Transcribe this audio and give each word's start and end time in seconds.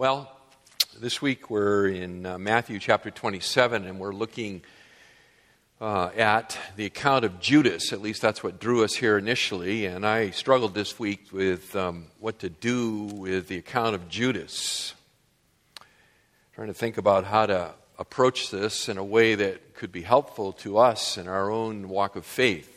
Well, 0.00 0.32
this 0.98 1.20
week 1.20 1.50
we're 1.50 1.88
in 1.88 2.24
uh, 2.24 2.38
Matthew 2.38 2.78
chapter 2.78 3.10
27, 3.10 3.84
and 3.84 4.00
we're 4.00 4.14
looking 4.14 4.62
uh, 5.78 6.06
at 6.16 6.56
the 6.76 6.86
account 6.86 7.26
of 7.26 7.38
Judas. 7.38 7.92
At 7.92 8.00
least 8.00 8.22
that's 8.22 8.42
what 8.42 8.58
drew 8.58 8.82
us 8.82 8.94
here 8.94 9.18
initially. 9.18 9.84
And 9.84 10.06
I 10.06 10.30
struggled 10.30 10.72
this 10.72 10.98
week 10.98 11.26
with 11.32 11.76
um, 11.76 12.06
what 12.18 12.38
to 12.38 12.48
do 12.48 13.10
with 13.12 13.48
the 13.48 13.58
account 13.58 13.94
of 13.94 14.08
Judas. 14.08 14.94
Trying 16.54 16.68
to 16.68 16.74
think 16.74 16.96
about 16.96 17.24
how 17.24 17.44
to 17.44 17.74
approach 17.98 18.50
this 18.50 18.88
in 18.88 18.96
a 18.96 19.04
way 19.04 19.34
that 19.34 19.74
could 19.74 19.92
be 19.92 20.00
helpful 20.00 20.54
to 20.64 20.78
us 20.78 21.18
in 21.18 21.28
our 21.28 21.50
own 21.50 21.90
walk 21.90 22.16
of 22.16 22.24
faith. 22.24 22.74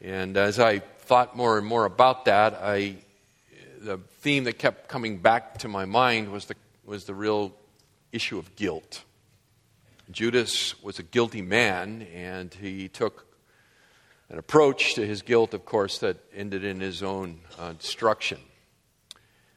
And 0.00 0.38
as 0.38 0.58
I 0.58 0.78
thought 0.78 1.36
more 1.36 1.58
and 1.58 1.66
more 1.66 1.84
about 1.84 2.24
that, 2.24 2.54
I 2.54 2.96
the 3.80 3.98
theme 4.20 4.44
that 4.44 4.58
kept 4.58 4.88
coming 4.88 5.18
back 5.18 5.58
to 5.58 5.68
my 5.68 5.86
mind 5.86 6.30
was 6.30 6.44
the, 6.44 6.54
was 6.84 7.04
the 7.04 7.14
real 7.14 7.52
issue 8.12 8.38
of 8.38 8.54
guilt. 8.54 9.02
Judas 10.10 10.80
was 10.82 10.98
a 10.98 11.02
guilty 11.02 11.40
man, 11.40 12.06
and 12.14 12.52
he 12.52 12.88
took 12.88 13.26
an 14.28 14.38
approach 14.38 14.94
to 14.94 15.06
his 15.06 15.22
guilt, 15.22 15.54
of 15.54 15.64
course, 15.64 15.98
that 15.98 16.18
ended 16.34 16.62
in 16.62 16.80
his 16.80 17.02
own 17.02 17.40
uh, 17.58 17.72
destruction. 17.72 18.38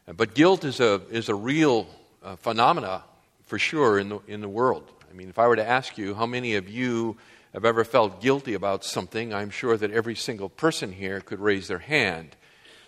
But 0.06 0.34
guilt 0.34 0.64
is 0.64 0.80
a, 0.80 1.02
is 1.10 1.28
a 1.28 1.34
real 1.34 1.86
uh, 2.22 2.36
phenomena 2.36 3.04
for 3.42 3.58
sure 3.58 3.98
in 3.98 4.08
the, 4.08 4.20
in 4.26 4.40
the 4.40 4.48
world. 4.48 4.90
I 5.10 5.14
mean, 5.14 5.28
if 5.28 5.38
I 5.38 5.46
were 5.48 5.56
to 5.56 5.66
ask 5.66 5.98
you 5.98 6.14
how 6.14 6.26
many 6.26 6.54
of 6.54 6.68
you 6.68 7.18
have 7.52 7.64
ever 7.64 7.84
felt 7.84 8.20
guilty 8.20 8.54
about 8.54 8.84
something, 8.84 9.34
I'm 9.34 9.50
sure 9.50 9.76
that 9.76 9.90
every 9.90 10.14
single 10.14 10.48
person 10.48 10.92
here 10.92 11.20
could 11.20 11.40
raise 11.40 11.68
their 11.68 11.78
hand 11.78 12.36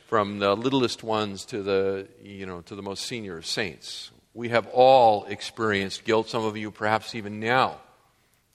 from 0.07 0.39
the 0.39 0.55
littlest 0.55 1.03
ones 1.03 1.45
to 1.47 1.63
the, 1.63 2.07
you 2.23 2.47
know, 2.47 2.61
to 2.61 2.77
the 2.77 2.83
most 2.83 3.05
senior 3.05 3.43
saints. 3.43 4.13
We 4.35 4.51
have 4.51 4.69
all 4.69 5.25
experienced 5.25 6.05
guilt. 6.05 6.29
Some 6.29 6.45
of 6.45 6.57
you, 6.57 6.71
perhaps 6.71 7.15
even 7.15 7.41
now, 7.41 7.81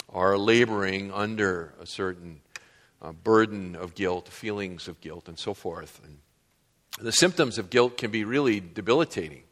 are 0.09 0.37
laboring 0.37 1.11
under 1.11 1.73
a 1.81 1.85
certain 1.85 2.39
uh, 3.01 3.11
burden 3.11 3.75
of 3.75 3.95
guilt, 3.95 4.29
feelings 4.29 4.87
of 4.87 5.01
guilt, 5.01 5.27
and 5.27 5.37
so 5.37 5.53
forth. 5.53 5.99
And 6.05 6.19
the 7.05 7.11
symptoms 7.11 7.57
of 7.57 7.69
guilt 7.69 7.97
can 7.97 8.11
be 8.11 8.23
really 8.23 8.61
debilitating. 8.61 9.43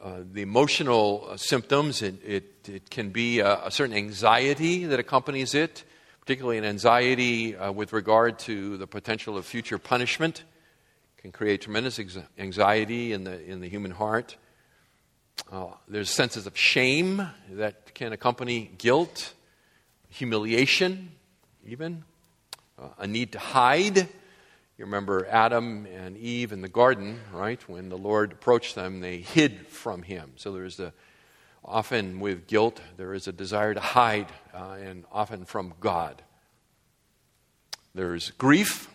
Uh, 0.00 0.20
the 0.30 0.42
emotional 0.42 1.26
uh, 1.30 1.36
symptoms, 1.38 2.02
it, 2.02 2.22
it, 2.24 2.68
it 2.68 2.90
can 2.90 3.10
be 3.10 3.40
a, 3.40 3.64
a, 3.64 3.70
certain 3.70 3.96
anxiety 3.96 4.84
that 4.84 5.00
accompanies 5.00 5.54
it, 5.54 5.84
particularly 6.20 6.58
an 6.58 6.64
anxiety 6.64 7.56
uh, 7.56 7.72
with 7.72 7.92
regard 7.92 8.38
to 8.38 8.76
the 8.76 8.86
potential 8.86 9.36
of 9.36 9.44
future 9.44 9.78
punishment 9.78 10.44
can 11.18 11.32
create 11.32 11.60
tremendous 11.60 12.00
anxiety 12.38 13.12
in 13.12 13.24
the, 13.24 13.44
in 13.44 13.60
the 13.60 13.68
human 13.68 13.90
heart. 13.90 14.36
Uh, 15.50 15.66
there's 15.88 16.10
senses 16.10 16.46
of 16.46 16.56
shame 16.56 17.28
that 17.50 17.94
can 17.94 18.12
accompany 18.12 18.70
guilt, 18.78 19.34
humiliation, 20.08 21.10
even, 21.66 22.04
uh, 22.78 22.88
a 22.98 23.06
need 23.06 23.32
to 23.32 23.38
hide. 23.38 23.96
You 23.96 24.84
remember 24.84 25.26
Adam 25.28 25.86
and 25.86 26.16
Eve 26.16 26.52
in 26.52 26.62
the 26.62 26.68
garden, 26.68 27.20
right? 27.32 27.60
When 27.68 27.88
the 27.88 27.98
Lord 27.98 28.32
approached 28.32 28.76
them, 28.76 29.00
they 29.00 29.18
hid 29.18 29.66
from 29.66 30.02
him. 30.02 30.32
So 30.36 30.52
there's 30.52 30.76
the 30.76 30.92
often 31.64 32.20
with 32.20 32.46
guilt, 32.46 32.80
there 32.96 33.12
is 33.12 33.26
a 33.26 33.32
desire 33.32 33.74
to 33.74 33.80
hide, 33.80 34.28
uh, 34.54 34.76
and 34.80 35.04
often 35.10 35.44
from 35.44 35.74
God. 35.80 36.22
There's 37.94 38.30
grief 38.30 38.88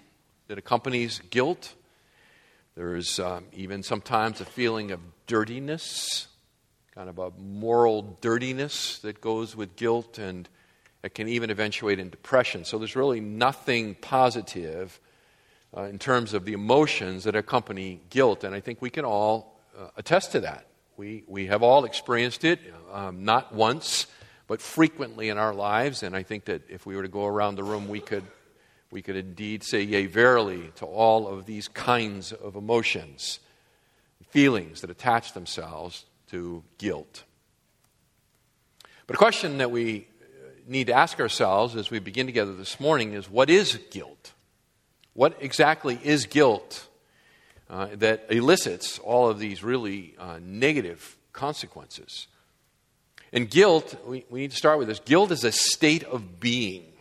that 0.47 0.57
accompanies 0.57 1.21
guilt. 1.29 1.73
There's 2.75 3.19
um, 3.19 3.45
even 3.53 3.83
sometimes 3.83 4.41
a 4.41 4.45
feeling 4.45 4.91
of 4.91 4.99
dirtiness, 5.27 6.27
kind 6.95 7.07
of 7.07 7.19
a 7.19 7.29
moral 7.38 8.17
dirtiness 8.19 8.97
that 8.99 9.21
goes 9.21 9.55
with 9.55 9.75
guilt, 9.75 10.17
and 10.17 10.49
it 11.03 11.13
can 11.13 11.27
even 11.27 11.51
eventuate 11.51 12.00
in 12.00 12.09
depression. 12.09 12.66
So 12.66 12.79
there's 12.79 12.95
really 12.95 13.19
nothing 13.19 13.94
positive 13.95 15.00
uh, 15.78 15.84
in 15.84 16.00
terms 16.00 16.34
of 16.34 16.45
the 16.45 16.53
emotions 16.53 17.25
that 17.25 17.35
accompany 17.35 18.01
guilt, 18.09 18.44
and 18.44 18.56
I 18.56 18.59
think 18.59 18.81
we 18.81 18.90
can 18.90 19.05
all 19.05 19.59
uh, 19.78 19.90
attest 19.95 20.31
to 20.31 20.40
that. 20.41 20.66
We, 20.97 21.23
we 21.28 21.47
have 21.47 21.61
all 21.61 21.85
experienced 21.85 22.44
it, 22.44 22.59
um, 22.91 23.23
not 23.23 23.53
once, 23.53 24.07
but 24.47 24.61
frequently 24.61 25.29
in 25.29 25.38
our 25.38 25.53
lives, 25.53 26.01
and 26.01 26.16
I 26.16 26.23
think 26.23 26.45
that 26.45 26.69
if 26.69 26.88
we 26.88 26.95
were 26.95 27.03
to 27.03 27.07
go 27.07 27.25
around 27.25 27.55
the 27.55 27.63
room, 27.63 27.88
we 27.88 28.00
could 28.00 28.23
we 28.93 29.01
could 29.01 29.15
indeed 29.15 29.63
say, 29.63 29.81
Yea, 29.81 30.05
verily, 30.05 30.71
to 30.75 30.85
all 30.85 31.27
of 31.27 31.45
these 31.45 31.67
kinds 31.67 32.31
of 32.31 32.55
emotions, 32.55 33.39
feelings 34.29 34.81
that 34.81 34.91
attach 34.91 35.33
themselves 35.33 36.05
to 36.29 36.63
guilt. 36.77 37.23
But 39.07 39.15
a 39.15 39.17
question 39.17 39.57
that 39.57 39.71
we 39.71 40.07
need 40.67 40.87
to 40.87 40.93
ask 40.93 41.19
ourselves 41.19 41.75
as 41.75 41.89
we 41.89 41.99
begin 41.99 42.27
together 42.27 42.53
this 42.53 42.79
morning 42.79 43.13
is 43.13 43.29
what 43.29 43.49
is 43.49 43.79
guilt? 43.89 44.31
What 45.13 45.37
exactly 45.41 45.99
is 46.01 46.27
guilt 46.27 46.87
uh, 47.69 47.87
that 47.95 48.27
elicits 48.29 48.99
all 48.99 49.27
of 49.27 49.39
these 49.39 49.63
really 49.63 50.15
uh, 50.19 50.39
negative 50.41 51.17
consequences? 51.33 52.27
And 53.33 53.49
guilt, 53.49 53.95
we, 54.05 54.25
we 54.29 54.41
need 54.41 54.51
to 54.51 54.57
start 54.57 54.77
with 54.77 54.87
this 54.87 54.99
guilt 54.99 55.31
is 55.31 55.43
a 55.43 55.51
state 55.51 56.03
of 56.03 56.39
being. 56.39 56.92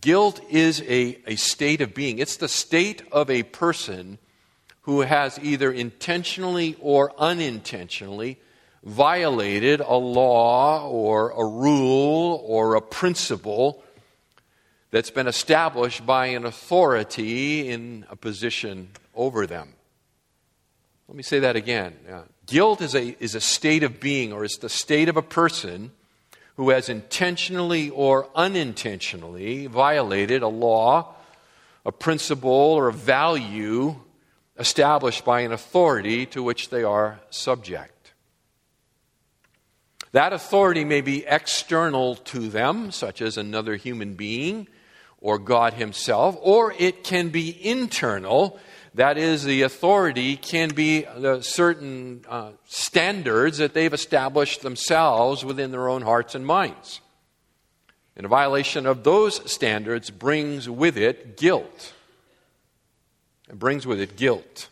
Guilt 0.00 0.40
is 0.50 0.82
a, 0.82 1.18
a 1.26 1.36
state 1.36 1.80
of 1.80 1.94
being, 1.94 2.18
it's 2.18 2.36
the 2.36 2.48
state 2.48 3.02
of 3.10 3.30
a 3.30 3.42
person 3.42 4.18
who 4.82 5.00
has 5.00 5.38
either 5.42 5.72
intentionally 5.72 6.76
or 6.80 7.12
unintentionally 7.18 8.38
violated 8.84 9.80
a 9.80 9.94
law 9.94 10.88
or 10.88 11.30
a 11.30 11.44
rule 11.44 12.42
or 12.44 12.74
a 12.74 12.82
principle 12.82 13.82
that's 14.90 15.10
been 15.10 15.26
established 15.26 16.06
by 16.06 16.26
an 16.26 16.44
authority 16.44 17.68
in 17.68 18.06
a 18.10 18.16
position 18.16 18.88
over 19.14 19.46
them. 19.46 19.74
Let 21.08 21.16
me 21.16 21.22
say 21.22 21.38
that 21.40 21.56
again. 21.56 21.96
Uh, 22.10 22.22
guilt 22.46 22.80
is 22.80 22.94
a, 22.94 23.16
is 23.22 23.34
a 23.34 23.40
state 23.40 23.82
of 23.82 24.00
being, 24.00 24.32
or 24.32 24.44
it's 24.44 24.58
the 24.58 24.68
state 24.68 25.08
of 25.08 25.16
a 25.16 25.22
person 25.22 25.92
who 26.58 26.70
has 26.70 26.88
intentionally 26.88 27.88
or 27.90 28.28
unintentionally 28.34 29.68
violated 29.68 30.42
a 30.42 30.48
law, 30.48 31.14
a 31.86 31.92
principle, 31.92 32.50
or 32.50 32.88
a 32.88 32.92
value 32.92 33.94
established 34.58 35.24
by 35.24 35.42
an 35.42 35.52
authority 35.52 36.26
to 36.26 36.42
which 36.42 36.68
they 36.70 36.82
are 36.82 37.20
subject. 37.30 38.12
That 40.10 40.32
authority 40.32 40.84
may 40.84 41.00
be 41.00 41.24
external 41.24 42.16
to 42.16 42.48
them, 42.48 42.90
such 42.90 43.22
as 43.22 43.36
another 43.36 43.76
human 43.76 44.14
being 44.14 44.66
or 45.20 45.38
God 45.38 45.74
Himself, 45.74 46.36
or 46.40 46.74
it 46.76 47.04
can 47.04 47.28
be 47.28 47.56
internal 47.64 48.58
that 48.98 49.16
is, 49.16 49.44
the 49.44 49.62
authority 49.62 50.36
can 50.36 50.70
be 50.70 51.02
the 51.02 51.40
certain 51.40 52.24
uh, 52.28 52.50
standards 52.66 53.58
that 53.58 53.72
they've 53.72 53.94
established 53.94 54.62
themselves 54.62 55.44
within 55.44 55.70
their 55.70 55.88
own 55.88 56.02
hearts 56.02 56.34
and 56.34 56.44
minds. 56.44 57.00
And 58.16 58.26
a 58.26 58.28
violation 58.28 58.86
of 58.86 59.04
those 59.04 59.48
standards 59.50 60.10
brings 60.10 60.68
with 60.68 60.96
it 60.96 61.36
guilt. 61.36 61.92
It 63.48 63.56
brings 63.56 63.86
with 63.86 64.00
it 64.00 64.16
guilt. 64.16 64.68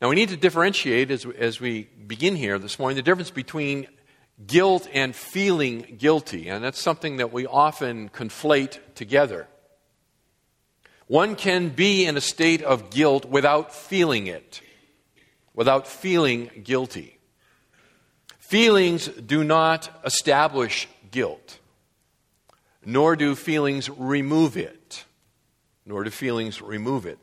Now, 0.00 0.08
we 0.08 0.14
need 0.14 0.28
to 0.28 0.36
differentiate 0.36 1.10
as, 1.10 1.26
as 1.26 1.60
we 1.60 1.88
begin 2.06 2.36
here 2.36 2.60
this 2.60 2.78
morning 2.78 2.94
the 2.94 3.02
difference 3.02 3.32
between 3.32 3.88
guilt 4.46 4.86
and 4.92 5.16
feeling 5.16 5.96
guilty. 5.98 6.48
And 6.48 6.62
that's 6.62 6.80
something 6.80 7.16
that 7.16 7.32
we 7.32 7.44
often 7.44 8.08
conflate 8.08 8.78
together. 8.94 9.48
One 11.06 11.36
can 11.36 11.68
be 11.68 12.04
in 12.04 12.16
a 12.16 12.20
state 12.20 12.62
of 12.62 12.90
guilt 12.90 13.26
without 13.26 13.72
feeling 13.72 14.26
it, 14.26 14.60
without 15.54 15.86
feeling 15.86 16.50
guilty. 16.64 17.18
Feelings 18.38 19.06
do 19.08 19.44
not 19.44 19.88
establish 20.04 20.88
guilt, 21.10 21.58
nor 22.84 23.14
do 23.14 23.34
feelings 23.34 23.88
remove 23.88 24.56
it, 24.56 25.04
nor 25.84 26.02
do 26.04 26.10
feelings 26.10 26.60
remove 26.60 27.06
it. 27.06 27.18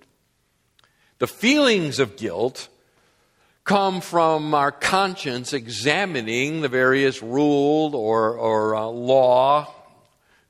The 1.20 1.28
feelings 1.28 2.00
of 2.00 2.18
guilt 2.18 2.70
come 3.64 4.02
from 4.02 4.54
our 4.54 4.72
conscience 4.72 5.54
examining 5.54 6.62
the 6.62 6.70
various 6.70 7.22
rule 7.22 7.96
or, 7.96 8.38
or 8.38 8.76
uh, 8.76 8.86
law 8.86 9.74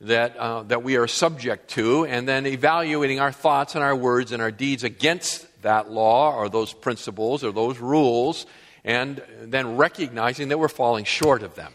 that, 0.03 0.37
uh, 0.37 0.63
that 0.63 0.83
we 0.83 0.97
are 0.97 1.07
subject 1.07 1.69
to, 1.71 2.05
and 2.05 2.27
then 2.27 2.45
evaluating 2.45 3.19
our 3.19 3.31
thoughts 3.31 3.75
and 3.75 3.83
our 3.83 3.95
words 3.95 4.31
and 4.31 4.41
our 4.41 4.51
deeds 4.51 4.83
against 4.83 5.47
that 5.61 5.89
law 5.89 6.35
or 6.35 6.49
those 6.49 6.73
principles 6.73 7.43
or 7.43 7.51
those 7.51 7.79
rules, 7.79 8.45
and 8.83 9.21
then 9.41 9.77
recognizing 9.77 10.49
that 10.49 10.59
we're 10.59 10.67
falling 10.67 11.05
short 11.05 11.41
of 11.41 11.55
them. 11.55 11.73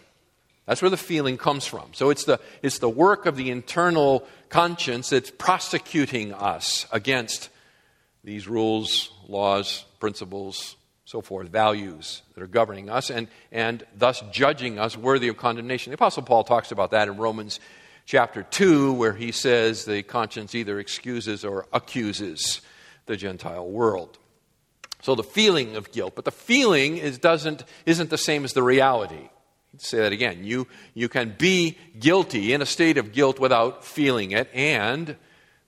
That's 0.66 0.82
where 0.82 0.90
the 0.90 0.98
feeling 0.98 1.38
comes 1.38 1.64
from. 1.64 1.94
So 1.94 2.10
it's 2.10 2.25
the, 2.25 2.38
it's 2.62 2.78
the 2.78 2.90
work 2.90 3.25
of 3.25 3.36
the 3.36 3.50
internal 3.50 4.28
conscience 4.50 5.08
that's 5.08 5.30
prosecuting 5.30 6.34
us 6.34 6.86
against 6.92 7.48
these 8.22 8.46
rules, 8.46 9.10
laws, 9.26 9.86
principles, 10.00 10.76
so 11.06 11.22
forth, 11.22 11.48
values 11.48 12.20
that 12.34 12.42
are 12.42 12.46
governing 12.46 12.90
us, 12.90 13.08
and, 13.08 13.28
and 13.50 13.86
thus 13.96 14.22
judging 14.30 14.78
us 14.78 14.94
worthy 14.94 15.28
of 15.28 15.38
condemnation. 15.38 15.90
The 15.90 15.94
Apostle 15.94 16.22
Paul 16.22 16.44
talks 16.44 16.70
about 16.70 16.90
that 16.90 17.08
in 17.08 17.16
Romans 17.16 17.60
chapter 18.08 18.43
2, 18.43 18.94
where 18.94 19.12
he 19.12 19.31
says 19.31 19.84
the 19.84 20.02
conscience 20.02 20.55
either 20.55 20.81
excuses 20.81 21.44
or 21.44 21.66
accuses 21.75 22.62
the 23.05 23.19
Gentile 23.19 23.69
world. 23.69 24.16
So 25.02 25.14
the 25.14 25.22
feeling 25.22 25.76
of 25.76 25.93
guilt, 25.93 26.14
but 26.16 26.25
the 26.25 26.31
feeling 26.31 26.96
is, 26.96 27.19
doesn't, 27.19 27.64
isn't 27.84 28.08
the 28.08 28.16
same 28.16 28.46
as 28.46 28.55
the 28.55 28.62
reality. 28.62 29.28
Say 29.76 29.99
that 29.99 30.12
again. 30.12 30.43
You, 30.43 30.66
you 30.94 31.10
can 31.10 31.34
be 31.38 31.76
guilty 32.00 32.55
in 32.55 32.62
a 32.62 32.66
state 32.66 32.96
of 32.96 33.12
guilt 33.12 33.38
without 33.38 33.84
feeling 33.84 34.31
it, 34.31 34.49
and 34.54 35.14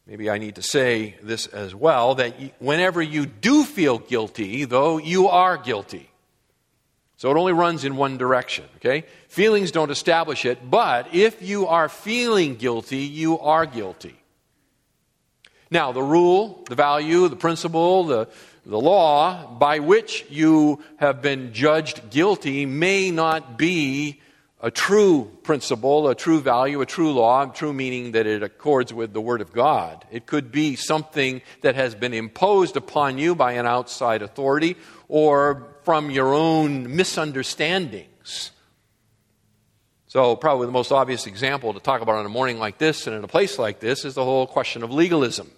maybe 0.06 0.30
I 0.30 0.38
need 0.38 0.54
to 0.54 0.62
say 0.62 1.16
this 1.22 1.46
as 1.46 1.74
well 1.74 2.14
that 2.14 2.34
whenever 2.58 3.02
you 3.02 3.26
do 3.26 3.64
feel 3.64 3.98
guilty, 3.98 4.64
though, 4.64 4.96
you 4.96 5.28
are 5.28 5.58
guilty. 5.58 6.09
So 7.20 7.30
it 7.30 7.36
only 7.36 7.52
runs 7.52 7.84
in 7.84 7.96
one 7.96 8.16
direction, 8.16 8.64
okay? 8.76 9.04
Feelings 9.28 9.72
don't 9.72 9.90
establish 9.90 10.46
it, 10.46 10.70
but 10.70 11.14
if 11.14 11.42
you 11.42 11.66
are 11.66 11.90
feeling 11.90 12.56
guilty, 12.56 13.00
you 13.00 13.38
are 13.40 13.66
guilty. 13.66 14.16
Now, 15.70 15.92
the 15.92 16.02
rule, 16.02 16.64
the 16.70 16.76
value, 16.76 17.28
the 17.28 17.36
principle, 17.36 18.04
the, 18.04 18.28
the 18.64 18.80
law 18.80 19.46
by 19.46 19.80
which 19.80 20.24
you 20.30 20.82
have 20.96 21.20
been 21.20 21.52
judged 21.52 22.08
guilty 22.08 22.64
may 22.64 23.10
not 23.10 23.58
be 23.58 24.22
a 24.62 24.70
true 24.70 25.30
principle, 25.42 26.08
a 26.08 26.14
true 26.14 26.40
value, 26.40 26.80
a 26.80 26.86
true 26.86 27.12
law, 27.12 27.44
true 27.44 27.74
meaning 27.74 28.12
that 28.12 28.26
it 28.26 28.42
accords 28.42 28.94
with 28.94 29.12
the 29.12 29.20
Word 29.20 29.42
of 29.42 29.52
God. 29.52 30.06
It 30.10 30.24
could 30.24 30.50
be 30.50 30.74
something 30.74 31.42
that 31.60 31.74
has 31.74 31.94
been 31.94 32.14
imposed 32.14 32.78
upon 32.78 33.18
you 33.18 33.34
by 33.34 33.52
an 33.52 33.66
outside 33.66 34.22
authority 34.22 34.78
or 35.06 35.69
from 35.84 36.10
your 36.10 36.34
own 36.34 36.96
misunderstandings. 36.96 38.50
So, 40.06 40.34
probably 40.34 40.66
the 40.66 40.72
most 40.72 40.90
obvious 40.90 41.26
example 41.26 41.72
to 41.72 41.80
talk 41.80 42.00
about 42.00 42.16
on 42.16 42.26
a 42.26 42.30
morning 42.30 42.58
like 42.58 42.78
this 42.78 43.06
and 43.06 43.14
in 43.14 43.22
a 43.22 43.28
place 43.28 43.58
like 43.58 43.78
this 43.78 44.04
is 44.04 44.14
the 44.14 44.24
whole 44.24 44.46
question 44.46 44.82
of 44.82 44.90
legalism. 44.90 45.50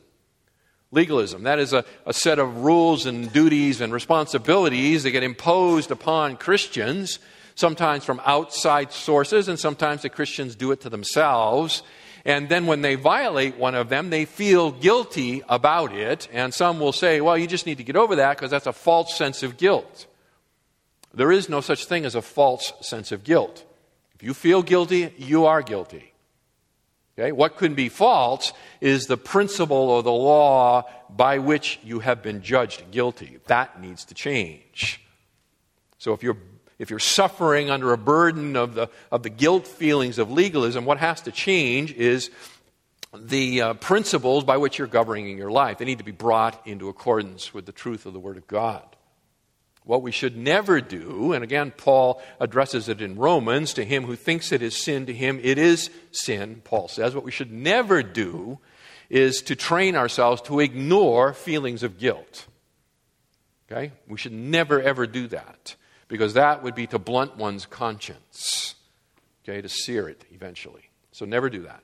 Legalism. 0.91 1.45
That 1.45 1.59
is 1.59 1.73
a, 1.73 1.87
a 2.05 2.13
set 2.13 2.39
of 2.39 2.59
rules 2.59 3.07
and 3.07 3.33
duties 3.33 3.81
and 3.81 3.93
responsibilities 3.93 5.05
that 5.05 5.11
get 5.13 5.23
imposed 5.23 5.91
upon 5.91 6.37
Christians 6.37 7.19
sometimes 7.55 8.05
from 8.05 8.21
outside 8.25 8.93
sources, 8.93 9.49
and 9.49 9.59
sometimes 9.59 10.03
the 10.03 10.09
Christians 10.09 10.55
do 10.55 10.73
it 10.73 10.81
to 10.83 10.91
themselves. 10.91 11.83
And 12.25 12.49
then 12.49 12.67
when 12.67 12.83
they 12.83 12.95
violate 12.95 13.57
one 13.57 13.75
of 13.75 13.89
them, 13.89 14.11
they 14.11 14.25
feel 14.25 14.71
guilty 14.71 15.43
about 15.49 15.93
it. 15.93 16.29
And 16.33 16.55
some 16.55 16.79
will 16.79 16.93
say, 16.93 17.21
well, 17.21 17.37
you 17.37 17.47
just 17.47 17.67
need 17.67 17.79
to 17.79 17.85
get 17.85 17.97
over 17.97 18.17
that 18.17 18.37
because 18.37 18.51
that's 18.51 18.67
a 18.67 18.73
false 18.73 19.17
sense 19.17 19.43
of 19.43 19.57
guilt. 19.57 20.07
There 21.14 21.32
is 21.32 21.49
no 21.49 21.61
such 21.61 21.85
thing 21.85 22.05
as 22.05 22.14
a 22.14 22.23
false 22.23 22.73
sense 22.81 23.12
of 23.12 23.25
guilt. 23.25 23.64
If 24.14 24.23
you 24.23 24.35
feel 24.35 24.62
guilty, 24.62 25.12
you 25.19 25.47
are 25.47 25.62
guilty. 25.62 26.12
Okay? 27.19 27.32
What 27.32 27.56
could 27.56 27.76
be 27.76 27.88
false 27.88 28.53
is 28.81 29.06
the 29.06 29.17
principle 29.17 29.91
or 29.91 30.03
the 30.03 30.12
law 30.12 30.85
by 31.11 31.38
which 31.38 31.79
you 31.82 32.00
have 32.00 32.23
been 32.23 32.43
judged 32.43 32.91
guilty. 32.91 33.38
That 33.47 33.81
needs 33.81 34.06
to 34.06 34.14
change. 34.14 35.00
So 35.99 36.12
if 36.14 36.23
you're 36.23 36.38
if 36.79 36.91
you're 36.91 36.99
suffering 36.99 37.70
under 37.70 37.93
a 37.93 37.99
burden 37.99 38.56
of 38.56 38.75
the, 38.75 38.88
of 39.12 39.23
the 39.23 39.31
guilt 39.31 39.69
feelings 39.69 40.19
of 40.19 40.32
legalism, 40.32 40.85
what 40.85 40.99
has 40.99 41.20
to 41.23 41.31
change 41.31 41.93
is 41.93 42.29
the 43.14 43.61
uh, 43.62 43.75
principles 43.75 44.43
by 44.43 44.56
which 44.56 44.79
you're 44.79 44.88
governing 44.88 45.38
your 45.38 45.53
life. 45.53 45.79
They 45.79 45.85
need 45.85 45.99
to 45.99 46.05
be 46.05 46.11
brought 46.11 46.67
into 46.67 46.88
accordance 46.88 47.55
with 47.55 47.67
the 47.67 47.73
truth 47.73 48.05
of 48.05 48.14
the 48.14 48.19
Word 48.19 48.37
of 48.37 48.49
God. 48.49 48.92
What 49.84 50.02
we 50.02 50.12
should 50.12 50.37
never 50.37 50.81
do, 50.81 51.32
and 51.32 51.43
again, 51.43 51.73
Paul 51.76 52.23
addresses 52.38 52.88
it 52.88 53.02
in 53.02 53.17
Romans 53.17 53.75
to 53.75 53.84
him 53.84 54.05
who 54.05 54.14
thinks 54.14 54.52
it 54.52 54.62
is 54.62 54.76
sin, 54.76 55.06
to 55.06 55.12
him 55.12 55.40
it 55.43 55.58
is 55.58 55.90
sin, 56.12 56.62
Paul 56.64 56.87
says. 56.87 57.14
What 57.14 57.25
we 57.25 57.32
should 57.32 57.52
never 57.52 58.02
do 58.02 58.58
is 59.11 59.43
to 59.43 59.56
train 59.56 59.96
ourselves 59.96 60.40
to 60.43 60.61
ignore 60.61 61.34
feelings 61.34 61.82
of 61.82 61.99
guilt. 61.99 62.46
Okay? 63.70 63.93
We 64.06 64.19
should 64.19 64.32
never, 64.32 64.81
ever 64.81 65.06
do 65.06 65.26
that 65.29 65.75
because 66.06 66.35
that 66.35 66.62
would 66.62 66.75
be 66.75 66.87
to 66.88 66.99
blunt 66.99 67.37
one's 67.37 67.67
conscience, 67.67 68.75
okay, 69.43 69.62
to 69.62 69.69
sear 69.69 70.08
it 70.08 70.25
eventually. 70.31 70.90
So 71.11 71.25
never 71.25 71.49
do 71.49 71.62
that. 71.62 71.82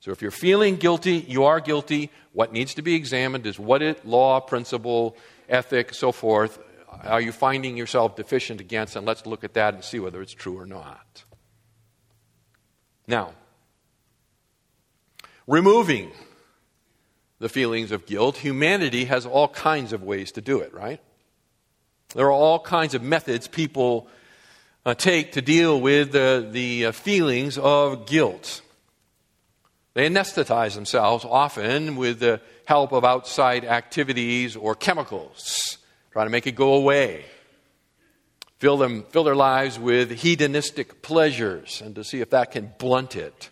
So 0.00 0.12
if 0.12 0.22
you're 0.22 0.30
feeling 0.30 0.76
guilty, 0.76 1.24
you 1.28 1.44
are 1.44 1.60
guilty. 1.60 2.10
What 2.32 2.52
needs 2.52 2.74
to 2.74 2.82
be 2.82 2.94
examined 2.94 3.46
is 3.46 3.58
what 3.58 3.82
it, 3.82 4.06
law, 4.06 4.40
principle, 4.40 5.16
ethic, 5.48 5.94
so 5.94 6.10
forth, 6.10 6.58
are 7.04 7.20
you 7.20 7.32
finding 7.32 7.76
yourself 7.76 8.16
deficient 8.16 8.60
against? 8.60 8.96
And 8.96 9.06
let's 9.06 9.26
look 9.26 9.44
at 9.44 9.54
that 9.54 9.74
and 9.74 9.84
see 9.84 10.00
whether 10.00 10.22
it's 10.22 10.32
true 10.32 10.58
or 10.58 10.66
not. 10.66 11.24
Now, 13.06 13.32
removing 15.46 16.10
the 17.38 17.48
feelings 17.48 17.92
of 17.92 18.06
guilt, 18.06 18.38
humanity 18.38 19.04
has 19.04 19.26
all 19.26 19.48
kinds 19.48 19.92
of 19.92 20.02
ways 20.02 20.32
to 20.32 20.40
do 20.40 20.60
it, 20.60 20.72
right? 20.72 21.00
There 22.14 22.26
are 22.26 22.32
all 22.32 22.58
kinds 22.60 22.94
of 22.94 23.02
methods 23.02 23.46
people 23.46 24.08
uh, 24.84 24.94
take 24.94 25.32
to 25.32 25.42
deal 25.42 25.80
with 25.80 26.12
the 26.12 26.86
uh, 26.86 26.92
feelings 26.92 27.58
of 27.58 28.06
guilt. 28.06 28.62
They 29.94 30.08
anesthetize 30.08 30.74
themselves 30.74 31.24
often 31.24 31.96
with 31.96 32.20
the 32.20 32.40
help 32.66 32.92
of 32.92 33.04
outside 33.04 33.64
activities 33.64 34.54
or 34.54 34.74
chemicals, 34.74 35.78
trying 36.16 36.28
to 36.28 36.30
make 36.30 36.46
it 36.46 36.52
go 36.52 36.72
away. 36.72 37.26
Fill, 38.56 38.78
them, 38.78 39.02
fill 39.10 39.24
their 39.24 39.36
lives 39.36 39.78
with 39.78 40.10
hedonistic 40.10 41.02
pleasures 41.02 41.82
and 41.82 41.94
to 41.94 42.02
see 42.02 42.22
if 42.22 42.30
that 42.30 42.52
can 42.52 42.72
blunt 42.78 43.16
it. 43.16 43.50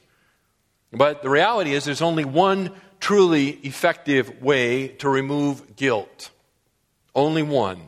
But 0.91 1.23
the 1.23 1.29
reality 1.29 1.75
is, 1.75 1.85
there's 1.85 2.01
only 2.01 2.25
one 2.25 2.71
truly 3.01 3.51
effective 3.51 4.41
way 4.41 4.89
to 4.89 5.11
remove 5.11 5.77
guilt. 5.77 6.31
Only 7.15 7.43
one. 7.43 7.83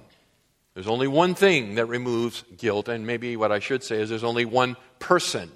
There's 0.75 0.88
only 0.88 1.08
one 1.08 1.34
thing 1.34 1.76
that 1.76 1.87
removes 1.87 2.44
guilt, 2.58 2.88
and 2.88 3.06
maybe 3.06 3.34
what 3.38 3.52
I 3.52 3.61
should 3.61 3.82
say 3.82 4.02
is 4.02 4.11
there's 4.11 4.25
only 4.25 4.44
one 4.44 4.76
person 4.99 5.50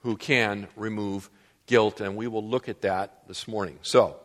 who 0.00 0.18
can 0.18 0.68
remove 0.76 1.30
guilt, 1.64 2.02
and 2.02 2.14
we 2.14 2.26
will 2.26 2.44
look 2.46 2.68
at 2.68 2.82
that 2.82 3.26
this 3.26 3.48
morning. 3.48 3.78
So, 3.80 4.20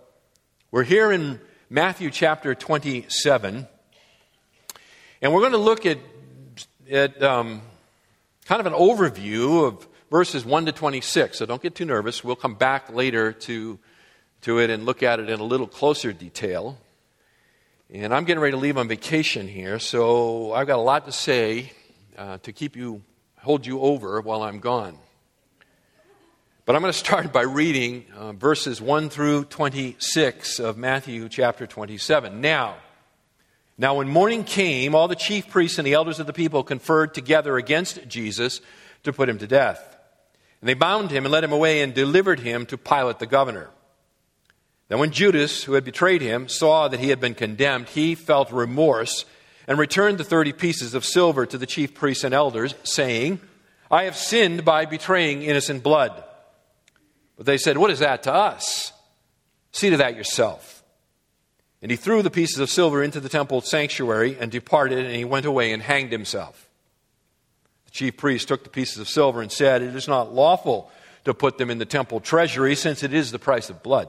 we're 0.72 0.84
here 0.84 1.14
in 1.14 1.40
Matthew 1.70 2.12
chapter 2.12 2.54
27, 2.54 3.70
and 5.26 5.34
we're 5.34 5.40
going 5.40 5.54
to 5.54 5.58
look 5.58 5.88
at, 5.88 5.98
at 6.88 7.24
um, 7.24 7.64
kind 8.46 8.60
of 8.60 8.68
an 8.68 8.74
overview 8.74 9.68
of 9.68 9.88
verses 10.12 10.46
1 10.46 10.68
to 10.68 10.72
26. 10.72 11.40
So 11.40 11.48
don't 11.48 11.64
get 11.64 11.74
too 11.74 11.86
nervous. 11.86 12.24
We'll 12.24 12.36
come 12.36 12.54
back 12.54 12.94
later 12.94 13.32
to, 13.32 13.80
to 14.42 14.60
it 14.60 14.70
and 14.70 14.86
look 14.86 15.02
at 15.02 15.20
it 15.20 15.28
in 15.32 15.40
a 15.40 15.44
little 15.44 15.66
closer 15.66 16.14
detail. 16.14 16.78
And 17.92 18.14
I'm 18.14 18.26
getting 18.26 18.40
ready 18.40 18.52
to 18.52 18.60
leave 18.60 18.78
on 18.78 18.88
vacation 18.88 19.48
here, 19.48 19.80
so 19.80 20.54
I've 20.54 20.68
got 20.68 20.78
a 20.78 20.84
lot 20.84 21.08
to 21.08 21.12
say 21.12 21.72
uh, 22.16 22.38
to 22.44 22.54
keep 22.54 22.76
you, 22.76 23.02
hold 23.40 23.66
you 23.66 23.80
over 23.80 24.22
while 24.22 24.44
I'm 24.44 24.60
gone. 24.60 24.96
But 26.66 26.76
I'm 26.76 26.84
going 26.84 26.94
to 26.94 27.00
start 27.00 27.34
by 27.34 27.42
reading 27.42 28.06
uh, 28.16 28.34
verses 28.34 28.80
1 28.80 29.10
through 29.10 29.46
26 29.46 30.60
of 30.60 30.78
Matthew 30.78 31.28
chapter 31.30 31.66
27. 31.66 32.42
Now, 32.42 32.76
now 33.78 33.96
when 33.96 34.08
morning 34.08 34.44
came, 34.44 34.96
all 34.96 35.08
the 35.08 35.16
chief 35.16 35.50
priests 35.50 35.78
and 35.78 35.86
the 35.86 35.94
elders 35.94 36.20
of 36.20 36.28
the 36.28 36.34
people 36.34 36.64
conferred 36.64 37.14
together 37.14 37.58
against 37.58 38.08
Jesus 38.08 38.62
to 39.04 39.12
put 39.12 39.30
him 39.30 39.38
to 39.40 39.48
death. 39.48 39.98
And 40.62 40.70
they 40.70 40.74
bound 40.74 41.12
him 41.12 41.26
and 41.26 41.32
led 41.32 41.44
him 41.44 41.52
away 41.52 41.82
and 41.82 41.94
delivered 41.94 42.40
him 42.40 42.66
to 42.68 42.78
Pilate 42.78 43.20
the 43.20 43.26
governor. 43.26 43.70
Then, 44.88 45.00
when 45.00 45.12
Judas, 45.12 45.64
who 45.64 45.74
had 45.74 45.84
betrayed 45.84 46.22
him, 46.22 46.48
saw 46.48 46.88
that 46.88 47.00
he 47.00 47.10
had 47.10 47.20
been 47.20 47.34
condemned, 47.34 47.90
he 47.90 48.16
felt 48.16 48.52
remorse 48.52 49.26
and 49.68 49.80
returned 49.80 50.20
the 50.20 50.24
thirty 50.24 50.54
pieces 50.54 50.94
of 50.94 51.04
silver 51.04 51.46
to 51.46 51.58
the 51.58 51.66
chief 51.66 51.96
priests 51.96 52.24
and 52.24 52.34
elders, 52.34 52.76
saying, 52.84 53.40
I 53.90 54.04
have 54.04 54.16
sinned 54.16 54.64
by 54.64 54.86
betraying 54.86 55.42
innocent 55.42 55.84
blood. 55.84 56.24
But 57.38 57.46
they 57.46 57.58
said, 57.58 57.78
What 57.78 57.92
is 57.92 58.00
that 58.00 58.24
to 58.24 58.34
us? 58.34 58.92
See 59.72 59.90
to 59.90 59.98
that 59.98 60.16
yourself. 60.16 60.75
And 61.86 61.92
he 61.92 61.98
threw 61.98 62.24
the 62.24 62.32
pieces 62.32 62.58
of 62.58 62.72
silver 62.72 63.04
into 63.04 63.20
the 63.20 63.30
temple 63.30 63.62
sanctuary 63.62 64.38
and 64.40 64.52
departed, 64.52 65.06
and 65.06 65.16
he 65.16 65.24
went 65.24 65.46
away 65.46 65.72
and 65.72 65.84
hanged 65.84 66.12
himself. 66.12 66.68
The 67.86 67.92
chief 67.92 68.18
priest 68.18 68.48
took 68.48 68.64
the 68.64 68.72
pieces 68.72 68.98
of 68.98 69.08
silver 69.08 69.40
and 69.40 69.52
said, 69.52 69.84
It 69.84 69.96
is 69.96 70.08
not 70.08 70.34
lawful 70.34 70.90
to 71.26 71.36
put 71.36 71.60
them 71.60 71.70
in 71.70 71.78
the 71.78 71.86
temple 71.86 72.22
treasury, 72.22 72.74
since 72.74 73.04
it 73.04 73.14
is 73.14 73.30
the 73.30 73.38
price 73.38 73.70
of 73.70 73.84
blood. 73.84 74.08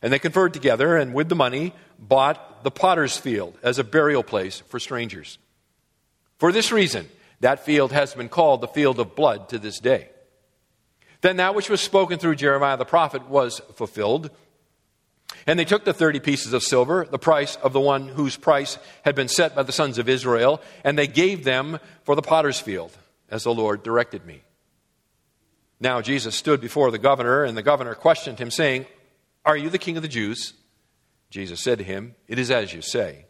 And 0.00 0.12
they 0.12 0.20
conferred 0.20 0.54
together 0.54 0.96
and 0.96 1.12
with 1.12 1.28
the 1.28 1.34
money 1.34 1.72
bought 1.98 2.62
the 2.62 2.70
potter's 2.70 3.16
field 3.16 3.58
as 3.64 3.80
a 3.80 3.82
burial 3.82 4.22
place 4.22 4.60
for 4.68 4.78
strangers. 4.78 5.38
For 6.38 6.52
this 6.52 6.70
reason, 6.70 7.08
that 7.40 7.64
field 7.64 7.90
has 7.90 8.14
been 8.14 8.28
called 8.28 8.60
the 8.60 8.68
field 8.68 9.00
of 9.00 9.16
blood 9.16 9.48
to 9.48 9.58
this 9.58 9.80
day. 9.80 10.10
Then 11.20 11.38
that 11.38 11.56
which 11.56 11.68
was 11.68 11.80
spoken 11.80 12.20
through 12.20 12.36
Jeremiah 12.36 12.76
the 12.76 12.84
prophet 12.84 13.28
was 13.28 13.60
fulfilled. 13.74 14.30
And 15.46 15.58
they 15.58 15.64
took 15.64 15.84
the 15.84 15.92
30 15.92 16.20
pieces 16.20 16.52
of 16.52 16.62
silver, 16.62 17.06
the 17.10 17.18
price 17.18 17.56
of 17.56 17.72
the 17.72 17.80
one 17.80 18.08
whose 18.08 18.36
price 18.36 18.78
had 19.04 19.14
been 19.14 19.28
set 19.28 19.54
by 19.54 19.62
the 19.62 19.72
sons 19.72 19.98
of 19.98 20.08
Israel, 20.08 20.60
and 20.84 20.98
they 20.98 21.06
gave 21.06 21.44
them 21.44 21.78
for 22.04 22.14
the 22.14 22.22
potter's 22.22 22.60
field, 22.60 22.96
as 23.30 23.44
the 23.44 23.54
Lord 23.54 23.82
directed 23.82 24.26
me. 24.26 24.42
Now 25.80 26.00
Jesus 26.00 26.34
stood 26.34 26.60
before 26.60 26.90
the 26.90 26.98
governor, 26.98 27.44
and 27.44 27.56
the 27.56 27.62
governor 27.62 27.94
questioned 27.94 28.38
him, 28.38 28.50
saying, 28.50 28.86
Are 29.44 29.56
you 29.56 29.70
the 29.70 29.78
king 29.78 29.96
of 29.96 30.02
the 30.02 30.08
Jews? 30.08 30.52
Jesus 31.30 31.60
said 31.60 31.78
to 31.78 31.84
him, 31.84 32.14
It 32.28 32.38
is 32.38 32.50
as 32.50 32.74
you 32.74 32.82
say. 32.82 33.24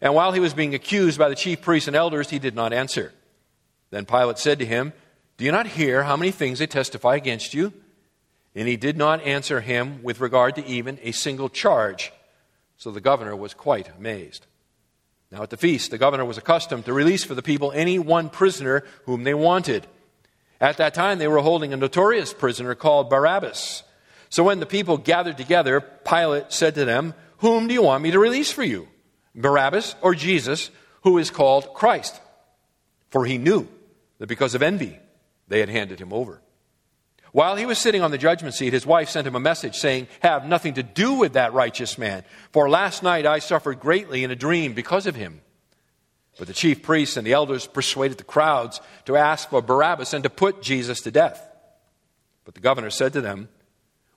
And 0.00 0.14
while 0.14 0.32
he 0.32 0.40
was 0.40 0.52
being 0.52 0.74
accused 0.74 1.18
by 1.18 1.28
the 1.28 1.36
chief 1.36 1.62
priests 1.62 1.86
and 1.86 1.96
elders, 1.96 2.28
he 2.28 2.40
did 2.40 2.54
not 2.54 2.72
answer. 2.72 3.12
Then 3.90 4.04
Pilate 4.04 4.38
said 4.38 4.58
to 4.58 4.66
him, 4.66 4.92
Do 5.36 5.44
you 5.44 5.52
not 5.52 5.68
hear 5.68 6.02
how 6.02 6.16
many 6.16 6.32
things 6.32 6.58
they 6.58 6.66
testify 6.66 7.14
against 7.14 7.54
you? 7.54 7.72
And 8.54 8.68
he 8.68 8.76
did 8.76 8.96
not 8.96 9.22
answer 9.22 9.60
him 9.60 10.02
with 10.02 10.20
regard 10.20 10.56
to 10.56 10.66
even 10.66 10.98
a 11.02 11.12
single 11.12 11.48
charge. 11.48 12.12
So 12.76 12.90
the 12.90 13.00
governor 13.00 13.34
was 13.34 13.54
quite 13.54 13.88
amazed. 13.96 14.46
Now 15.30 15.42
at 15.42 15.50
the 15.50 15.56
feast, 15.56 15.90
the 15.90 15.98
governor 15.98 16.26
was 16.26 16.36
accustomed 16.36 16.84
to 16.84 16.92
release 16.92 17.24
for 17.24 17.34
the 17.34 17.42
people 17.42 17.72
any 17.72 17.98
one 17.98 18.28
prisoner 18.28 18.84
whom 19.06 19.24
they 19.24 19.32
wanted. 19.32 19.86
At 20.60 20.76
that 20.76 20.92
time, 20.92 21.18
they 21.18 21.28
were 21.28 21.40
holding 21.40 21.72
a 21.72 21.76
notorious 21.76 22.34
prisoner 22.34 22.74
called 22.74 23.08
Barabbas. 23.08 23.82
So 24.28 24.44
when 24.44 24.60
the 24.60 24.66
people 24.66 24.98
gathered 24.98 25.38
together, 25.38 25.80
Pilate 25.80 26.52
said 26.52 26.74
to 26.74 26.84
them, 26.84 27.14
Whom 27.38 27.66
do 27.66 27.74
you 27.74 27.82
want 27.82 28.02
me 28.02 28.10
to 28.10 28.18
release 28.18 28.52
for 28.52 28.62
you? 28.62 28.88
Barabbas 29.34 29.94
or 30.02 30.14
Jesus, 30.14 30.70
who 31.02 31.16
is 31.16 31.30
called 31.30 31.72
Christ? 31.72 32.20
For 33.08 33.24
he 33.24 33.38
knew 33.38 33.66
that 34.18 34.26
because 34.26 34.54
of 34.54 34.62
envy, 34.62 34.98
they 35.48 35.60
had 35.60 35.70
handed 35.70 35.98
him 35.98 36.12
over. 36.12 36.41
While 37.32 37.56
he 37.56 37.64
was 37.64 37.78
sitting 37.78 38.02
on 38.02 38.10
the 38.10 38.18
judgment 38.18 38.54
seat, 38.54 38.74
his 38.74 38.86
wife 38.86 39.08
sent 39.08 39.26
him 39.26 39.34
a 39.34 39.40
message 39.40 39.76
saying, 39.76 40.06
Have 40.20 40.46
nothing 40.46 40.74
to 40.74 40.82
do 40.82 41.14
with 41.14 41.32
that 41.32 41.54
righteous 41.54 41.96
man, 41.96 42.24
for 42.52 42.68
last 42.68 43.02
night 43.02 43.26
I 43.26 43.38
suffered 43.38 43.80
greatly 43.80 44.22
in 44.22 44.30
a 44.30 44.36
dream 44.36 44.74
because 44.74 45.06
of 45.06 45.16
him. 45.16 45.40
But 46.38 46.46
the 46.46 46.54
chief 46.54 46.82
priests 46.82 47.16
and 47.16 47.26
the 47.26 47.32
elders 47.32 47.66
persuaded 47.66 48.18
the 48.18 48.24
crowds 48.24 48.80
to 49.06 49.16
ask 49.16 49.48
for 49.48 49.62
Barabbas 49.62 50.12
and 50.12 50.22
to 50.24 50.30
put 50.30 50.62
Jesus 50.62 51.00
to 51.02 51.10
death. 51.10 51.46
But 52.44 52.54
the 52.54 52.60
governor 52.60 52.90
said 52.90 53.14
to 53.14 53.20
them, 53.22 53.48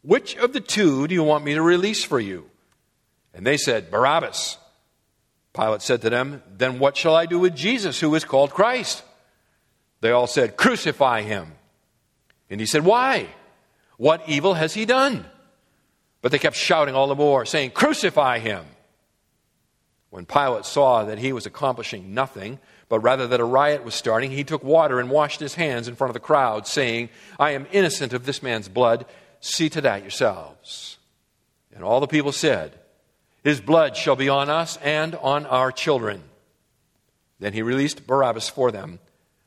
Which 0.02 0.36
of 0.36 0.52
the 0.52 0.62
two 0.62 1.08
do 1.08 1.16
you 1.16 1.24
want 1.24 1.46
me 1.46 1.54
to 1.54 1.62
release 1.62 2.04
for 2.04 2.20
you? 2.20 2.50
And 3.34 3.46
they 3.46 3.58
said, 3.58 3.92
Barabbas. 3.92 4.58
Pilate 5.54 5.82
said 5.82 6.02
to 6.02 6.10
them, 6.10 6.44
Then 6.58 6.80
what 6.80 6.98
shall 6.98 7.16
I 7.16 7.26
do 7.28 7.40
with 7.40 7.56
Jesus, 7.56 8.00
who 8.00 8.14
is 8.16 8.26
called 8.26 8.52
Christ? 8.52 9.04
They 10.02 10.12
all 10.12 10.28
said, 10.28 10.58
Crucify 10.58 11.22
him. 11.22 11.54
And 12.50 12.60
he 12.60 12.66
said, 12.66 12.86
Why? 12.86 13.28
What 13.98 14.28
evil 14.28 14.54
has 14.54 14.74
he 14.74 14.86
done? 14.86 15.26
But 16.22 16.32
they 16.32 16.40
kept 16.40 16.56
shouting 16.56 16.96
all 16.96 17.08
the 17.08 17.16
more, 17.16 17.46
saying, 17.46 17.72
Crucify 17.72 18.40
him. 18.40 18.66
When 20.10 20.26
Pilate 20.26 20.66
saw 20.66 21.04
that 21.06 21.20
he 21.20 21.34
was 21.34 21.46
accomplishing 21.46 22.14
nothing, 22.14 22.60
but 22.88 23.00
rather 23.00 23.28
that 23.28 23.40
a 23.40 23.46
riot 23.46 23.84
was 23.84 23.96
starting, 23.96 24.32
he 24.32 24.44
took 24.44 24.64
water 24.64 25.00
and 25.00 25.10
washed 25.10 25.40
his 25.40 25.56
hands 25.56 25.88
in 25.88 25.96
front 25.96 26.10
of 26.10 26.14
the 26.14 26.20
crowd, 26.20 26.68
saying, 26.68 27.10
I 27.40 27.52
am 27.52 27.68
innocent 27.72 28.14
of 28.14 28.26
this 28.26 28.42
man's 28.42 28.70
blood. 28.70 29.06
See 29.40 29.70
to 29.70 29.82
that 29.82 30.02
yourselves. 30.02 30.98
And 31.74 31.84
all 31.84 32.00
the 32.00 32.08
people 32.08 32.32
said, 32.32 32.74
His 33.44 33.60
blood 33.60 33.98
shall 33.98 34.16
be 34.16 34.30
on 34.30 34.50
us 34.50 34.78
and 34.78 35.16
on 35.16 35.46
our 35.46 35.72
children. 35.72 36.24
Then 37.40 37.54
he 37.54 37.62
released 37.62 38.08
Barabbas 38.08 38.50
for 38.50 38.72
them, 38.72 39.00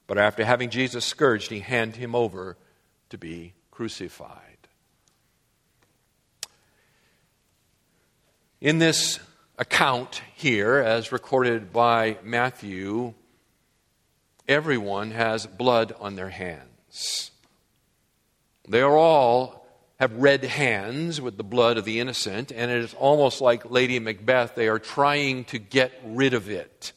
but 0.07 0.19
after 0.19 0.45
having 0.45 0.71
Jesus 0.71 1.05
scourged, 1.05 1.51
he 1.51 1.61
handed 1.61 1.97
him 1.97 2.15
over 2.15 2.57
to 3.11 3.19
be 3.19 3.55
crucified. 3.71 4.59
In 8.61 8.79
this 8.79 9.21
account 9.59 10.23
here, 10.35 10.77
as 10.77 11.13
recorded 11.13 11.73
by 11.73 12.19
Matthew, 12.23 13.15
everyone 14.49 15.13
has 15.13 15.47
blood 15.47 15.95
on 16.01 16.17
their 16.17 16.31
hands. 16.31 17.31
They 18.69 18.81
are 18.81 18.97
all 18.97 19.67
have 19.99 20.13
red 20.17 20.45
hands 20.45 21.21
with 21.21 21.37
the 21.37 21.45
blood 21.45 21.77
of 21.77 21.85
the 21.85 21.99
innocent, 21.99 22.53
and 22.53 22.71
it 22.71 22.79
is 22.79 22.95
almost 22.95 23.41
like 23.41 23.71
Lady 23.71 23.99
Macbeth. 23.99 24.55
They 24.55 24.69
are 24.69 24.79
trying 24.79 25.45
to 25.47 25.59
get 25.59 25.93
rid 26.05 26.35
of 26.35 26.49
it. 26.49 26.93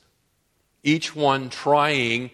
Each 0.84 1.16
one 1.16 1.50
trying 1.50 2.30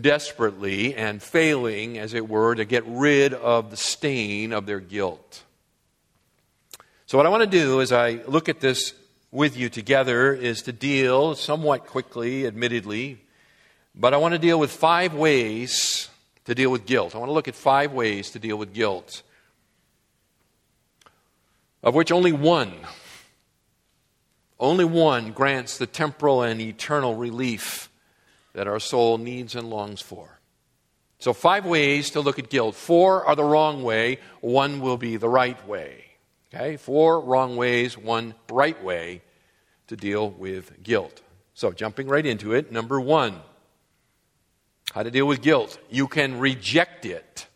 desperately 0.00 0.94
and 0.94 1.22
failing, 1.22 1.98
as 1.98 2.14
it 2.14 2.28
were, 2.28 2.54
to 2.54 2.64
get 2.64 2.84
rid 2.86 3.34
of 3.34 3.70
the 3.70 3.76
stain 3.76 4.52
of 4.52 4.66
their 4.66 4.80
guilt. 4.80 5.42
So, 7.06 7.16
what 7.16 7.26
I 7.26 7.30
want 7.30 7.42
to 7.42 7.58
do 7.58 7.80
as 7.80 7.92
I 7.92 8.20
look 8.26 8.48
at 8.48 8.60
this 8.60 8.94
with 9.30 9.56
you 9.56 9.68
together 9.68 10.32
is 10.32 10.62
to 10.62 10.72
deal 10.72 11.34
somewhat 11.34 11.86
quickly, 11.86 12.46
admittedly, 12.46 13.20
but 13.94 14.12
I 14.14 14.16
want 14.16 14.32
to 14.32 14.38
deal 14.38 14.58
with 14.58 14.70
five 14.70 15.14
ways 15.14 16.08
to 16.46 16.54
deal 16.54 16.70
with 16.70 16.86
guilt. 16.86 17.14
I 17.14 17.18
want 17.18 17.28
to 17.28 17.34
look 17.34 17.48
at 17.48 17.54
five 17.54 17.92
ways 17.92 18.30
to 18.30 18.38
deal 18.38 18.56
with 18.56 18.72
guilt, 18.72 19.22
of 21.82 21.94
which 21.94 22.10
only 22.10 22.32
one, 22.32 22.72
only 24.58 24.84
one 24.84 25.32
grants 25.32 25.78
the 25.78 25.86
temporal 25.86 26.42
and 26.42 26.60
eternal 26.60 27.14
relief 27.14 27.88
that 28.56 28.66
our 28.66 28.80
soul 28.80 29.18
needs 29.18 29.54
and 29.54 29.68
longs 29.68 30.00
for. 30.00 30.40
So, 31.18 31.34
five 31.34 31.66
ways 31.66 32.10
to 32.10 32.20
look 32.22 32.38
at 32.38 32.48
guilt. 32.48 32.74
Four 32.74 33.26
are 33.26 33.36
the 33.36 33.44
wrong 33.44 33.82
way, 33.82 34.18
one 34.40 34.80
will 34.80 34.96
be 34.96 35.18
the 35.18 35.28
right 35.28 35.68
way. 35.68 36.04
Okay? 36.52 36.78
Four 36.78 37.20
wrong 37.20 37.58
ways, 37.58 37.98
one 37.98 38.34
right 38.50 38.82
way 38.82 39.20
to 39.88 39.96
deal 39.96 40.30
with 40.30 40.82
guilt. 40.82 41.20
So, 41.52 41.70
jumping 41.70 42.08
right 42.08 42.24
into 42.24 42.54
it, 42.54 42.72
number 42.72 42.98
one 42.98 43.40
how 44.92 45.02
to 45.02 45.10
deal 45.10 45.26
with 45.26 45.42
guilt. 45.42 45.78
You 45.90 46.08
can 46.08 46.38
reject 46.38 47.04
it. 47.04 47.46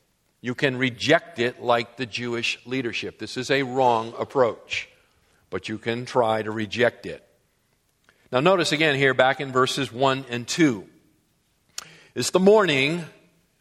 You 0.42 0.54
can 0.54 0.76
reject 0.76 1.38
it 1.38 1.62
like 1.62 1.96
the 1.96 2.04
Jewish 2.04 2.58
leadership. 2.66 3.18
This 3.18 3.38
is 3.38 3.50
a 3.50 3.62
wrong 3.62 4.12
approach, 4.18 4.90
but 5.48 5.66
you 5.66 5.78
can 5.78 6.04
try 6.04 6.42
to 6.42 6.50
reject 6.50 7.06
it. 7.06 7.26
Now, 8.30 8.40
notice 8.40 8.72
again 8.72 8.94
here 8.94 9.14
back 9.14 9.40
in 9.40 9.50
verses 9.50 9.90
1 9.90 10.26
and 10.28 10.46
2. 10.46 10.86
It's 12.12 12.30
the 12.30 12.40
morning, 12.40 13.04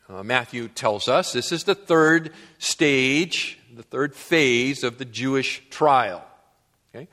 uh, 0.10 0.24
Matthew 0.24 0.70
tells 0.70 1.08
us. 1.08 1.34
This 1.34 1.52
is 1.52 1.66
the 1.66 1.76
third 1.76 2.34
stage, 2.58 3.60
the 3.76 3.84
third 3.84 4.16
phase 4.16 4.84
of 4.84 4.98
the 4.98 5.06
Jewish 5.06 5.62
trial. 5.70 6.26
Okay? 6.90 7.08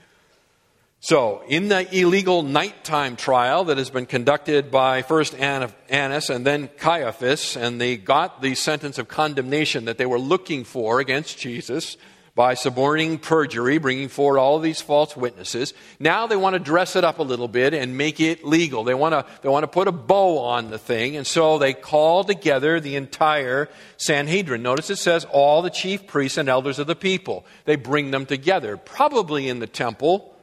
So, 1.01 1.43
in 1.47 1.69
the 1.69 1.95
illegal 1.95 2.43
nighttime 2.43 3.17
trial 3.17 3.65
that 3.65 3.77
has 3.77 3.91
been 3.91 4.07
conducted 4.07 4.71
by 4.71 5.03
first 5.03 5.35
Annas 5.35 6.31
and 6.31 6.47
then 6.47 6.69
Caiaphas, 6.79 7.55
and 7.55 7.79
they 7.79 7.99
got 7.99 8.41
the 8.41 8.55
sentence 8.55 8.97
of 8.97 9.07
condemnation 9.07 9.85
that 9.85 9.99
they 9.99 10.07
were 10.07 10.19
looking 10.19 10.65
for 10.65 11.01
against 11.01 11.37
Jesus, 11.37 11.99
by 12.37 12.53
suborning 12.53 13.19
perjury, 13.19 13.79
bringing 13.79 14.09
forward 14.09 14.39
all 14.39 14.59
these 14.59 14.83
false 14.83 15.17
witnesses. 15.17 15.73
Now 15.99 16.27
they 16.27 16.37
want 16.37 16.53
to 16.53 16.61
dress 16.61 16.95
it 16.95 17.03
up 17.03 17.19
a 17.19 17.23
little 17.23 17.49
bit 17.49 17.73
and 17.73 17.97
make 17.97 18.21
it 18.21 18.45
legal. 18.45 18.85
They 18.85 18.93
want 18.93 19.15
to, 19.15 19.25
they 19.41 19.49
want 19.49 19.63
to 19.65 19.69
put 19.69 19.89
a 19.89 19.93
bow 19.93 20.39
on 20.41 20.69
the 20.71 20.79
thing, 20.79 21.17
and 21.17 21.27
so 21.27 21.57
they 21.57 21.73
call 21.73 22.25
together 22.25 22.79
the 22.79 22.97
entire 22.97 23.71
Sanhedrin. 23.97 24.63
Notice 24.63 24.91
it 24.91 24.97
says 24.97 25.25
all 25.33 25.63
the 25.63 25.71
chief 25.71 26.07
priests 26.07 26.37
and 26.37 26.51
elders 26.51 26.79
of 26.79 26.87
the 26.87 26.95
people. 26.95 27.47
They 27.65 27.77
bring 27.77 28.11
them 28.11 28.27
together, 28.27 28.77
probably 28.77 29.49
in 29.49 29.59
the 29.59 29.67
temple, 29.67 30.37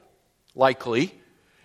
likely. 0.55 1.13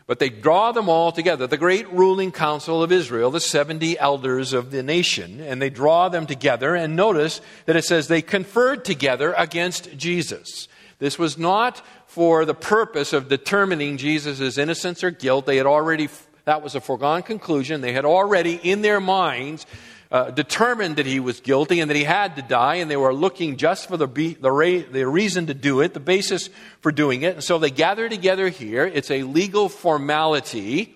But 0.09 0.21
they 0.21 0.31
draw 0.31 0.73
them 0.73 0.88
all 0.88 1.12
together, 1.12 1.47
the 1.47 1.59
great 1.59 1.87
ruling 1.93 2.33
council 2.33 2.83
of 2.83 2.91
Israel, 2.91 3.31
the 3.31 3.41
70 3.41 3.99
elders 3.99 4.55
of 4.55 4.71
the 4.71 4.83
nation, 4.83 5.38
and 5.43 5.61
they 5.61 5.69
draw 5.69 6.09
them 6.09 6.25
together. 6.25 6.75
And 6.75 6.97
notice 6.97 7.43
that 7.67 7.77
it 7.77 7.85
says 7.85 8.09
they 8.09 8.23
conferred 8.23 8.87
together 8.87 9.35
against 9.37 9.99
Jesus. 9.99 10.67
This 10.99 11.19
was 11.19 11.37
not 11.37 11.83
for 12.07 12.47
the 12.47 12.55
purpose 12.55 13.12
of 13.12 13.29
determining 13.29 13.99
Jesus' 13.99 14.57
innocence 14.57 15.05
or 15.05 15.11
guilt. 15.11 15.45
They 15.45 15.59
had 15.59 15.67
already, 15.67 16.09
that 16.47 16.62
was 16.62 16.75
a 16.75 16.81
foregone 16.81 17.23
conclusion. 17.23 17.83
They 17.83 17.93
had 17.93 18.07
already 18.07 18.55
in 18.55 18.81
their 18.81 19.00
minds 19.00 19.67
uh, 20.11 20.31
determined 20.31 20.97
that 20.97 21.07
he 21.07 21.21
was 21.21 21.41
guilty 21.41 21.81
and 21.81 21.91
that 21.91 21.97
he 21.97 22.05
had 22.05 22.37
to 22.37 22.43
die, 22.43 22.77
and 22.77 22.91
they 22.91 22.97
were 22.97 23.12
looking 23.12 23.57
just 23.57 23.88
for 23.88 23.97
the, 23.97 24.07
be, 24.07 24.35
the, 24.35 24.87
the 24.91 25.07
reason 25.07 25.47
to 25.47 25.55
do 25.55 25.81
it, 25.81 25.93
the 25.93 26.00
basis 26.00 26.49
for 26.81 26.91
doing 26.91 27.23
it. 27.23 27.35
And 27.35 27.45
so 27.45 27.59
they 27.59 27.71
gather 27.71 28.09
together 28.09 28.49
here. 28.49 28.87
It's 28.87 29.11
a 29.11 29.23
legal 29.25 29.69
formality 29.69 30.95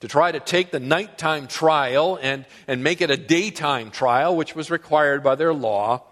to 0.00 0.08
try 0.08 0.30
to 0.30 0.40
take 0.40 0.70
the 0.70 0.80
nighttime 0.80 1.48
trial 1.48 2.18
and, 2.20 2.44
and 2.68 2.84
make 2.84 3.00
it 3.00 3.10
a 3.10 3.16
daytime 3.16 3.90
trial, 3.90 4.36
which 4.36 4.54
was 4.54 4.70
required 4.70 5.22
by 5.22 5.34
their 5.34 5.54
law. 5.54 6.04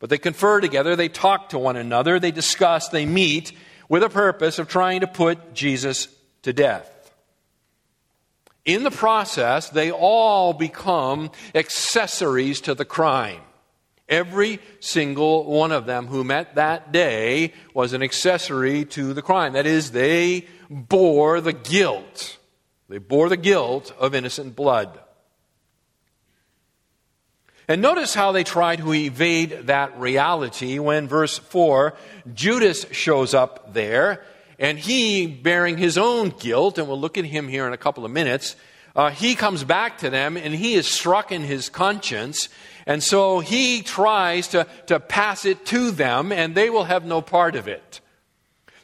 But 0.00 0.10
they 0.10 0.18
confer 0.18 0.60
together, 0.60 0.96
they 0.96 1.08
talk 1.08 1.50
to 1.50 1.58
one 1.58 1.76
another, 1.76 2.20
they 2.20 2.30
discuss, 2.30 2.88
they 2.88 3.06
meet 3.06 3.52
with 3.88 4.02
a 4.02 4.10
purpose 4.10 4.58
of 4.58 4.68
trying 4.68 5.00
to 5.00 5.06
put 5.06 5.54
Jesus 5.54 6.08
to 6.42 6.52
death. 6.52 6.93
In 8.64 8.82
the 8.82 8.90
process, 8.90 9.68
they 9.68 9.90
all 9.90 10.52
become 10.54 11.30
accessories 11.54 12.60
to 12.62 12.74
the 12.74 12.84
crime. 12.84 13.42
Every 14.08 14.60
single 14.80 15.44
one 15.44 15.72
of 15.72 15.86
them 15.86 16.06
who 16.06 16.24
met 16.24 16.56
that 16.56 16.92
day 16.92 17.52
was 17.72 17.92
an 17.92 18.02
accessory 18.02 18.84
to 18.86 19.14
the 19.14 19.22
crime. 19.22 19.54
That 19.54 19.66
is, 19.66 19.92
they 19.92 20.46
bore 20.70 21.40
the 21.40 21.52
guilt. 21.52 22.38
They 22.88 22.98
bore 22.98 23.28
the 23.28 23.36
guilt 23.36 23.92
of 23.98 24.14
innocent 24.14 24.56
blood. 24.56 24.98
And 27.66 27.80
notice 27.80 28.12
how 28.12 28.32
they 28.32 28.44
try 28.44 28.76
to 28.76 28.92
evade 28.92 29.68
that 29.68 29.98
reality 29.98 30.78
when, 30.78 31.08
verse 31.08 31.38
4, 31.38 31.94
Judas 32.34 32.84
shows 32.90 33.32
up 33.32 33.72
there, 33.72 34.22
and 34.58 34.78
he, 34.78 35.26
bearing 35.26 35.78
his 35.78 35.98
own 35.98 36.30
guilt, 36.30 36.78
and 36.78 36.88
we'll 36.88 37.00
look 37.00 37.18
at 37.18 37.24
him 37.24 37.48
here 37.48 37.66
in 37.66 37.72
a 37.72 37.78
couple 37.78 38.04
of 38.04 38.10
minutes, 38.10 38.56
uh, 38.96 39.10
he 39.10 39.34
comes 39.34 39.64
back 39.64 39.98
to 39.98 40.10
them 40.10 40.36
and 40.36 40.54
he 40.54 40.74
is 40.74 40.86
struck 40.86 41.32
in 41.32 41.42
his 41.42 41.68
conscience. 41.68 42.48
And 42.86 43.02
so 43.02 43.40
he 43.40 43.82
tries 43.82 44.48
to, 44.48 44.66
to 44.86 45.00
pass 45.00 45.44
it 45.44 45.66
to 45.66 45.90
them, 45.90 46.32
and 46.32 46.54
they 46.54 46.70
will 46.70 46.84
have 46.84 47.04
no 47.04 47.20
part 47.22 47.56
of 47.56 47.66
it. 47.66 48.00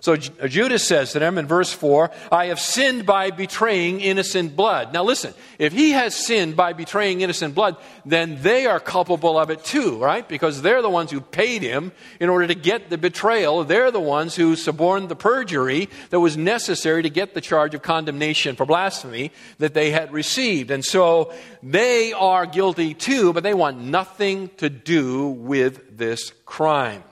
So 0.01 0.15
uh, 0.15 0.49
Judas 0.49 0.87
says 0.87 1.13
to 1.13 1.19
them 1.19 1.37
in 1.37 1.47
verse 1.47 1.73
4, 1.73 2.11
I 2.33 2.47
have 2.47 2.59
sinned 2.59 3.05
by 3.05 3.31
betraying 3.31 4.01
innocent 4.01 4.57
blood. 4.57 4.93
Now 4.93 5.05
listen, 5.05 5.35
if 5.59 5.73
he 5.73 5.91
has 5.91 6.15
sinned 6.15 6.57
by 6.57 6.73
betraying 6.73 7.21
innocent 7.21 7.55
blood, 7.55 7.77
then 8.07 8.41
they 8.43 8.67
are 8.67 8.81
culpable 8.81 9.39
of 9.39 9.51
it 9.51 9.63
too, 9.63 9.99
right? 9.99 10.27
Because 10.27 10.63
they're 10.63 10.83
the 10.83 10.91
ones 10.91 11.11
who 11.11 11.21
paid 11.21 11.63
him 11.63 11.93
in 12.19 12.31
order 12.31 12.47
to 12.47 12.55
get 12.55 12.89
the 12.89 12.97
betrayal. 12.97 13.63
They're 13.65 13.91
the 13.91 14.01
ones 14.01 14.35
who 14.35 14.57
suborned 14.57 15.11
the 15.11 15.17
perjury 15.17 15.91
that 16.09 16.21
was 16.21 16.37
necessary 16.37 17.03
to 17.03 17.11
get 17.11 17.35
the 17.35 17.43
charge 17.43 17.75
of 17.75 17.83
condemnation 17.83 18.57
for 18.57 18.65
blasphemy 18.65 19.33
that 19.59 19.75
they 19.75 19.91
had 19.91 20.13
received. 20.13 20.71
And 20.71 20.85
so 20.85 21.33
they 21.63 22.15
are 22.15 22.47
guilty 22.47 22.95
too, 22.95 23.35
but 23.35 23.43
they 23.43 23.55
want 23.55 23.79
nothing 23.79 24.49
to 24.57 24.71
do 24.71 25.29
with 25.29 25.99
this 25.99 26.33
crime 26.47 27.05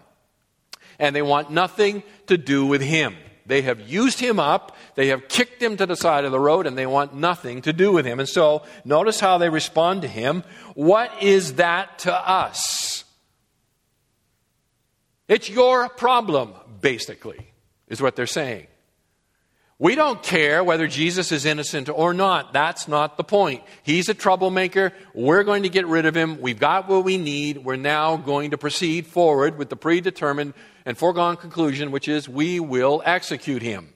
and 0.99 1.15
they 1.15 1.23
want 1.23 1.51
nothing 1.51 2.03
to 2.27 2.37
do 2.37 2.67
with 2.67 2.83
him. 2.83 3.17
They 3.47 3.63
have 3.63 3.81
used 3.81 4.21
him 4.21 4.39
up, 4.39 4.77
they 4.95 5.09
have 5.09 5.29
kicked 5.29 5.63
him 5.63 5.79
to 5.79 5.87
the 5.87 5.97
side 5.97 6.27
of 6.27 6.33
the 6.33 6.41
road, 6.41 6.67
and 6.67 6.77
they 6.77 6.87
want 6.87 7.15
nothing 7.15 7.63
to 7.63 7.73
do 7.73 7.91
with 7.91 8.05
him. 8.05 8.21
And 8.21 8.29
so, 8.29 8.63
notice 8.85 9.21
how 9.21 9.39
they 9.39 9.49
respond 9.49 10.03
to 10.03 10.09
him. 10.09 10.45
What 10.75 11.23
is 11.23 11.55
that 11.55 12.01
to 12.01 12.13
us? 12.15 13.05
It's 15.27 15.49
your 15.49 15.89
problem, 15.89 16.55
basically, 16.81 17.53
is 17.89 18.03
what 18.03 18.17
they're 18.17 18.27
saying. 18.27 18.67
We 19.81 19.95
don't 19.95 20.21
care 20.25 20.65
whether 20.65 20.89
Jesus 20.89 21.31
is 21.31 21.45
innocent 21.45 21.89
or 21.89 22.13
not. 22.13 22.53
That's 22.53 22.89
not 22.89 23.17
the 23.17 23.23
point. 23.23 23.63
He's 23.85 24.09
a 24.09 24.15
troublemaker. 24.15 24.93
We're 25.15 25.45
going 25.45 25.63
to 25.63 25.69
get 25.69 25.87
rid 25.87 26.05
of 26.05 26.17
him. 26.17 26.41
We've 26.41 26.59
got 26.59 26.89
what 26.89 27.05
we 27.05 27.17
need. 27.17 27.59
We're 27.59 27.77
now 27.77 28.17
going 28.17 28.51
to 28.51 28.59
proceed 28.59 29.07
forward 29.07 29.57
with 29.57 29.69
the 29.69 29.77
predetermined 29.77 30.55
and 30.85 30.99
foregone 30.99 31.37
conclusion, 31.37 31.93
which 31.93 32.09
is 32.09 32.29
we 32.29 32.59
will 32.59 33.03
execute 33.05 33.63
him. 33.63 33.93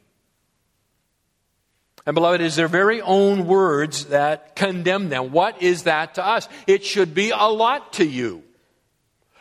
And 2.06 2.14
beloved, 2.14 2.40
it 2.40 2.44
is 2.44 2.54
their 2.54 2.68
very 2.68 3.00
own 3.00 3.46
words 3.46 4.06
that 4.06 4.54
condemn 4.54 5.08
them. 5.08 5.32
What 5.32 5.62
is 5.62 5.84
that 5.84 6.14
to 6.14 6.24
us? 6.24 6.48
It 6.68 6.84
should 6.84 7.12
be 7.12 7.30
a 7.30 7.48
lot 7.48 7.94
to 7.94 8.04
you. 8.04 8.44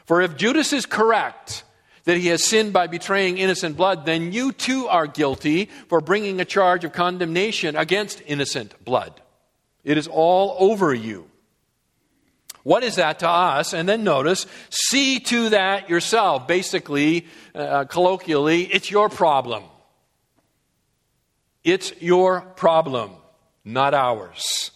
For 0.05 0.21
if 0.21 0.38
Judas 0.38 0.74
is 0.74 0.88
correct, 0.88 1.63
that 2.05 2.17
he 2.17 2.27
has 2.27 2.43
sinned 2.43 2.74
by 2.74 2.88
betraying 2.88 3.38
innocent 3.38 3.77
blood, 3.77 4.05
then 4.05 4.31
you 4.31 4.51
too 4.51 4.88
are 4.88 5.08
guilty 5.08 5.65
for 5.88 6.01
bringing 6.01 6.39
a 6.39 6.46
charge 6.46 6.84
of 6.84 6.93
condemnation 6.93 7.75
against 7.75 8.22
innocent 8.25 8.74
blood. 8.84 9.22
It 9.84 9.98
is 9.98 10.08
all 10.08 10.55
over 10.60 10.93
you. 10.93 11.27
What 12.63 12.84
is 12.84 12.96
that 12.96 13.20
to 13.20 13.29
us? 13.29 13.74
And 13.74 13.89
then 13.89 14.03
notice, 14.03 14.46
see 14.70 15.20
to 15.22 15.50
that 15.50 15.89
yourself. 15.89 16.48
Basically, 16.48 17.25
uh, 17.55 17.86
colloquially, 17.86 18.63
it's 18.63 18.91
your 18.91 19.10
problem. 19.10 19.63
It's 21.63 21.93
your 22.01 22.41
problem, 22.41 23.12
not 23.65 23.93
ours. 23.93 24.72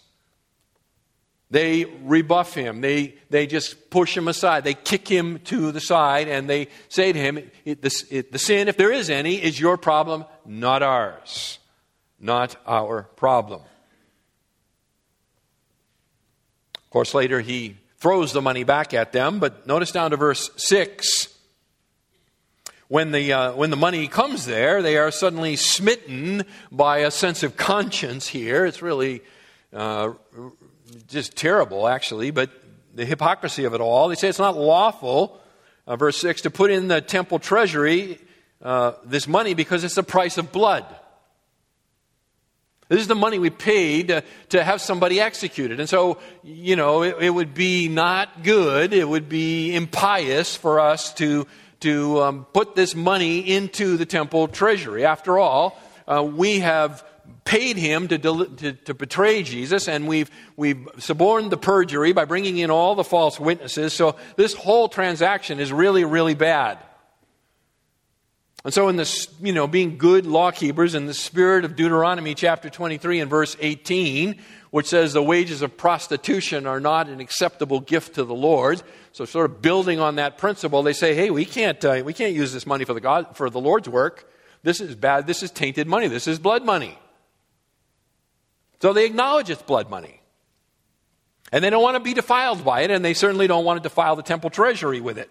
They 1.52 1.86
rebuff 1.86 2.54
him. 2.54 2.82
They, 2.82 3.16
they 3.30 3.46
just 3.46 3.90
push 3.90 4.18
him 4.18 4.28
aside. 4.28 4.64
They 4.64 4.74
kick 4.74 5.08
him 5.08 5.40
to 5.46 5.72
the 5.72 5.80
side 5.80 6.28
and 6.28 6.50
they 6.50 6.70
say 6.90 7.14
to 7.14 7.20
him, 7.20 7.38
it, 7.64 7.82
the, 7.82 8.04
it, 8.10 8.32
the 8.32 8.40
sin, 8.40 8.68
if 8.68 8.78
there 8.78 8.92
is 8.92 9.10
any, 9.10 9.36
is 9.36 9.60
your 9.60 9.78
problem, 9.78 10.26
not 10.46 10.82
ours. 10.82 11.60
Not 12.20 12.56
our 12.66 13.04
problem. 13.16 13.62
Of 16.76 16.90
course, 16.90 17.14
later 17.14 17.42
he 17.42 17.78
throws 17.98 18.34
the 18.34 18.42
money 18.42 18.64
back 18.64 18.94
at 18.94 19.12
them, 19.12 19.40
but 19.40 19.68
notice 19.68 19.92
down 19.92 20.12
to 20.12 20.18
verse 20.18 20.50
6. 20.58 21.28
When 22.88 23.12
the, 23.12 23.34
uh, 23.34 23.54
when 23.54 23.70
the 23.70 23.76
money 23.76 24.08
comes 24.08 24.46
there, 24.46 24.82
they 24.82 24.98
are 24.98 25.12
suddenly 25.12 25.56
smitten 25.56 26.44
by 26.72 27.00
a 27.00 27.12
sense 27.12 27.44
of 27.44 27.58
conscience 27.58 28.28
here. 28.28 28.66
It's 28.66 28.82
really 28.82 29.22
uh, 29.74 30.14
just 31.08 31.36
terrible, 31.36 31.88
actually, 31.88 32.32
but 32.32 32.50
the 32.94 33.06
hypocrisy 33.06 33.66
of 33.66 33.74
it 33.74 33.82
all. 33.82 34.08
They 34.08 34.16
say 34.16 34.30
it's 34.30 34.40
not 34.40 34.58
lawful, 34.58 35.40
uh, 35.86 35.96
verse 35.96 36.18
6, 36.18 36.42
to 36.42 36.50
put 36.50 36.72
in 36.72 36.88
the 36.88 37.02
temple 37.02 37.40
treasury 37.40 38.20
uh, 38.62 38.94
this 39.04 39.28
money 39.28 39.54
because 39.54 39.84
it's 39.84 39.96
the 39.96 40.04
price 40.04 40.38
of 40.38 40.52
blood. 40.52 40.86
This 42.88 43.02
is 43.02 43.08
the 43.08 43.16
money 43.16 43.40
we 43.40 43.50
paid 43.50 44.10
to, 44.10 44.24
to 44.50 44.64
have 44.64 44.80
somebody 44.80 45.20
executed. 45.20 45.80
And 45.80 45.90
so, 45.90 46.20
you 46.44 46.76
know, 46.76 47.02
it, 47.02 47.16
it, 47.20 47.30
would 47.32 47.56
be 47.56 47.88
not 47.90 48.44
good, 48.44 48.94
it 48.94 49.10
would 49.10 49.28
be 49.28 49.76
impious 49.76 50.56
for 50.56 50.80
us 50.80 51.12
to, 51.16 51.48
to 51.80 52.22
um, 52.22 52.46
put 52.54 52.76
this 52.76 52.94
money 52.94 53.40
into 53.40 53.98
the 53.98 54.06
temple 54.06 54.48
treasury. 54.48 55.04
After 55.04 55.40
all, 55.40 55.80
uh, 56.08 56.24
we 56.24 56.60
have 56.60 57.04
paid 57.46 57.78
him 57.78 58.08
to, 58.08 58.18
to, 58.18 58.74
to, 58.74 58.94
betray 58.96 59.44
Jesus, 59.44 59.88
and 59.88 60.08
we've, 60.08 60.32
we've 60.58 60.88
suborned 60.98 61.52
the 61.52 61.58
perjury 61.58 62.12
by 62.12 62.26
bringing 62.26 62.58
in 62.58 62.72
all 62.72 62.96
the 62.96 63.04
false 63.04 63.40
witnesses. 63.40 63.94
So 63.94 64.16
this 64.36 64.56
whole 64.56 64.90
transaction 64.90 65.60
is 65.60 65.72
really, 65.72 66.04
really 66.04 66.34
bad. 66.34 66.80
And 68.66 68.74
so, 68.74 68.88
in 68.88 68.96
this, 68.96 69.28
you 69.40 69.54
know, 69.54 69.68
being 69.68 70.00
good 70.00 70.26
law 70.26 70.50
keepers, 70.50 70.96
in 70.96 71.06
the 71.06 71.14
spirit 71.14 71.66
of 71.66 71.76
Deuteronomy 71.76 72.34
chapter 72.34 72.68
23 72.68 73.20
and 73.20 73.30
verse 73.30 73.56
18, 73.60 74.42
which 74.72 74.88
says 74.88 75.14
the 75.14 75.22
wages 75.22 75.62
of 75.62 75.78
prostitution 75.78 76.66
are 76.66 76.80
not 76.80 77.08
an 77.08 77.20
acceptable 77.20 77.80
gift 77.80 78.16
to 78.16 78.24
the 78.24 78.34
Lord. 78.34 78.82
So, 79.12 79.24
sort 79.24 79.52
of 79.52 79.62
building 79.62 80.00
on 80.00 80.16
that 80.16 80.40
principle, 80.40 80.82
they 80.82 80.94
say, 80.94 81.14
hey, 81.14 81.30
we 81.30 81.46
can't, 81.46 81.86
uh, 81.86 82.02
we 82.04 82.12
can't 82.12 82.34
use 82.34 82.54
this 82.54 82.66
money 82.66 82.86
for 82.86 82.96
the, 82.96 83.02
God, 83.02 83.38
for 83.38 83.52
the 83.52 83.62
Lord's 83.62 83.88
work. 83.88 84.28
This 84.64 84.82
is 84.82 84.96
bad. 84.96 85.28
This 85.28 85.44
is 85.44 85.52
tainted 85.52 85.86
money. 85.86 86.08
This 86.08 86.28
is 86.28 86.40
blood 86.40 86.66
money. 86.66 86.98
So 88.82 88.94
they 88.94 89.06
acknowledge 89.06 89.50
it's 89.50 89.62
blood 89.62 89.90
money. 89.90 90.22
And 91.52 91.64
they 91.64 91.70
don't 91.70 91.84
want 91.84 91.96
to 91.96 92.02
be 92.02 92.14
defiled 92.14 92.66
by 92.66 92.82
it, 92.82 92.92
and 92.92 93.06
they 93.06 93.14
certainly 93.14 93.48
don't 93.48 93.66
want 93.66 93.82
to 93.82 93.88
defile 93.88 94.16
the 94.16 94.24
temple 94.24 94.50
treasury 94.50 95.00
with 95.00 95.18
it. 95.18 95.30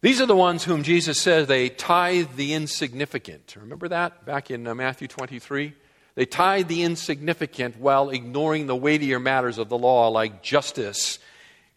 These 0.00 0.20
are 0.20 0.26
the 0.26 0.34
ones 0.34 0.64
whom 0.64 0.82
Jesus 0.82 1.20
says 1.20 1.46
they 1.46 1.68
tithe 1.68 2.34
the 2.34 2.54
insignificant. 2.54 3.54
Remember 3.56 3.86
that 3.88 4.26
back 4.26 4.50
in 4.50 4.66
uh, 4.66 4.74
Matthew 4.74 5.06
23? 5.06 5.74
They 6.16 6.26
tithe 6.26 6.66
the 6.66 6.82
insignificant 6.82 7.78
while 7.78 8.10
ignoring 8.10 8.66
the 8.66 8.74
weightier 8.74 9.20
matters 9.20 9.58
of 9.58 9.68
the 9.68 9.78
law 9.78 10.08
like 10.08 10.42
justice 10.42 11.20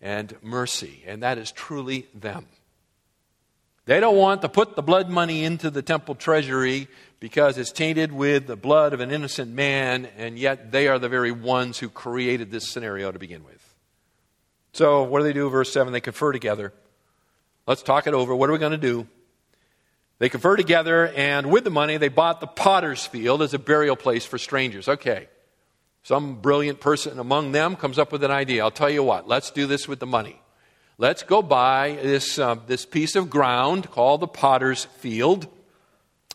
and 0.02 0.36
mercy. 0.42 1.04
And 1.06 1.22
that 1.22 1.38
is 1.38 1.52
truly 1.52 2.08
them. 2.16 2.48
They 3.86 4.00
don't 4.00 4.18
want 4.18 4.42
to 4.42 4.50
put 4.50 4.76
the 4.76 4.82
blood 4.82 5.10
money 5.10 5.44
into 5.44 5.70
the 5.70 5.84
temple 5.84 6.16
treasury 6.16 6.88
because 7.20 7.58
it's 7.58 7.72
tainted 7.72 8.12
with 8.12 8.48
the 8.48 8.56
blood 8.56 8.94
of 8.94 9.00
an 9.00 9.12
innocent 9.12 9.52
man, 9.52 10.08
and 10.18 10.40
yet 10.40 10.72
they 10.72 10.88
are 10.88 10.98
the 10.98 11.10
very 11.10 11.32
ones 11.32 11.78
who 11.78 11.90
created 11.90 12.50
this 12.50 12.68
scenario 12.68 13.12
to 13.12 13.20
begin 13.20 13.44
with. 13.44 13.76
So, 14.74 15.04
what 15.04 15.20
do 15.20 15.24
they 15.24 15.34
do? 15.34 15.50
Verse 15.50 15.72
7 15.72 15.94
they 15.94 16.02
confer 16.02 16.32
together. 16.32 16.74
Let's 17.68 17.84
talk 17.84 18.08
it 18.08 18.14
over. 18.14 18.36
What 18.36 18.50
are 18.50 18.54
we 18.54 18.60
going 18.60 18.72
to 18.72 18.78
do? 18.78 19.08
They 20.18 20.30
confer 20.30 20.56
together, 20.56 21.08
and 21.10 21.52
with 21.52 21.64
the 21.64 21.70
money, 21.70 21.98
they 21.98 22.08
bought 22.08 22.40
the 22.40 22.48
potter's 22.48 23.06
field 23.06 23.42
as 23.42 23.54
a 23.54 23.60
burial 23.60 23.96
place 23.96 24.26
for 24.26 24.38
strangers. 24.38 24.88
Okay. 24.88 25.28
Some 26.04 26.42
brilliant 26.42 26.80
person 26.80 27.18
among 27.20 27.52
them 27.52 27.76
comes 27.76 27.98
up 27.98 28.12
with 28.12 28.24
an 28.24 28.32
idea. 28.32 28.64
I'll 28.64 28.72
tell 28.72 28.90
you 28.90 29.04
what, 29.04 29.28
let's 29.28 29.50
do 29.50 29.66
this 29.66 29.88
with 29.88 30.00
the 30.00 30.06
money. 30.06 30.40
Let's 30.98 31.24
go 31.24 31.42
buy 31.42 32.00
this, 32.02 32.40
uh, 32.40 32.56
this 32.68 32.86
piece 32.86 33.18
of 33.18 33.30
ground 33.30 33.92
called 33.92 34.22
the 34.22 34.28
potter's 34.28 34.86
field. 34.86 35.48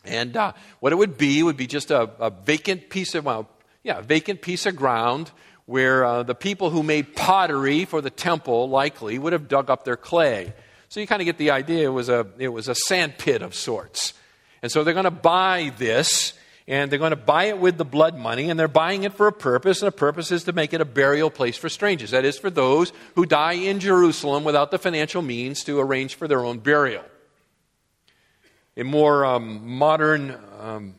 And 0.05 0.37
uh, 0.37 0.53
what 0.79 0.91
it 0.93 0.97
would 0.97 1.17
be 1.17 1.41
would 1.41 1.57
be 1.57 1.65
just 1.65 1.89
a, 1.89 2.11
a 2.19 2.29
vacant 2.29 2.91
piece 2.91 3.15
of, 3.15 3.25
well, 3.25 3.49
yeah, 3.81 4.01
vacant 4.01 4.43
piece 4.43 4.67
of 4.67 4.75
ground 4.75 5.31
where 5.65 6.05
uh, 6.05 6.21
the 6.21 6.35
people 6.35 6.69
who 6.69 6.83
made 6.83 7.15
pottery 7.15 7.85
for 7.85 8.01
the 8.01 8.11
temple 8.11 8.69
likely 8.69 9.17
would 9.17 9.33
have 9.33 9.47
dug 9.47 9.71
up 9.71 9.83
their 9.83 9.97
clay. 9.97 10.53
So 10.89 10.99
you 10.99 11.07
kind 11.07 11.21
of 11.21 11.25
get 11.25 11.39
the 11.39 11.51
idea 11.51 11.87
it 11.87 11.93
was 11.93 12.09
a, 12.09 12.27
it 12.37 12.49
was 12.49 12.67
a 12.67 12.75
sand 12.75 13.17
pit 13.17 13.41
of 13.41 13.55
sorts. 13.55 14.13
And 14.61 14.71
so 14.71 14.83
they're 14.83 14.93
going 14.93 15.05
to 15.05 15.11
buy 15.11 15.71
this 15.79 16.33
and 16.71 16.89
they're 16.89 16.99
going 16.99 17.09
to 17.09 17.17
buy 17.17 17.43
it 17.43 17.59
with 17.59 17.77
the 17.77 17.83
blood 17.83 18.17
money, 18.17 18.49
and 18.49 18.57
they're 18.57 18.69
buying 18.69 19.03
it 19.03 19.13
for 19.13 19.27
a 19.27 19.33
purpose, 19.33 19.81
and 19.81 19.87
the 19.87 19.91
purpose 19.91 20.31
is 20.31 20.45
to 20.45 20.53
make 20.53 20.73
it 20.73 20.79
a 20.79 20.85
burial 20.85 21.29
place 21.29 21.57
for 21.57 21.67
strangers. 21.67 22.11
That 22.11 22.23
is, 22.23 22.39
for 22.39 22.49
those 22.49 22.93
who 23.15 23.25
die 23.25 23.55
in 23.55 23.81
Jerusalem 23.81 24.45
without 24.45 24.71
the 24.71 24.79
financial 24.79 25.21
means 25.21 25.65
to 25.65 25.81
arrange 25.81 26.15
for 26.15 26.29
their 26.29 26.39
own 26.45 26.59
burial. 26.59 27.03
In 28.77 28.87
more 28.87 29.25
um, 29.25 29.67
modern 29.67 30.39
um, 30.61 30.95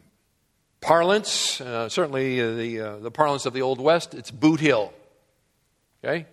parlance, 0.82 1.58
uh, 1.62 1.88
certainly 1.88 2.38
uh, 2.38 2.50
the, 2.52 2.80
uh, 2.80 2.96
the 2.98 3.11
parlance 3.11 3.46
of 3.46 3.54
the 3.54 3.62
Old 3.62 3.80
West, 3.80 4.12
it's 4.12 4.30
Boot 4.30 4.61
Hill. 4.61 4.92
Okay? 6.04 6.26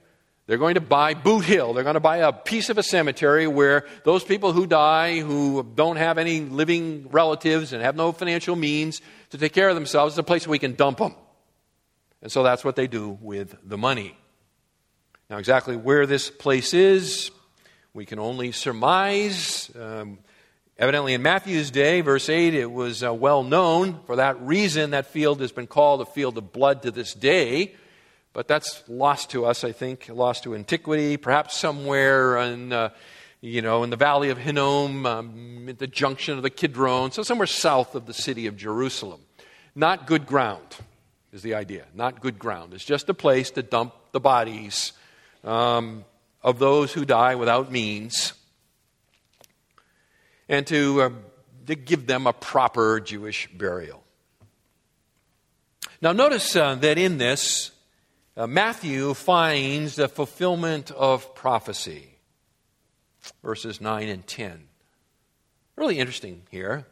They're 0.47 0.57
going 0.57 0.75
to 0.75 0.81
buy 0.81 1.13
Boot 1.13 1.45
Hill. 1.45 1.73
They're 1.73 1.83
going 1.83 1.93
to 1.93 1.99
buy 1.99 2.17
a 2.17 2.33
piece 2.33 2.69
of 2.69 2.79
a 2.79 2.83
cemetery 2.83 3.45
where 3.45 3.85
those 4.03 4.23
people 4.23 4.51
who 4.51 4.65
die, 4.65 5.19
who 5.19 5.63
don't 5.75 5.97
have 5.97 6.17
any 6.17 6.41
living 6.41 7.07
relatives 7.11 7.71
and 7.71 7.83
have 7.83 7.95
no 7.95 8.11
financial 8.11 8.55
means 8.55 8.99
to 9.29 9.37
take 9.37 9.53
care 9.53 9.69
of 9.69 9.75
themselves, 9.75 10.13
is 10.15 10.19
a 10.19 10.23
place 10.23 10.47
we 10.47 10.59
can 10.59 10.75
dump 10.75 10.97
them. 10.99 11.15
And 12.21 12.31
so 12.31 12.43
that's 12.43 12.65
what 12.65 12.75
they 12.75 12.87
do 12.87 13.17
with 13.21 13.55
the 13.63 13.77
money. 13.77 14.17
Now, 15.29 15.37
exactly 15.37 15.77
where 15.77 16.05
this 16.05 16.29
place 16.29 16.73
is, 16.73 17.31
we 17.93 18.05
can 18.05 18.19
only 18.19 18.51
surmise. 18.51 19.71
Um, 19.79 20.19
evidently, 20.77 21.13
in 21.13 21.21
Matthew's 21.21 21.71
day, 21.71 22.01
verse 22.01 22.29
8, 22.29 22.53
it 22.53 22.71
was 22.71 23.03
uh, 23.03 23.13
well 23.13 23.43
known. 23.43 23.99
For 24.05 24.15
that 24.17 24.41
reason, 24.41 24.91
that 24.91 25.05
field 25.05 25.39
has 25.41 25.51
been 25.51 25.67
called 25.67 26.01
a 26.01 26.05
field 26.05 26.37
of 26.37 26.51
blood 26.51 26.81
to 26.81 26.91
this 26.91 27.13
day. 27.13 27.75
But 28.33 28.47
that's 28.47 28.83
lost 28.87 29.31
to 29.31 29.45
us, 29.45 29.63
I 29.63 29.71
think, 29.71 30.09
lost 30.09 30.43
to 30.43 30.55
antiquity, 30.55 31.17
perhaps 31.17 31.57
somewhere 31.57 32.37
in, 32.37 32.71
uh, 32.71 32.89
you 33.41 33.61
know, 33.61 33.83
in 33.83 33.89
the 33.89 33.95
valley 33.95 34.29
of 34.29 34.37
Hinnom, 34.37 35.05
um, 35.05 35.69
at 35.69 35.79
the 35.79 35.87
junction 35.87 36.35
of 36.35 36.43
the 36.43 36.49
Kidron, 36.49 37.11
so 37.11 37.23
somewhere 37.23 37.47
south 37.47 37.95
of 37.95 38.05
the 38.05 38.13
city 38.13 38.47
of 38.47 38.57
Jerusalem. 38.57 39.21
Not 39.75 40.07
good 40.07 40.25
ground 40.25 40.75
is 41.31 41.41
the 41.41 41.53
idea. 41.53 41.85
Not 41.93 42.21
good 42.21 42.37
ground. 42.37 42.73
It's 42.73 42.83
just 42.83 43.07
a 43.07 43.13
place 43.13 43.51
to 43.51 43.63
dump 43.63 43.93
the 44.11 44.19
bodies 44.19 44.91
um, 45.43 46.03
of 46.41 46.59
those 46.59 46.91
who 46.93 47.05
die 47.05 47.35
without 47.35 47.71
means 47.71 48.33
and 50.49 50.65
to, 50.67 51.01
uh, 51.01 51.09
to 51.67 51.75
give 51.75 52.07
them 52.07 52.27
a 52.27 52.33
proper 52.33 52.99
Jewish 52.99 53.47
burial. 53.53 54.03
Now, 56.01 56.11
notice 56.11 56.55
uh, 56.55 56.75
that 56.75 56.97
in 56.97 57.19
this, 57.19 57.71
uh, 58.35 58.47
Matthew 58.47 59.13
finds 59.13 59.95
the 59.95 60.09
fulfillment 60.09 60.91
of 60.91 61.35
prophecy. 61.35 62.08
Verses 63.43 63.79
9 63.79 64.07
and 64.07 64.25
10. 64.25 64.67
Really 65.75 65.99
interesting 65.99 66.41
here. 66.51 66.85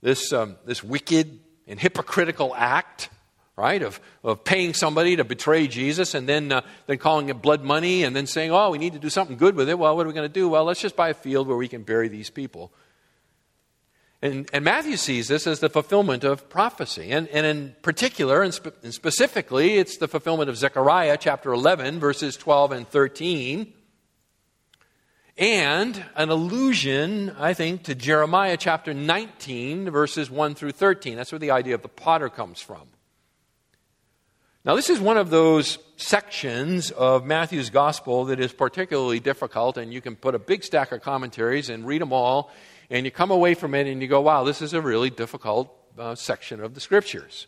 This, 0.00 0.32
um, 0.32 0.56
this 0.64 0.82
wicked 0.84 1.40
and 1.66 1.78
hypocritical 1.80 2.54
act, 2.54 3.10
right, 3.56 3.82
of, 3.82 4.00
of 4.22 4.44
paying 4.44 4.74
somebody 4.74 5.16
to 5.16 5.24
betray 5.24 5.66
Jesus 5.66 6.14
and 6.14 6.28
then, 6.28 6.52
uh, 6.52 6.60
then 6.86 6.98
calling 6.98 7.28
it 7.28 7.42
blood 7.42 7.64
money 7.64 8.04
and 8.04 8.14
then 8.14 8.26
saying, 8.26 8.52
oh, 8.52 8.70
we 8.70 8.78
need 8.78 8.92
to 8.92 9.00
do 9.00 9.10
something 9.10 9.36
good 9.36 9.56
with 9.56 9.68
it. 9.68 9.78
Well, 9.78 9.96
what 9.96 10.06
are 10.06 10.08
we 10.08 10.14
going 10.14 10.28
to 10.28 10.32
do? 10.32 10.48
Well, 10.48 10.64
let's 10.64 10.80
just 10.80 10.94
buy 10.94 11.08
a 11.08 11.14
field 11.14 11.48
where 11.48 11.56
we 11.56 11.68
can 11.68 11.82
bury 11.82 12.08
these 12.08 12.30
people. 12.30 12.72
And, 14.20 14.48
and, 14.52 14.64
Matthew 14.64 14.96
sees 14.96 15.28
this 15.28 15.46
as 15.46 15.60
the 15.60 15.68
fulfillment 15.68 16.24
of 16.24 16.48
prophecy. 16.48 17.10
And, 17.10 17.28
and 17.28 17.46
in 17.46 17.76
particular, 17.82 18.42
and, 18.42 18.52
spe- 18.52 18.74
and, 18.82 18.92
specifically, 18.92 19.76
it's 19.76 19.96
the 19.98 20.08
fulfillment 20.08 20.50
of 20.50 20.56
Zechariah 20.56 21.16
chapter 21.20 21.52
11, 21.52 22.00
verses 22.00 22.36
12 22.36 22.72
and 22.72 22.88
13. 22.88 23.72
And 25.38 26.04
an 26.16 26.30
allusion, 26.30 27.30
I 27.38 27.54
think, 27.54 27.84
to 27.84 27.94
Jeremiah 27.94 28.56
chapter 28.56 28.92
19, 28.92 29.88
verses 29.90 30.30
1 30.30 30.56
through 30.56 30.72
13. 30.72 31.16
That's 31.16 31.30
where 31.30 31.38
the 31.38 31.52
idea 31.52 31.76
of 31.76 31.82
the 31.82 31.88
potter 31.88 32.28
comes 32.28 32.60
from. 32.60 32.88
Now, 34.64 34.74
this 34.74 34.90
is 34.90 34.98
one 34.98 35.16
of 35.16 35.30
those 35.30 35.78
sections 35.96 36.90
of 36.90 37.24
Matthew's 37.24 37.70
gospel 37.70 38.26
that 38.26 38.40
is 38.40 38.52
particularly 38.52 39.20
difficult, 39.20 39.78
and 39.78 39.94
you 39.94 40.00
can 40.00 40.16
put 40.16 40.34
a 40.34 40.38
big 40.38 40.64
stack 40.64 40.90
of 40.90 41.02
commentaries 41.02 41.70
and 41.70 41.86
read 41.86 42.02
them 42.02 42.12
all 42.12 42.50
and 42.90 43.04
you 43.04 43.10
come 43.10 43.30
away 43.30 43.54
from 43.54 43.74
it 43.74 43.86
and 43.86 44.00
you 44.00 44.08
go, 44.08 44.20
wow, 44.20 44.44
this 44.44 44.62
is 44.62 44.72
a 44.72 44.80
really 44.80 45.10
difficult 45.10 45.74
uh, 45.98 46.14
section 46.14 46.60
of 46.60 46.74
the 46.74 46.80
scriptures. 46.80 47.46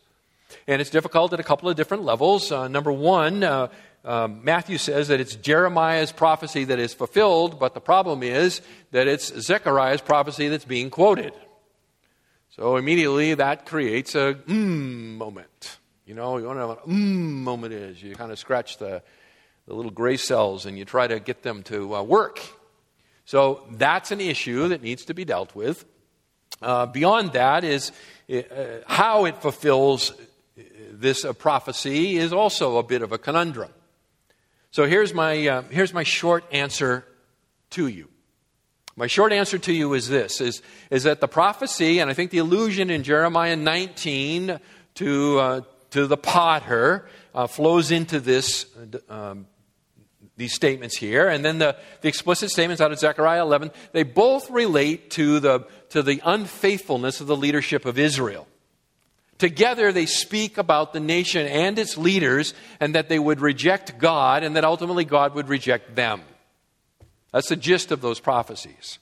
And 0.67 0.81
it's 0.81 0.91
difficult 0.91 1.33
at 1.33 1.41
a 1.41 1.45
couple 1.45 1.69
of 1.69 1.77
different 1.77 2.03
levels. 2.03 2.51
Uh, 2.51 2.69
number 2.69 2.93
one, 2.93 3.45
uh, 3.45 3.69
um, 4.05 4.45
Matthew 4.45 4.79
says 4.79 5.09
that 5.09 5.21
it's 5.21 5.37
Jeremiah's 5.37 6.13
prophecy 6.13 6.65
that 6.65 6.79
is 6.79 6.95
fulfilled, 6.95 7.59
but 7.59 7.75
the 7.75 7.81
problem 7.81 8.23
is 8.23 8.61
that 8.93 9.07
it's 9.07 9.33
Zechariah's 9.41 10.01
prophecy 10.01 10.49
that's 10.49 10.65
being 10.65 10.91
quoted. 10.91 11.33
So 12.51 12.77
immediately 12.77 13.35
that 13.35 13.67
creates 13.67 14.15
a 14.15 14.35
mmm 14.47 15.17
moment. 15.17 15.79
You 16.07 16.15
know, 16.15 16.39
you 16.39 16.47
want 16.47 16.57
to 16.57 16.61
know 16.61 16.69
what 16.69 16.89
mmm 16.89 17.43
moment 17.43 17.75
is. 17.75 18.03
You 18.03 18.15
kind 18.15 18.33
of 18.33 18.39
scratch 18.39 18.79
the, 18.79 19.03
the 19.67 19.75
little 19.75 19.91
gray 19.91 20.17
cells 20.17 20.67
and 20.67 20.79
you 20.79 20.85
try 20.85 21.07
to 21.07 21.21
get 21.21 21.43
them 21.43 21.63
to 21.65 21.95
uh, 21.95 22.03
work 22.03 22.41
so 23.31 23.63
that's 23.71 24.11
an 24.11 24.21
issue 24.21 24.67
that 24.71 24.83
needs 24.83 25.05
to 25.05 25.15
be 25.15 25.25
dealt 25.25 25.55
with. 25.55 25.85
Uh, 26.61 26.87
beyond 26.87 27.35
that 27.35 27.63
is 27.63 27.93
uh, 28.29 28.41
how 28.89 29.25
it 29.27 29.41
fulfills 29.41 30.13
this 30.91 31.25
prophecy 31.39 32.17
is 32.17 32.33
also 32.33 32.79
a 32.79 32.83
bit 32.83 33.03
of 33.03 33.13
a 33.13 33.19
conundrum. 33.19 33.71
So 34.73 34.87
here's 34.87 35.13
my, 35.13 35.49
uh, 35.49 35.63
here's 35.71 35.93
my 35.93 36.05
short 36.05 36.45
answer 36.53 37.05
to 37.71 37.89
you. 37.89 38.09
My 38.97 39.07
short 39.09 39.33
answer 39.33 39.59
to 39.59 39.73
you 39.73 39.95
is 39.95 40.09
this 40.09 40.41
is, 40.41 40.63
is 40.91 41.05
that 41.05 41.21
the 41.21 41.29
prophecy, 41.29 41.99
and 41.99 42.11
I 42.11 42.15
think 42.15 42.31
the 42.31 42.39
allusion 42.39 42.91
in 42.91 43.03
Jeremiah 43.03 43.57
19 43.57 44.61
to, 44.95 45.39
uh, 45.39 45.61
to 45.91 46.07
the 46.07 46.17
potter, 46.17 47.09
uh, 47.35 47.47
flows 47.47 47.91
into 47.91 48.21
this 48.21 48.67
um, 49.09 49.47
these 50.37 50.55
statements 50.55 50.97
here. 50.97 51.29
And 51.29 51.45
then 51.45 51.59
the, 51.59 51.77
the 52.01 52.09
explicit 52.09 52.51
statements 52.51 52.81
out 52.81 52.93
of 52.93 52.99
Zechariah 52.99 53.43
11, 53.43 53.71
they 53.93 54.03
both 54.03 54.51
relate 54.51 55.11
to 55.11 55.39
the, 55.39 55.67
to 55.91 56.03
the 56.03 56.21
unfaithfulness 56.25 57.21
of 57.21 57.27
the 57.27 57.37
leadership 57.37 57.85
of 57.85 57.99
Israel. 57.99 58.49
Together, 59.41 59.91
they 59.91 60.05
speak 60.05 60.59
about 60.59 60.93
the 60.93 61.01
nation 61.01 61.47
and 61.47 61.79
its 61.79 61.97
leaders, 61.97 62.53
and 62.79 62.95
that 62.95 63.09
they 63.09 63.19
would 63.19 63.41
reject 63.41 63.99
God, 63.99 64.43
and 64.43 64.55
that 64.55 64.65
ultimately 64.65 65.07
God 65.07 65.35
would 65.35 65.49
reject 65.49 65.97
them. 65.97 66.21
That's 67.33 67.49
the 67.49 67.57
gist 67.57 67.91
of 67.91 68.03
those 68.03 68.21
prophecies. 68.21 68.99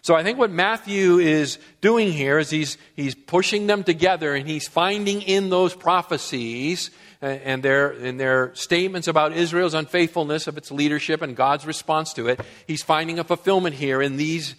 So 0.00 0.14
I 0.14 0.22
think 0.22 0.38
what 0.38 0.50
Matthew 0.50 1.18
is 1.18 1.58
doing 1.80 2.10
here 2.10 2.38
is 2.38 2.48
he's, 2.48 2.78
he's 2.94 3.14
pushing 3.14 3.66
them 3.66 3.82
together 3.82 4.34
and 4.34 4.48
he's 4.48 4.68
finding 4.68 5.20
in 5.20 5.50
those 5.50 5.74
prophecies 5.74 6.90
and 7.20 7.62
their, 7.62 7.90
in 7.90 8.16
their 8.16 8.54
statements 8.54 9.08
about 9.08 9.32
Israel's 9.32 9.74
unfaithfulness 9.74 10.46
of 10.46 10.56
its 10.56 10.70
leadership 10.70 11.22
and 11.22 11.34
God's 11.34 11.66
response 11.66 12.12
to 12.14 12.28
it, 12.28 12.40
he's 12.68 12.84
finding 12.84 13.18
a 13.18 13.24
fulfillment 13.24 13.74
here 13.74 14.00
in 14.00 14.16
these 14.16 14.54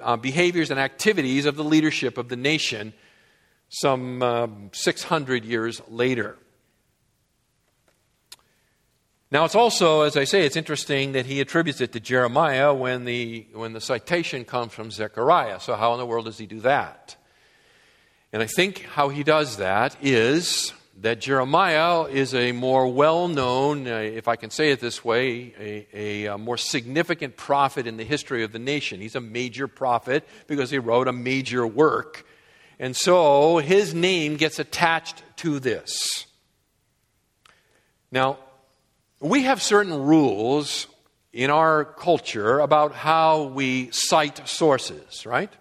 uh, 0.00 0.16
behaviors 0.16 0.70
and 0.70 0.78
activities 0.78 1.46
of 1.46 1.56
the 1.56 1.64
leadership 1.64 2.16
of 2.16 2.28
the 2.28 2.36
nation 2.36 2.92
some 3.72 4.22
uh, 4.22 4.48
600 4.72 5.46
years 5.46 5.80
later. 5.88 6.36
Now, 9.30 9.46
it's 9.46 9.54
also, 9.54 10.02
as 10.02 10.14
I 10.14 10.24
say, 10.24 10.44
it's 10.44 10.56
interesting 10.56 11.12
that 11.12 11.24
he 11.24 11.40
attributes 11.40 11.80
it 11.80 11.92
to 11.92 12.00
Jeremiah 12.00 12.74
when 12.74 13.06
the, 13.06 13.46
when 13.54 13.72
the 13.72 13.80
citation 13.80 14.44
comes 14.44 14.74
from 14.74 14.90
Zechariah. 14.90 15.58
So, 15.58 15.74
how 15.74 15.94
in 15.94 15.98
the 15.98 16.04
world 16.04 16.26
does 16.26 16.36
he 16.36 16.44
do 16.44 16.60
that? 16.60 17.16
And 18.30 18.42
I 18.42 18.46
think 18.46 18.82
how 18.82 19.08
he 19.08 19.22
does 19.22 19.56
that 19.56 19.96
is 20.02 20.74
that 21.00 21.22
Jeremiah 21.22 22.02
is 22.02 22.34
a 22.34 22.52
more 22.52 22.86
well 22.88 23.26
known, 23.26 23.88
uh, 23.88 23.96
if 23.96 24.28
I 24.28 24.36
can 24.36 24.50
say 24.50 24.70
it 24.70 24.80
this 24.80 25.02
way, 25.02 25.54
a, 25.58 25.86
a, 25.94 26.24
a, 26.26 26.38
more 26.38 26.58
significant 26.58 27.38
prophet 27.38 27.86
in 27.86 27.96
the 27.96 28.04
history 28.04 28.44
of 28.44 28.52
the 28.52 28.58
nation. 28.58 29.00
He's 29.00 29.16
a 29.16 29.20
major 29.22 29.66
prophet 29.66 30.28
because 30.46 30.70
he 30.70 30.78
wrote 30.78 31.08
a 31.08 31.12
major 31.12 31.66
work. 31.66 32.26
And 32.82 32.96
so 32.96 33.58
his 33.58 33.94
name 33.94 34.34
gets 34.34 34.58
attached 34.58 35.22
to 35.36 35.60
this. 35.60 36.26
Now, 38.10 38.38
we 39.20 39.44
have 39.44 39.62
certain 39.62 40.02
rules 40.02 40.88
in 41.32 41.48
our 41.48 41.84
culture 41.84 42.58
about 42.58 42.92
how 42.92 43.44
we 43.44 43.90
cite 43.92 44.48
sources, 44.48 45.24
right? 45.24 45.52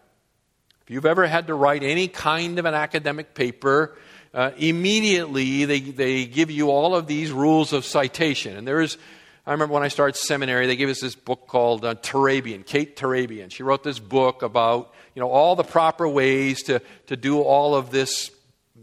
If 0.81 0.89
you've 0.89 1.05
ever 1.05 1.27
had 1.27 1.45
to 1.45 1.53
write 1.53 1.83
any 1.83 2.07
kind 2.07 2.57
of 2.57 2.65
an 2.65 2.73
academic 2.73 3.35
paper, 3.35 3.95
uh, 4.33 4.49
immediately 4.57 5.65
they, 5.65 5.79
they 5.79 6.25
give 6.25 6.49
you 6.49 6.71
all 6.71 6.95
of 6.95 7.05
these 7.05 7.31
rules 7.31 7.71
of 7.71 7.85
citation. 7.85 8.57
And 8.57 8.67
there 8.67 8.81
is, 8.81 8.97
I 9.45 9.51
remember 9.51 9.75
when 9.75 9.83
I 9.83 9.89
started 9.89 10.15
seminary, 10.15 10.65
they 10.65 10.75
gave 10.75 10.89
us 10.89 11.01
this 11.01 11.13
book 11.13 11.45
called 11.45 11.85
uh, 11.85 11.93
Turabian, 11.93 12.65
Kate 12.65 12.97
Turabian. 12.97 13.51
She 13.51 13.61
wrote 13.61 13.83
this 13.83 13.99
book 13.99 14.41
about, 14.41 14.91
you 15.15 15.19
know, 15.19 15.29
all 15.29 15.55
the 15.55 15.63
proper 15.63 16.07
ways 16.07 16.63
to, 16.63 16.81
to 17.07 17.17
do 17.17 17.41
all 17.41 17.75
of 17.75 17.91
this 17.91 18.31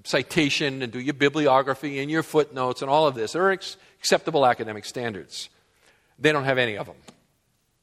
citation 0.04 0.82
and 0.82 0.92
do 0.92 1.00
your 1.00 1.14
bibliography 1.14 1.98
and 2.00 2.10
your 2.10 2.22
footnotes 2.22 2.82
and 2.82 2.90
all 2.90 3.06
of 3.06 3.14
this. 3.14 3.32
There 3.32 3.46
are 3.46 3.52
ex- 3.52 3.76
acceptable 3.98 4.46
academic 4.46 4.84
standards. 4.84 5.48
They 6.18 6.32
don't 6.32 6.44
have 6.44 6.58
any 6.58 6.76
of 6.76 6.86
them. 6.86 6.96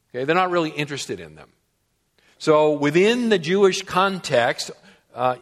Okay? 0.10 0.26
They're 0.26 0.36
not 0.36 0.52
really 0.52 0.70
interested 0.70 1.20
in 1.20 1.36
them. 1.36 1.50
So 2.38 2.74
within 2.74 3.30
the 3.30 3.40
Jewish 3.40 3.82
context, 3.82 4.72
uh, 5.14 5.38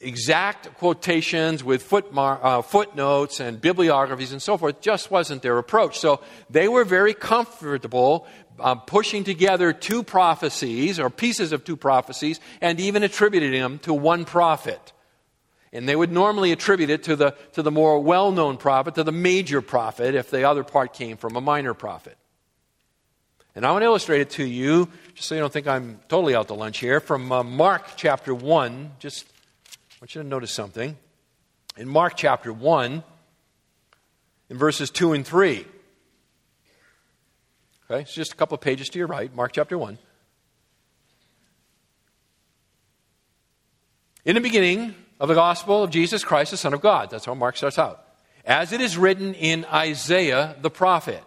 exact 0.00 0.74
quotations 0.74 1.64
with 1.64 1.82
footmar- 1.82 2.40
uh, 2.42 2.62
footnotes 2.62 3.40
and 3.40 3.60
bibliographies 3.60 4.32
and 4.32 4.42
so 4.42 4.56
forth 4.56 4.80
just 4.80 5.10
wasn't 5.10 5.42
their 5.42 5.58
approach. 5.58 5.98
So 5.98 6.20
they 6.50 6.68
were 6.68 6.84
very 6.84 7.14
comfortable 7.14 8.26
um, 8.60 8.80
pushing 8.82 9.24
together 9.24 9.72
two 9.72 10.02
prophecies 10.02 11.00
or 11.00 11.10
pieces 11.10 11.52
of 11.52 11.64
two 11.64 11.76
prophecies 11.76 12.40
and 12.60 12.80
even 12.80 13.02
attributing 13.02 13.52
them 13.52 13.78
to 13.80 13.92
one 13.92 14.24
prophet. 14.24 14.92
And 15.72 15.88
they 15.88 15.96
would 15.96 16.12
normally 16.12 16.52
attribute 16.52 16.90
it 16.90 17.02
to 17.04 17.16
the, 17.16 17.34
to 17.54 17.62
the 17.62 17.72
more 17.72 17.98
well 17.98 18.30
known 18.30 18.56
prophet, 18.56 18.94
to 18.94 19.04
the 19.04 19.12
major 19.12 19.60
prophet, 19.60 20.14
if 20.14 20.30
the 20.30 20.48
other 20.48 20.62
part 20.62 20.92
came 20.92 21.16
from 21.16 21.34
a 21.34 21.40
minor 21.40 21.74
prophet. 21.74 22.16
And 23.56 23.64
I 23.64 23.72
want 23.72 23.82
to 23.82 23.86
illustrate 23.86 24.20
it 24.20 24.30
to 24.30 24.44
you, 24.44 24.88
just 25.14 25.28
so 25.28 25.34
you 25.34 25.40
don't 25.40 25.52
think 25.52 25.66
I'm 25.66 26.00
totally 26.08 26.34
out 26.34 26.48
to 26.48 26.54
lunch 26.54 26.78
here, 26.78 27.00
from 27.00 27.30
uh, 27.30 27.42
Mark 27.42 27.96
chapter 27.96 28.34
1. 28.34 28.92
Just 28.98 29.26
I 29.92 29.96
want 30.00 30.14
you 30.14 30.22
to 30.22 30.28
notice 30.28 30.52
something. 30.52 30.96
In 31.76 31.88
Mark 31.88 32.14
chapter 32.16 32.52
1, 32.52 33.02
in 34.50 34.58
verses 34.58 34.90
2 34.90 35.12
and 35.12 35.26
3. 35.26 35.66
Okay, 37.94 38.02
it's 38.02 38.14
just 38.14 38.32
a 38.32 38.36
couple 38.36 38.56
of 38.56 38.60
pages 38.60 38.88
to 38.88 38.98
your 38.98 39.06
right, 39.06 39.32
Mark 39.36 39.52
chapter 39.52 39.78
1. 39.78 39.98
In 44.24 44.34
the 44.34 44.40
beginning 44.40 44.96
of 45.20 45.28
the 45.28 45.34
gospel 45.34 45.84
of 45.84 45.90
Jesus 45.90 46.24
Christ, 46.24 46.50
the 46.50 46.56
Son 46.56 46.74
of 46.74 46.80
God. 46.80 47.08
That's 47.10 47.26
how 47.26 47.34
Mark 47.34 47.56
starts 47.56 47.78
out. 47.78 48.04
As 48.44 48.72
it 48.72 48.80
is 48.80 48.98
written 48.98 49.34
in 49.34 49.64
Isaiah 49.66 50.56
the 50.60 50.70
prophet 50.70 51.22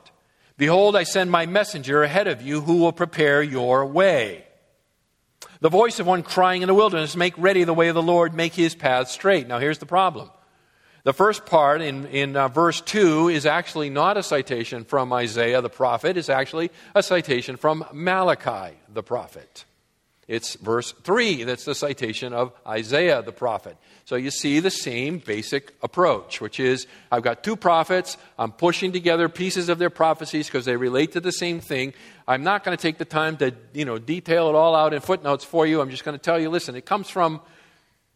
Behold, 0.57 0.97
I 0.97 1.03
send 1.03 1.31
my 1.31 1.45
messenger 1.45 2.03
ahead 2.03 2.27
of 2.27 2.41
you 2.41 2.59
who 2.61 2.77
will 2.77 2.91
prepare 2.91 3.41
your 3.41 3.85
way. 3.85 4.43
The 5.61 5.69
voice 5.69 5.99
of 5.99 6.07
one 6.07 6.23
crying 6.23 6.63
in 6.63 6.67
the 6.67 6.73
wilderness, 6.73 7.15
Make 7.15 7.37
ready 7.37 7.63
the 7.63 7.73
way 7.73 7.87
of 7.87 7.95
the 7.95 8.01
Lord, 8.01 8.33
make 8.33 8.55
his 8.55 8.75
path 8.75 9.07
straight. 9.07 9.47
Now, 9.47 9.59
here's 9.59 9.77
the 9.77 9.85
problem 9.85 10.31
the 11.07 11.13
first 11.13 11.45
part 11.45 11.81
in, 11.81 12.05
in 12.07 12.35
uh, 12.35 12.49
verse 12.49 12.81
2 12.81 13.29
is 13.29 13.45
actually 13.45 13.89
not 13.89 14.17
a 14.17 14.23
citation 14.23 14.83
from 14.83 15.13
Isaiah 15.13 15.61
the 15.61 15.69
prophet, 15.69 16.17
it's 16.17 16.27
actually 16.27 16.69
a 16.93 17.01
citation 17.01 17.55
from 17.55 17.85
Malachi 17.93 18.75
the 18.93 19.03
prophet. 19.03 19.63
It's 20.27 20.55
verse 20.55 20.91
3 21.03 21.45
that's 21.45 21.63
the 21.63 21.75
citation 21.75 22.33
of 22.33 22.51
Isaiah 22.67 23.21
the 23.21 23.31
prophet. 23.31 23.77
So 24.03 24.17
you 24.17 24.31
see 24.31 24.59
the 24.59 24.69
same 24.69 25.19
basic 25.19 25.73
approach, 25.81 26.41
which 26.41 26.59
is 26.59 26.87
I've 27.09 27.23
got 27.23 27.41
two 27.41 27.55
prophets, 27.55 28.17
I'm 28.37 28.51
pushing 28.51 28.91
together 28.91 29.29
pieces 29.29 29.69
of 29.69 29.79
their 29.79 29.89
prophecies 29.89 30.47
because 30.47 30.65
they 30.65 30.75
relate 30.75 31.13
to 31.13 31.21
the 31.21 31.31
same 31.31 31.61
thing. 31.61 31.93
I'm 32.27 32.43
not 32.43 32.65
going 32.65 32.75
to 32.75 32.81
take 32.81 32.97
the 32.97 33.05
time 33.05 33.37
to, 33.37 33.53
you 33.71 33.85
know, 33.85 33.97
detail 33.97 34.49
it 34.49 34.55
all 34.55 34.75
out 34.75 34.93
in 34.93 34.99
footnotes 34.99 35.45
for 35.45 35.65
you. 35.65 35.79
I'm 35.79 35.89
just 35.89 36.03
going 36.03 36.17
to 36.17 36.21
tell 36.21 36.37
you, 36.37 36.49
listen, 36.49 36.75
it 36.75 36.85
comes 36.85 37.09
from 37.09 37.39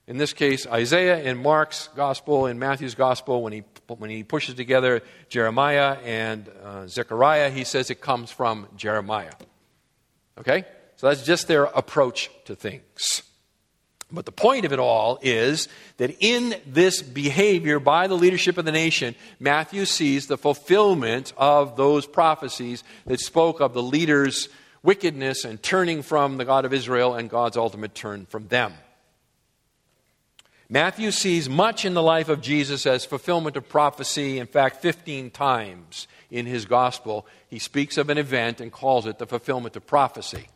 in 0.08 0.18
this 0.18 0.34
case, 0.34 0.66
Isaiah 0.68 1.22
in 1.22 1.38
Mark's 1.38 1.90
gospel, 1.96 2.48
in 2.48 2.60
Matthew's 2.60 2.96
gospel, 2.96 3.44
when 3.44 3.54
he, 3.54 3.64
when 3.88 4.10
he 4.10 4.24
pushes 4.24 4.56
together 4.56 5.02
Jeremiah 5.30 5.98
and 6.04 6.50
uh, 6.64 6.88
Zechariah, 6.88 7.50
he 7.50 7.64
says 7.64 7.90
it 7.90 8.02
comes 8.02 8.32
from 8.32 8.68
Jeremiah. 8.76 9.34
Okay? 10.38 10.66
So 10.98 11.08
that's 11.08 11.24
just 11.24 11.48
their 11.48 11.66
approach 11.66 12.30
to 12.46 12.56
things. 12.56 13.24
But 14.12 14.26
the 14.26 14.32
point 14.32 14.66
of 14.66 14.74
it 14.74 14.80
all 14.80 15.20
is 15.22 15.70
that 15.98 16.16
in 16.20 16.56
this 16.68 17.02
behavior 17.02 17.80
by 17.80 18.08
the 18.08 18.18
leadership 18.18 18.58
of 18.58 18.66
the 18.66 18.72
nation, 18.72 19.16
Matthew 19.40 19.86
sees 19.86 20.28
the 20.28 20.38
fulfillment 20.38 21.32
of 21.38 21.78
those 21.78 22.06
prophecies 22.06 22.84
that 23.06 23.22
spoke 23.22 23.62
of 23.62 23.74
the 23.74 23.82
leaders' 23.84 24.50
wickedness 24.84 25.46
and 25.46 25.62
turning 25.64 26.02
from 26.02 26.38
the 26.38 26.46
God 26.46 26.66
of 26.66 26.74
Israel 26.74 27.14
and 27.14 27.30
God's 27.30 27.56
ultimate 27.56 27.96
turn 27.96 28.26
from 28.26 28.48
them. 28.50 28.74
Matthew 30.74 31.12
sees 31.12 31.50
much 31.50 31.84
in 31.84 31.96
the 31.96 32.02
life 32.02 32.30
of 32.30 32.40
Jesus 32.40 32.86
as 32.86 33.04
fulfillment 33.04 33.58
of 33.58 33.68
prophecy. 33.68 34.40
In 34.40 34.48
fact, 34.48 34.82
15 34.82 35.30
times 35.30 36.08
in 36.30 36.46
his 36.46 36.64
gospel, 36.64 37.28
he 37.50 37.60
speaks 37.60 37.98
of 37.98 38.10
an 38.10 38.18
event 38.18 38.62
and 38.62 38.72
calls 38.72 39.06
it 39.06 39.20
the 39.20 39.28
fulfillment 39.28 39.76
of 39.76 39.86
prophecy. 39.86 40.48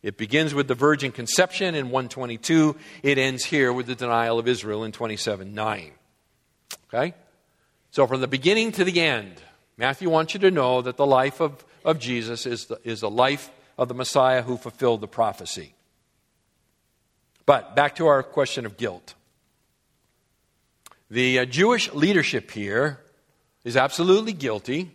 It 0.00 0.16
begins 0.16 0.54
with 0.54 0.68
the 0.68 0.76
virgin 0.76 1.10
conception 1.10 1.74
in 1.74 1.86
122. 1.86 2.76
It 3.02 3.18
ends 3.18 3.46
here 3.46 3.72
with 3.72 3.86
the 3.86 3.96
denial 3.96 4.38
of 4.38 4.46
Israel 4.46 4.84
in 4.84 4.92
27 4.92 5.54
9. 5.54 5.90
Okay? 6.86 7.14
So, 7.90 8.06
from 8.06 8.20
the 8.20 8.28
beginning 8.28 8.70
to 8.72 8.84
the 8.84 9.00
end, 9.00 9.42
Matthew 9.76 10.08
wants 10.08 10.34
you 10.34 10.40
to 10.40 10.52
know 10.52 10.82
that 10.82 10.96
the 10.96 11.06
life 11.06 11.40
of, 11.40 11.64
of 11.84 11.98
Jesus 11.98 12.46
is 12.46 12.66
the, 12.66 12.78
is 12.84 13.00
the 13.00 13.10
life 13.10 13.50
of 13.76 13.88
the 13.88 13.94
Messiah 13.94 14.42
who 14.42 14.56
fulfilled 14.56 15.00
the 15.00 15.08
prophecy. 15.08 15.74
But 17.44 17.74
back 17.74 17.96
to 17.96 18.06
our 18.06 18.22
question 18.22 18.66
of 18.66 18.76
guilt. 18.76 19.14
The 21.14 21.38
uh, 21.38 21.44
Jewish 21.44 21.92
leadership 21.92 22.50
here 22.50 22.98
is 23.62 23.76
absolutely 23.76 24.32
guilty, 24.32 24.92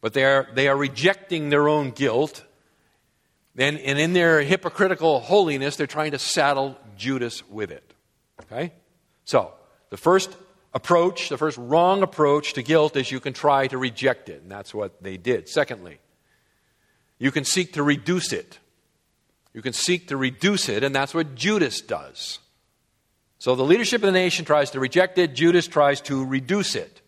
but 0.00 0.14
they 0.14 0.24
are, 0.24 0.48
they 0.54 0.66
are 0.66 0.74
rejecting 0.74 1.50
their 1.50 1.68
own 1.68 1.90
guilt. 1.90 2.42
And, 3.58 3.78
and 3.80 3.98
in 3.98 4.14
their 4.14 4.40
hypocritical 4.40 5.20
holiness, 5.20 5.76
they're 5.76 5.86
trying 5.86 6.12
to 6.12 6.18
saddle 6.18 6.78
Judas 6.96 7.46
with 7.50 7.70
it. 7.70 7.92
Okay? 8.44 8.72
So, 9.26 9.52
the 9.90 9.98
first 9.98 10.34
approach, 10.72 11.28
the 11.28 11.36
first 11.36 11.58
wrong 11.58 12.02
approach 12.02 12.54
to 12.54 12.62
guilt 12.62 12.96
is 12.96 13.12
you 13.12 13.20
can 13.20 13.34
try 13.34 13.66
to 13.66 13.76
reject 13.76 14.30
it, 14.30 14.40
and 14.40 14.50
that's 14.50 14.72
what 14.72 15.02
they 15.02 15.18
did. 15.18 15.50
Secondly, 15.50 15.98
you 17.18 17.30
can 17.30 17.44
seek 17.44 17.74
to 17.74 17.82
reduce 17.82 18.32
it. 18.32 18.58
You 19.52 19.60
can 19.60 19.74
seek 19.74 20.08
to 20.08 20.16
reduce 20.16 20.70
it, 20.70 20.82
and 20.82 20.94
that's 20.94 21.12
what 21.12 21.34
Judas 21.34 21.82
does. 21.82 22.38
So 23.46 23.54
the 23.54 23.62
leadership 23.62 24.02
of 24.02 24.06
the 24.06 24.10
nation 24.10 24.44
tries 24.44 24.72
to 24.72 24.80
reject 24.80 25.18
it, 25.18 25.32
Judas 25.32 25.68
tries 25.68 26.00
to 26.00 26.24
reduce 26.24 26.74
it. 26.74 27.00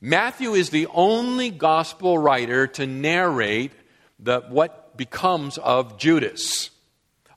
Matthew 0.00 0.54
is 0.54 0.70
the 0.70 0.88
only 0.88 1.48
gospel 1.50 2.18
writer 2.18 2.66
to 2.66 2.88
narrate 2.88 3.70
the, 4.18 4.40
what 4.48 4.96
becomes 4.96 5.58
of 5.58 5.96
Judas. 5.96 6.70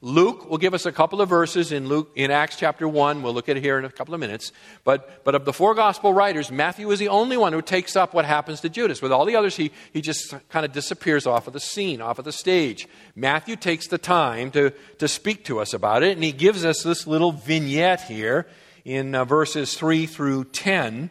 Luke 0.01 0.49
will 0.49 0.57
give 0.57 0.73
us 0.73 0.85
a 0.85 0.93
couple 0.93 1.19
of 1.19 1.27
verses 1.27 1.73
in 1.73 1.89
Luke 1.89 2.11
in 2.15 2.31
Acts 2.31 2.55
chapter 2.55 2.87
1. 2.87 3.21
We'll 3.21 3.33
look 3.33 3.49
at 3.49 3.57
it 3.57 3.63
here 3.63 3.77
in 3.77 3.83
a 3.83 3.89
couple 3.89 4.13
of 4.13 4.21
minutes. 4.21 4.53
But, 4.85 5.25
but 5.25 5.35
of 5.35 5.43
the 5.43 5.51
four 5.51 5.75
gospel 5.75 6.13
writers, 6.13 6.49
Matthew 6.49 6.89
is 6.91 6.99
the 6.99 7.09
only 7.09 7.35
one 7.35 7.51
who 7.51 7.61
takes 7.61 7.97
up 7.97 8.13
what 8.13 8.23
happens 8.23 8.61
to 8.61 8.69
Judas. 8.69 9.01
With 9.01 9.11
all 9.11 9.25
the 9.25 9.35
others, 9.35 9.57
he, 9.57 9.71
he 9.91 9.99
just 9.99 10.33
kind 10.47 10.65
of 10.65 10.71
disappears 10.71 11.27
off 11.27 11.47
of 11.47 11.53
the 11.53 11.59
scene, 11.59 11.99
off 11.99 12.17
of 12.17 12.23
the 12.23 12.31
stage. 12.31 12.87
Matthew 13.13 13.57
takes 13.57 13.87
the 13.87 13.97
time 13.97 14.51
to, 14.51 14.71
to 14.99 15.09
speak 15.09 15.43
to 15.45 15.59
us 15.59 15.73
about 15.73 16.01
it, 16.01 16.13
and 16.13 16.23
he 16.23 16.31
gives 16.31 16.63
us 16.63 16.81
this 16.81 17.05
little 17.05 17.33
vignette 17.33 18.03
here 18.03 18.47
in 18.85 19.13
uh, 19.13 19.25
verses 19.25 19.73
3 19.73 20.05
through 20.05 20.45
10. 20.45 21.09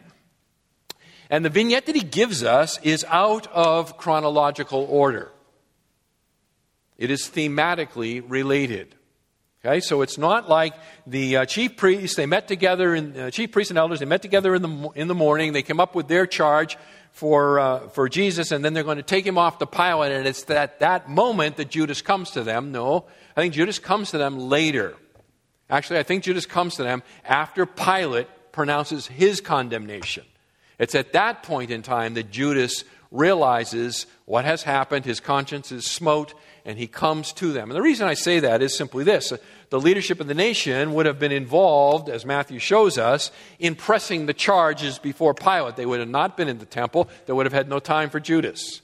And 1.29 1.45
the 1.45 1.49
vignette 1.49 1.85
that 1.85 1.95
he 1.95 2.01
gives 2.01 2.43
us 2.43 2.79
is 2.81 3.05
out 3.07 3.45
of 3.53 3.97
chronological 3.97 4.87
order. 4.89 5.31
It 6.99 7.09
is 7.09 7.23
thematically 7.23 8.21
related. 8.27 8.93
Okay, 9.65 9.79
so 9.79 10.01
it's 10.01 10.17
not 10.17 10.47
like 10.47 10.73
the 11.07 11.37
uh, 11.37 11.45
chief 11.45 11.77
priests, 11.77 12.15
they 12.15 12.25
met 12.25 12.47
together, 12.47 12.93
in, 12.93 13.17
uh, 13.17 13.31
chief 13.31 13.51
priests 13.51 13.71
and 13.71 13.77
elders, 13.77 13.99
they 13.99 14.05
met 14.05 14.21
together 14.21 14.53
in 14.53 14.61
the, 14.61 14.89
in 14.95 15.07
the 15.07 15.15
morning, 15.15 15.53
they 15.53 15.63
came 15.63 15.79
up 15.79 15.95
with 15.95 16.07
their 16.07 16.25
charge 16.25 16.77
for, 17.11 17.59
uh, 17.59 17.87
for 17.89 18.07
Jesus, 18.07 18.51
and 18.51 18.63
then 18.63 18.73
they're 18.73 18.83
going 18.83 18.97
to 18.97 19.03
take 19.03 19.25
him 19.25 19.37
off 19.37 19.57
to 19.59 19.65
Pilate, 19.65 20.11
and 20.11 20.27
it's 20.27 20.43
that, 20.45 20.79
that 20.79 21.09
moment 21.09 21.57
that 21.57 21.69
Judas 21.69 22.01
comes 22.01 22.31
to 22.31 22.43
them. 22.43 22.71
No, 22.71 23.05
I 23.35 23.41
think 23.41 23.53
Judas 23.53 23.79
comes 23.79 24.11
to 24.11 24.17
them 24.17 24.37
later. 24.37 24.95
Actually, 25.69 25.99
I 25.99 26.03
think 26.03 26.23
Judas 26.23 26.45
comes 26.45 26.75
to 26.75 26.83
them 26.83 27.03
after 27.25 27.65
Pilate 27.65 28.27
pronounces 28.51 29.07
his 29.07 29.41
condemnation. 29.41 30.25
It's 30.77 30.95
at 30.95 31.13
that 31.13 31.43
point 31.43 31.71
in 31.71 31.81
time 31.81 32.13
that 32.13 32.31
Judas 32.31 32.83
realizes 33.11 34.05
what 34.25 34.45
has 34.45 34.63
happened, 34.63 35.05
his 35.05 35.19
conscience 35.19 35.71
is 35.71 35.85
smote, 35.85 36.33
and 36.65 36.77
he 36.77 36.87
comes 36.87 37.33
to 37.33 37.51
them. 37.51 37.69
And 37.69 37.77
the 37.77 37.81
reason 37.81 38.07
I 38.07 38.13
say 38.13 38.39
that 38.39 38.61
is 38.61 38.75
simply 38.75 39.03
this 39.03 39.33
the 39.69 39.79
leadership 39.79 40.19
of 40.19 40.27
the 40.27 40.33
nation 40.33 40.93
would 40.93 41.05
have 41.05 41.19
been 41.19 41.31
involved, 41.31 42.09
as 42.09 42.25
Matthew 42.25 42.59
shows 42.59 42.97
us, 42.97 43.31
in 43.59 43.75
pressing 43.75 44.25
the 44.25 44.33
charges 44.33 44.97
before 44.97 45.33
Pilate. 45.33 45.75
They 45.75 45.85
would 45.85 45.99
have 45.99 46.09
not 46.09 46.35
been 46.37 46.47
in 46.47 46.57
the 46.57 46.65
temple, 46.65 47.09
they 47.25 47.33
would 47.33 47.45
have 47.45 47.53
had 47.53 47.69
no 47.69 47.79
time 47.79 48.09
for 48.09 48.19
Judas. 48.19 48.81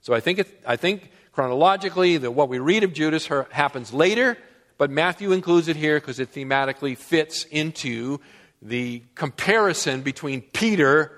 So 0.00 0.14
I 0.14 0.20
think, 0.20 0.38
it, 0.38 0.62
I 0.66 0.76
think 0.76 1.10
chronologically 1.32 2.16
that 2.18 2.30
what 2.30 2.48
we 2.48 2.58
read 2.58 2.84
of 2.84 2.92
Judas 2.92 3.28
happens 3.50 3.92
later, 3.92 4.38
but 4.78 4.90
Matthew 4.90 5.32
includes 5.32 5.68
it 5.68 5.76
here 5.76 5.98
because 5.98 6.20
it 6.20 6.32
thematically 6.32 6.96
fits 6.96 7.44
into 7.44 8.20
the 8.62 9.02
comparison 9.14 10.02
between 10.02 10.40
Peter 10.40 11.12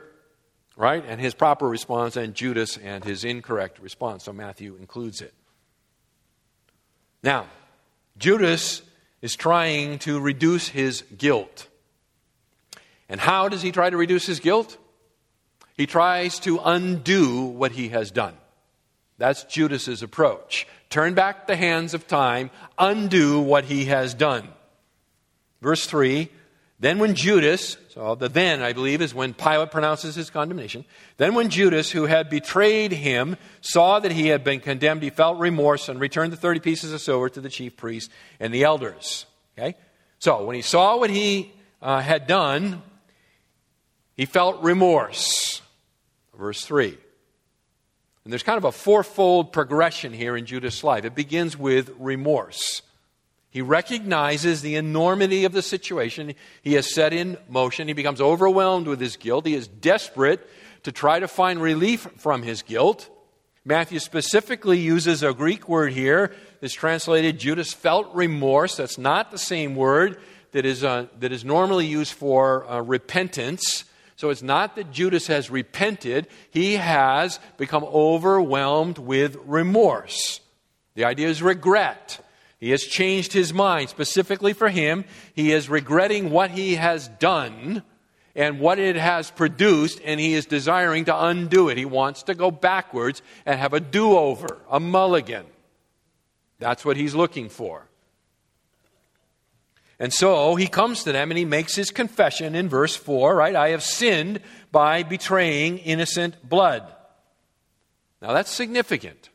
right? 0.80 1.04
And 1.06 1.20
his 1.20 1.34
proper 1.34 1.68
response, 1.68 2.16
and 2.16 2.34
Judas 2.34 2.78
and 2.78 3.04
his 3.04 3.22
incorrect 3.22 3.78
response. 3.80 4.24
So 4.24 4.32
Matthew 4.32 4.76
includes 4.76 5.20
it. 5.20 5.34
Now, 7.22 7.46
Judas 8.18 8.82
is 9.22 9.34
trying 9.34 9.98
to 10.00 10.20
reduce 10.20 10.68
his 10.68 11.02
guilt. 11.16 11.68
And 13.08 13.20
how 13.20 13.48
does 13.48 13.62
he 13.62 13.72
try 13.72 13.90
to 13.90 13.96
reduce 13.96 14.26
his 14.26 14.40
guilt? 14.40 14.78
He 15.76 15.86
tries 15.86 16.38
to 16.40 16.60
undo 16.62 17.44
what 17.44 17.72
he 17.72 17.88
has 17.88 18.10
done. 18.10 18.34
That's 19.18 19.44
Judas's 19.44 20.02
approach. 20.02 20.66
Turn 20.88 21.14
back 21.14 21.46
the 21.46 21.56
hands 21.56 21.92
of 21.92 22.06
time, 22.06 22.50
undo 22.78 23.40
what 23.40 23.64
he 23.64 23.86
has 23.86 24.14
done. 24.14 24.48
Verse 25.60 25.86
3 25.86 26.30
Then, 26.80 26.98
when 26.98 27.14
Judas, 27.14 27.76
so 27.90 28.14
the 28.14 28.30
then, 28.30 28.62
I 28.62 28.72
believe, 28.72 29.02
is 29.02 29.14
when 29.14 29.34
Pilate 29.34 29.70
pronounces 29.70 30.14
his 30.14 30.30
condemnation. 30.30 30.86
Then, 31.18 31.34
when 31.34 31.50
Judas, 31.50 31.90
who 31.90 32.06
had 32.06 32.30
betrayed 32.30 32.90
him, 32.90 33.36
saw 33.60 34.00
that 34.00 34.12
he 34.12 34.28
had 34.28 34.44
been 34.44 34.60
condemned, 34.60 35.02
he 35.02 35.10
felt 35.10 35.38
remorse 35.38 35.90
and 35.90 36.00
returned 36.00 36.32
the 36.32 36.38
30 36.38 36.60
pieces 36.60 36.94
of 36.94 37.02
silver 37.02 37.28
to 37.28 37.40
the 37.42 37.50
chief 37.50 37.76
priests 37.76 38.12
and 38.40 38.52
the 38.52 38.64
elders. 38.64 39.26
Okay? 39.58 39.76
So, 40.20 40.42
when 40.44 40.56
he 40.56 40.62
saw 40.62 40.96
what 40.96 41.10
he 41.10 41.52
uh, 41.82 42.00
had 42.00 42.26
done, 42.26 42.82
he 44.16 44.24
felt 44.24 44.62
remorse. 44.62 45.60
Verse 46.34 46.64
3. 46.64 46.96
And 48.24 48.32
there's 48.32 48.42
kind 48.42 48.56
of 48.56 48.64
a 48.64 48.72
fourfold 48.72 49.52
progression 49.52 50.14
here 50.14 50.34
in 50.34 50.46
Judas' 50.46 50.82
life. 50.82 51.04
It 51.04 51.14
begins 51.14 51.58
with 51.58 51.90
remorse. 51.98 52.80
He 53.50 53.62
recognizes 53.62 54.62
the 54.62 54.76
enormity 54.76 55.44
of 55.44 55.52
the 55.52 55.62
situation 55.62 56.34
he 56.62 56.74
has 56.74 56.94
set 56.94 57.12
in 57.12 57.36
motion. 57.48 57.88
He 57.88 57.94
becomes 57.94 58.20
overwhelmed 58.20 58.86
with 58.86 59.00
his 59.00 59.16
guilt. 59.16 59.44
He 59.44 59.54
is 59.54 59.66
desperate 59.66 60.48
to 60.84 60.92
try 60.92 61.18
to 61.18 61.26
find 61.26 61.60
relief 61.60 62.06
from 62.18 62.42
his 62.42 62.62
guilt. 62.62 63.08
Matthew 63.64 63.98
specifically 63.98 64.78
uses 64.78 65.22
a 65.22 65.34
Greek 65.34 65.68
word 65.68 65.92
here 65.92 66.32
that's 66.60 66.72
translated 66.72 67.38
Judas 67.38 67.72
felt 67.72 68.14
remorse. 68.14 68.76
That's 68.76 68.98
not 68.98 69.30
the 69.30 69.38
same 69.38 69.74
word 69.74 70.20
that 70.52 70.64
is, 70.64 70.84
uh, 70.84 71.06
that 71.18 71.32
is 71.32 71.44
normally 71.44 71.86
used 71.86 72.12
for 72.12 72.68
uh, 72.70 72.80
repentance. 72.80 73.84
So 74.16 74.30
it's 74.30 74.42
not 74.42 74.76
that 74.76 74.90
Judas 74.90 75.26
has 75.26 75.50
repented, 75.50 76.28
he 76.50 76.74
has 76.74 77.40
become 77.56 77.84
overwhelmed 77.84 78.98
with 78.98 79.36
remorse. 79.44 80.40
The 80.94 81.04
idea 81.04 81.28
is 81.28 81.42
regret. 81.42 82.24
He 82.60 82.70
has 82.70 82.82
changed 82.82 83.32
his 83.32 83.54
mind 83.54 83.88
specifically 83.88 84.52
for 84.52 84.68
him. 84.68 85.06
He 85.34 85.50
is 85.50 85.70
regretting 85.70 86.30
what 86.30 86.50
he 86.50 86.74
has 86.74 87.08
done 87.08 87.82
and 88.36 88.60
what 88.60 88.78
it 88.78 88.96
has 88.96 89.30
produced, 89.30 90.00
and 90.04 90.20
he 90.20 90.34
is 90.34 90.46
desiring 90.46 91.06
to 91.06 91.24
undo 91.24 91.70
it. 91.70 91.78
He 91.78 91.86
wants 91.86 92.22
to 92.24 92.34
go 92.34 92.50
backwards 92.50 93.22
and 93.46 93.58
have 93.58 93.72
a 93.72 93.80
do 93.80 94.16
over, 94.16 94.58
a 94.70 94.78
mulligan. 94.78 95.46
That's 96.58 96.84
what 96.84 96.98
he's 96.98 97.14
looking 97.14 97.48
for. 97.48 97.86
And 99.98 100.12
so 100.12 100.54
he 100.54 100.66
comes 100.66 101.04
to 101.04 101.12
them 101.12 101.30
and 101.30 101.38
he 101.38 101.44
makes 101.44 101.74
his 101.74 101.90
confession 101.90 102.54
in 102.54 102.68
verse 102.68 102.94
4, 102.94 103.34
right? 103.34 103.56
I 103.56 103.70
have 103.70 103.82
sinned 103.82 104.40
by 104.70 105.02
betraying 105.02 105.78
innocent 105.78 106.46
blood. 106.46 106.86
Now 108.22 108.32
that's 108.32 108.50
significant. 108.50 109.29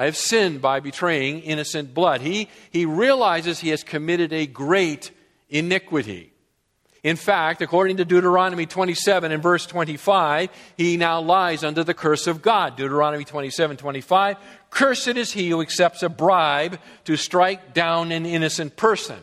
I 0.00 0.06
have 0.06 0.16
sinned 0.16 0.62
by 0.62 0.80
betraying 0.80 1.40
innocent 1.40 1.92
blood. 1.92 2.22
He, 2.22 2.48
he 2.70 2.86
realizes 2.86 3.60
he 3.60 3.68
has 3.68 3.84
committed 3.84 4.32
a 4.32 4.46
great 4.46 5.10
iniquity. 5.50 6.32
In 7.02 7.16
fact, 7.16 7.60
according 7.60 7.98
to 7.98 8.06
Deuteronomy 8.06 8.64
27 8.64 9.30
and 9.30 9.42
verse 9.42 9.66
25, 9.66 10.48
he 10.78 10.96
now 10.96 11.20
lies 11.20 11.62
under 11.62 11.84
the 11.84 11.92
curse 11.92 12.26
of 12.26 12.40
God. 12.40 12.76
Deuteronomy 12.76 13.24
27 13.24 13.76
25, 13.76 14.38
cursed 14.70 15.08
is 15.08 15.32
he 15.32 15.50
who 15.50 15.60
accepts 15.60 16.02
a 16.02 16.08
bribe 16.08 16.78
to 17.04 17.18
strike 17.18 17.74
down 17.74 18.10
an 18.10 18.24
innocent 18.24 18.76
person. 18.76 19.18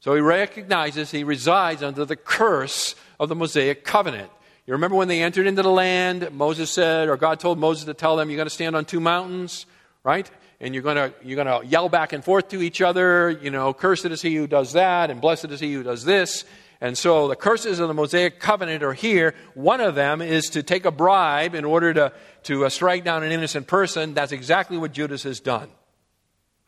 So 0.00 0.16
he 0.16 0.20
recognizes 0.20 1.12
he 1.12 1.22
resides 1.22 1.84
under 1.84 2.04
the 2.04 2.16
curse 2.16 2.96
of 3.20 3.28
the 3.28 3.36
Mosaic 3.36 3.84
covenant. 3.84 4.32
You 4.68 4.72
remember 4.72 4.96
when 4.96 5.08
they 5.08 5.22
entered 5.22 5.46
into 5.46 5.62
the 5.62 5.70
land, 5.70 6.28
Moses 6.30 6.70
said, 6.70 7.08
or 7.08 7.16
God 7.16 7.40
told 7.40 7.58
Moses 7.58 7.86
to 7.86 7.94
tell 7.94 8.16
them, 8.16 8.28
you're 8.28 8.36
going 8.36 8.48
to 8.48 8.54
stand 8.54 8.76
on 8.76 8.84
two 8.84 9.00
mountains, 9.00 9.64
right? 10.04 10.30
And 10.60 10.74
you're 10.74 10.82
going 10.82 10.96
to, 10.96 11.14
you're 11.24 11.42
going 11.42 11.62
to 11.62 11.66
yell 11.66 11.88
back 11.88 12.12
and 12.12 12.22
forth 12.22 12.48
to 12.48 12.60
each 12.60 12.82
other, 12.82 13.30
you 13.30 13.50
know, 13.50 13.72
cursed 13.72 14.04
is 14.04 14.20
he 14.20 14.36
who 14.36 14.46
does 14.46 14.74
that, 14.74 15.10
and 15.10 15.22
blessed 15.22 15.46
is 15.46 15.58
he 15.58 15.72
who 15.72 15.82
does 15.82 16.04
this. 16.04 16.44
And 16.82 16.98
so 16.98 17.28
the 17.28 17.34
curses 17.34 17.78
of 17.78 17.88
the 17.88 17.94
Mosaic 17.94 18.40
covenant 18.40 18.82
are 18.82 18.92
here. 18.92 19.34
One 19.54 19.80
of 19.80 19.94
them 19.94 20.20
is 20.20 20.50
to 20.50 20.62
take 20.62 20.84
a 20.84 20.90
bribe 20.90 21.54
in 21.54 21.64
order 21.64 21.94
to, 21.94 22.12
to 22.42 22.66
uh, 22.66 22.68
strike 22.68 23.04
down 23.04 23.22
an 23.22 23.32
innocent 23.32 23.68
person. 23.68 24.12
That's 24.12 24.32
exactly 24.32 24.76
what 24.76 24.92
Judas 24.92 25.22
has 25.22 25.40
done. 25.40 25.70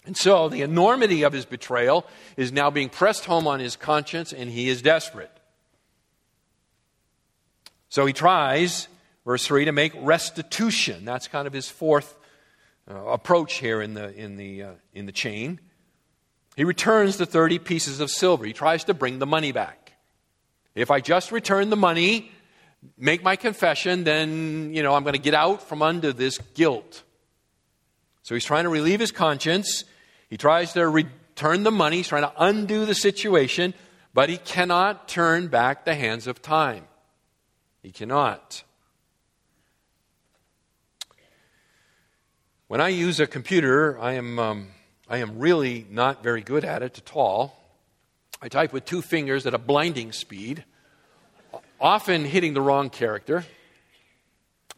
And 0.07 0.17
so 0.17 0.49
the 0.49 0.63
enormity 0.63 1.23
of 1.25 1.35
his 1.35 1.45
betrayal 1.45 2.07
is 2.39 2.51
now 2.51 2.71
being 2.71 2.89
pressed 2.89 3.27
home 3.27 3.47
on 3.47 3.61
his 3.61 3.77
conscience, 3.77 4.33
and 4.33 4.49
he 4.49 4.71
is 4.71 4.81
desperate. 4.81 5.31
So 7.91 8.07
he 8.07 8.13
tries, 8.13 8.89
verse 9.27 9.45
3, 9.47 9.67
to 9.67 9.73
make 9.73 9.93
restitution. 9.97 11.05
That's 11.05 11.29
kind 11.29 11.47
of 11.47 11.53
his 11.53 11.69
fourth 11.69 12.17
uh, 12.89 12.95
approach 12.95 13.55
here 13.55 13.83
in 13.83 13.95
the, 13.95 14.15
in, 14.15 14.37
the, 14.37 14.63
uh, 14.63 14.73
in 14.95 15.07
the 15.07 15.13
chain. 15.13 15.61
He 16.57 16.65
returns 16.65 17.17
the 17.17 17.27
30 17.27 17.59
pieces 17.59 18.01
of 18.01 18.11
silver. 18.11 18.45
He 18.45 18.53
tries 18.53 18.85
to 18.85 18.95
bring 18.95 19.19
the 19.19 19.27
money 19.27 19.51
back. 19.51 19.93
If 20.77 20.91
I 20.91 21.01
just 21.01 21.33
return 21.33 21.69
the 21.71 21.77
money, 21.77 22.31
make 22.97 23.25
my 23.25 23.35
confession, 23.35 24.05
then, 24.05 24.73
you 24.73 24.85
know, 24.85 24.95
I'm 24.95 25.03
going 25.03 25.15
to 25.15 25.21
get 25.21 25.35
out 25.35 25.61
from 25.61 25.83
under 25.83 26.13
this 26.13 26.39
guilt. 26.55 27.03
So 28.23 28.35
he's 28.37 28.45
trying 28.45 28.65
to 28.65 28.71
relieve 28.71 29.01
his 29.01 29.11
conscience. 29.11 29.85
He 30.29 30.37
tries 30.37 30.75
to 30.75 30.89
return 30.89 31.65
the 31.65 31.73
money. 31.73 31.97
He's 31.99 32.09
trying 32.09 32.23
to 32.23 32.33
undo 32.39 32.87
the 32.87 32.95
situation, 32.95 33.75
but 34.15 34.29
he 34.29 34.37
cannot 34.37 35.09
turn 35.09 35.49
back 35.49 35.85
the 35.85 35.97
hands 35.97 36.29
of 36.29 36.41
time. 36.41 36.85
He 37.83 37.93
cannot. 37.93 38.63
When 42.69 42.81
I 42.81 42.89
use 42.89 43.21
a 43.21 43.27
computer, 43.27 43.99
I 43.99 44.13
am, 44.13 44.39
um, 44.39 44.69
I 45.09 45.19
am 45.19 45.39
really 45.39 45.87
not 45.91 46.23
very 46.23 46.43
good 46.43 46.65
at 46.65 46.83
it 46.83 46.99
at 46.99 47.17
all. 47.17 47.57
I 48.43 48.49
type 48.49 48.73
with 48.73 48.85
two 48.85 49.03
fingers 49.03 49.47
at 49.47 49.55
a 49.55 49.59
blinding 49.59 50.13
speed, 50.13 50.65
often 51.81 52.25
hitting 52.25 52.55
the 52.55 52.61
wrong 52.61 52.91
character, 52.91 53.45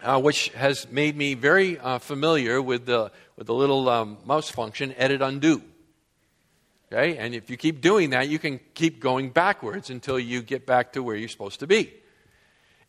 uh, 0.00 0.20
which 0.20 0.48
has 0.50 0.90
made 0.90 1.16
me 1.16 1.34
very 1.34 1.78
uh, 1.78 1.98
familiar 1.98 2.62
with 2.62 2.86
the, 2.86 3.10
with 3.36 3.46
the 3.46 3.54
little 3.54 3.88
um, 3.88 4.18
mouse 4.24 4.48
function, 4.48 4.94
edit 4.96 5.22
undo. 5.22 5.60
Okay? 6.90 7.18
And 7.18 7.34
if 7.34 7.50
you 7.50 7.56
keep 7.56 7.80
doing 7.80 8.10
that, 8.10 8.28
you 8.28 8.38
can 8.38 8.60
keep 8.74 9.00
going 9.00 9.30
backwards 9.30 9.90
until 9.90 10.18
you 10.18 10.40
get 10.40 10.66
back 10.66 10.92
to 10.92 11.02
where 11.02 11.16
you're 11.16 11.28
supposed 11.28 11.60
to 11.60 11.66
be 11.66 11.92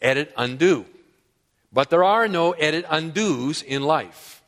edit 0.01 0.33
undo. 0.37 0.85
But 1.71 1.89
there 1.89 2.03
are 2.03 2.27
no 2.27 2.51
edit 2.51 2.85
undos 2.85 3.63
in 3.63 3.81
life. 3.81 4.43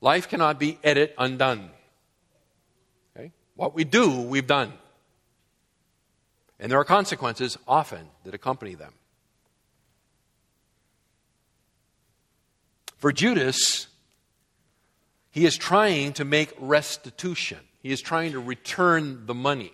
Life 0.00 0.28
cannot 0.28 0.58
be 0.58 0.78
edit 0.82 1.14
undone. 1.18 1.70
Okay? 3.16 3.32
What 3.56 3.74
we 3.74 3.84
do, 3.84 4.22
we've 4.22 4.46
done. 4.46 4.72
And 6.58 6.72
there 6.72 6.78
are 6.78 6.84
consequences 6.84 7.58
often 7.66 8.08
that 8.24 8.34
accompany 8.34 8.74
them. 8.74 8.92
For 12.96 13.12
Judas, 13.12 13.86
he 15.30 15.46
is 15.46 15.56
trying 15.56 16.14
to 16.14 16.24
make 16.24 16.52
restitution. 16.58 17.58
He 17.80 17.92
is 17.92 18.00
trying 18.00 18.32
to 18.32 18.40
return 18.40 19.26
the 19.26 19.34
money. 19.34 19.72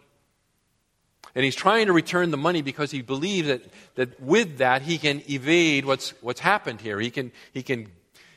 And 1.34 1.44
he's 1.44 1.56
trying 1.56 1.86
to 1.86 1.92
return 1.92 2.30
the 2.30 2.36
money 2.36 2.62
because 2.62 2.90
he 2.90 3.02
believes 3.02 3.48
that, 3.48 3.62
that 3.96 4.20
with 4.20 4.58
that 4.58 4.82
he 4.82 4.98
can 4.98 5.22
evade 5.28 5.84
what's, 5.84 6.10
what's 6.22 6.40
happened 6.40 6.80
here. 6.80 7.00
He 7.00 7.10
can, 7.10 7.32
he 7.52 7.62
can, 7.62 7.88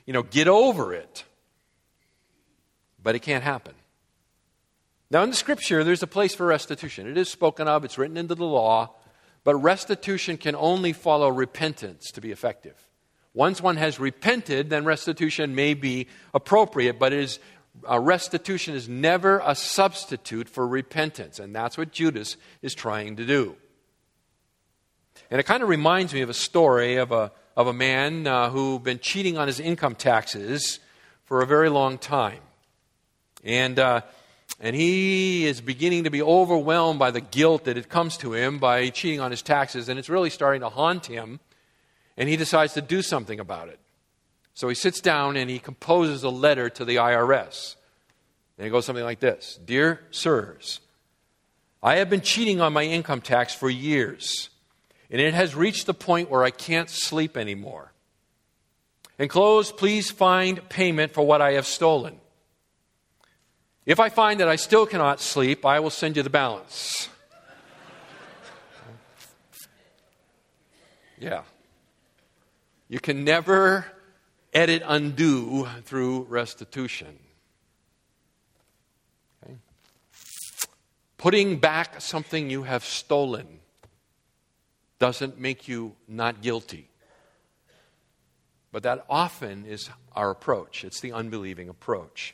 you 0.05 0.13
know, 0.13 0.23
get 0.23 0.47
over 0.47 0.93
it. 0.93 1.23
But 3.01 3.15
it 3.15 3.19
can't 3.19 3.43
happen. 3.43 3.75
Now, 5.09 5.23
in 5.23 5.29
the 5.29 5.35
scripture, 5.35 5.83
there's 5.83 6.03
a 6.03 6.07
place 6.07 6.35
for 6.35 6.45
restitution. 6.45 7.07
It 7.07 7.17
is 7.17 7.29
spoken 7.29 7.67
of, 7.67 7.85
it's 7.85 7.97
written 7.97 8.17
into 8.17 8.35
the 8.35 8.45
law, 8.45 8.95
but 9.43 9.55
restitution 9.55 10.37
can 10.37 10.55
only 10.55 10.91
follow 10.91 11.29
repentance 11.29 12.11
to 12.11 12.19
be 12.19 12.31
effective. 12.31 12.75
Once 13.33 13.61
one 13.61 13.77
has 13.77 13.99
repented, 13.99 14.69
then 14.69 14.83
restitution 14.83 15.53
may 15.53 15.75
be 15.75 16.07
appropriate, 16.33 16.97
but 16.97 17.13
it 17.13 17.19
is 17.19 17.39
a 17.87 17.99
restitution 17.99 18.75
is 18.75 18.87
never 18.87 19.41
a 19.45 19.55
substitute 19.55 20.49
for 20.49 20.67
repentance, 20.67 21.39
and 21.39 21.55
that's 21.55 21.77
what 21.77 21.91
Judas 21.91 22.37
is 22.61 22.73
trying 22.73 23.15
to 23.17 23.25
do. 23.25 23.55
And 25.29 25.39
it 25.39 25.43
kind 25.43 25.63
of 25.63 25.69
reminds 25.69 26.13
me 26.13 26.21
of 26.21 26.29
a 26.29 26.33
story 26.33 26.95
of 26.95 27.11
a, 27.11 27.31
of 27.55 27.67
a 27.67 27.73
man 27.73 28.27
uh, 28.27 28.49
who'd 28.49 28.83
been 28.83 28.99
cheating 28.99 29.37
on 29.37 29.47
his 29.47 29.59
income 29.59 29.95
taxes 29.95 30.79
for 31.25 31.41
a 31.41 31.45
very 31.45 31.69
long 31.69 31.97
time. 31.97 32.39
And, 33.43 33.77
uh, 33.77 34.01
and 34.59 34.75
he 34.75 35.45
is 35.45 35.59
beginning 35.59 36.05
to 36.05 36.09
be 36.09 36.21
overwhelmed 36.21 36.99
by 36.99 37.11
the 37.11 37.21
guilt 37.21 37.65
that 37.65 37.77
it 37.77 37.89
comes 37.89 38.17
to 38.17 38.33
him 38.33 38.59
by 38.59 38.89
cheating 38.89 39.19
on 39.19 39.31
his 39.31 39.41
taxes, 39.41 39.89
and 39.89 39.99
it's 39.99 40.09
really 40.09 40.29
starting 40.29 40.61
to 40.61 40.69
haunt 40.69 41.07
him. 41.07 41.39
And 42.15 42.29
he 42.29 42.37
decides 42.37 42.73
to 42.73 42.81
do 42.81 43.01
something 43.01 43.39
about 43.39 43.67
it. 43.67 43.79
So 44.57 44.67
he 44.67 44.73
sits 44.73 45.01
down 45.01 45.37
and 45.37 45.51
he 45.51 45.59
composes 45.59 46.23
a 46.23 46.31
letter 46.31 46.67
to 46.67 46.83
the 46.83 46.95
IRS. 46.95 47.75
And 48.57 48.65
it 48.65 48.71
goes 48.71 48.87
something 48.87 49.05
like 49.05 49.19
this 49.19 49.59
Dear 49.63 50.01
sirs, 50.09 50.79
I 51.83 51.97
have 51.97 52.09
been 52.09 52.21
cheating 52.21 52.59
on 52.59 52.73
my 52.73 52.81
income 52.81 53.21
tax 53.21 53.53
for 53.53 53.69
years, 53.69 54.49
and 55.11 55.21
it 55.21 55.35
has 55.35 55.53
reached 55.53 55.85
the 55.85 55.93
point 55.93 56.31
where 56.31 56.43
I 56.43 56.49
can't 56.49 56.89
sleep 56.89 57.37
anymore. 57.37 57.91
Enclosed, 59.19 59.77
please 59.77 60.09
find 60.09 60.67
payment 60.69 61.13
for 61.13 61.23
what 61.23 61.39
I 61.39 61.51
have 61.51 61.67
stolen. 61.67 62.19
If 63.85 63.99
I 63.99 64.09
find 64.09 64.39
that 64.39 64.47
I 64.47 64.55
still 64.55 64.87
cannot 64.87 65.21
sleep, 65.21 65.67
I 65.67 65.81
will 65.81 65.91
send 65.91 66.17
you 66.17 66.23
the 66.23 66.31
balance. 66.31 67.09
yeah. 71.19 71.43
You 72.89 72.99
can 72.99 73.23
never 73.23 73.85
edit 74.57 74.81
undo 74.87 75.67
through 75.83 76.23
restitution. 76.23 77.19
Okay? 79.43 79.53
Putting 81.17 81.59
back 81.59 82.01
something 82.01 82.49
you 82.49 82.63
have 82.63 82.83
stolen 82.83 83.59
doesn't 84.97 85.39
make 85.39 85.67
you 85.67 85.95
not 86.07 86.41
guilty. 86.41 86.89
But 88.71 88.81
that 88.81 89.05
often 89.07 89.63
is 89.65 89.91
our 90.15 90.31
approach. 90.31 90.83
It's 90.83 91.01
the 91.01 91.11
unbelieving 91.11 91.69
approach. 91.69 92.33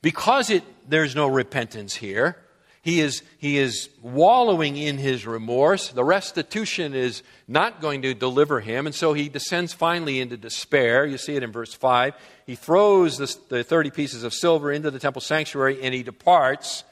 Because 0.00 0.48
it, 0.48 0.64
there's 0.88 1.14
no 1.14 1.28
repentance 1.28 1.94
here, 1.94 2.38
he 2.84 3.00
is, 3.00 3.22
he 3.38 3.56
is 3.56 3.88
wallowing 4.02 4.76
in 4.76 4.98
his 4.98 5.26
remorse. 5.26 5.88
The 5.88 6.04
restitution 6.04 6.94
is 6.94 7.22
not 7.48 7.80
going 7.80 8.02
to 8.02 8.12
deliver 8.12 8.60
him, 8.60 8.84
and 8.84 8.94
so 8.94 9.14
he 9.14 9.30
descends 9.30 9.72
finally 9.72 10.20
into 10.20 10.36
despair. 10.36 11.06
You 11.06 11.16
see 11.16 11.34
it 11.34 11.42
in 11.42 11.50
verse 11.50 11.72
5. 11.72 12.14
He 12.46 12.56
throws 12.56 13.16
the, 13.16 13.34
the 13.48 13.64
30 13.64 13.90
pieces 13.90 14.22
of 14.22 14.34
silver 14.34 14.70
into 14.70 14.90
the 14.90 14.98
temple 14.98 15.22
sanctuary 15.22 15.78
and 15.82 15.94
he 15.94 16.02
departs. 16.02 16.84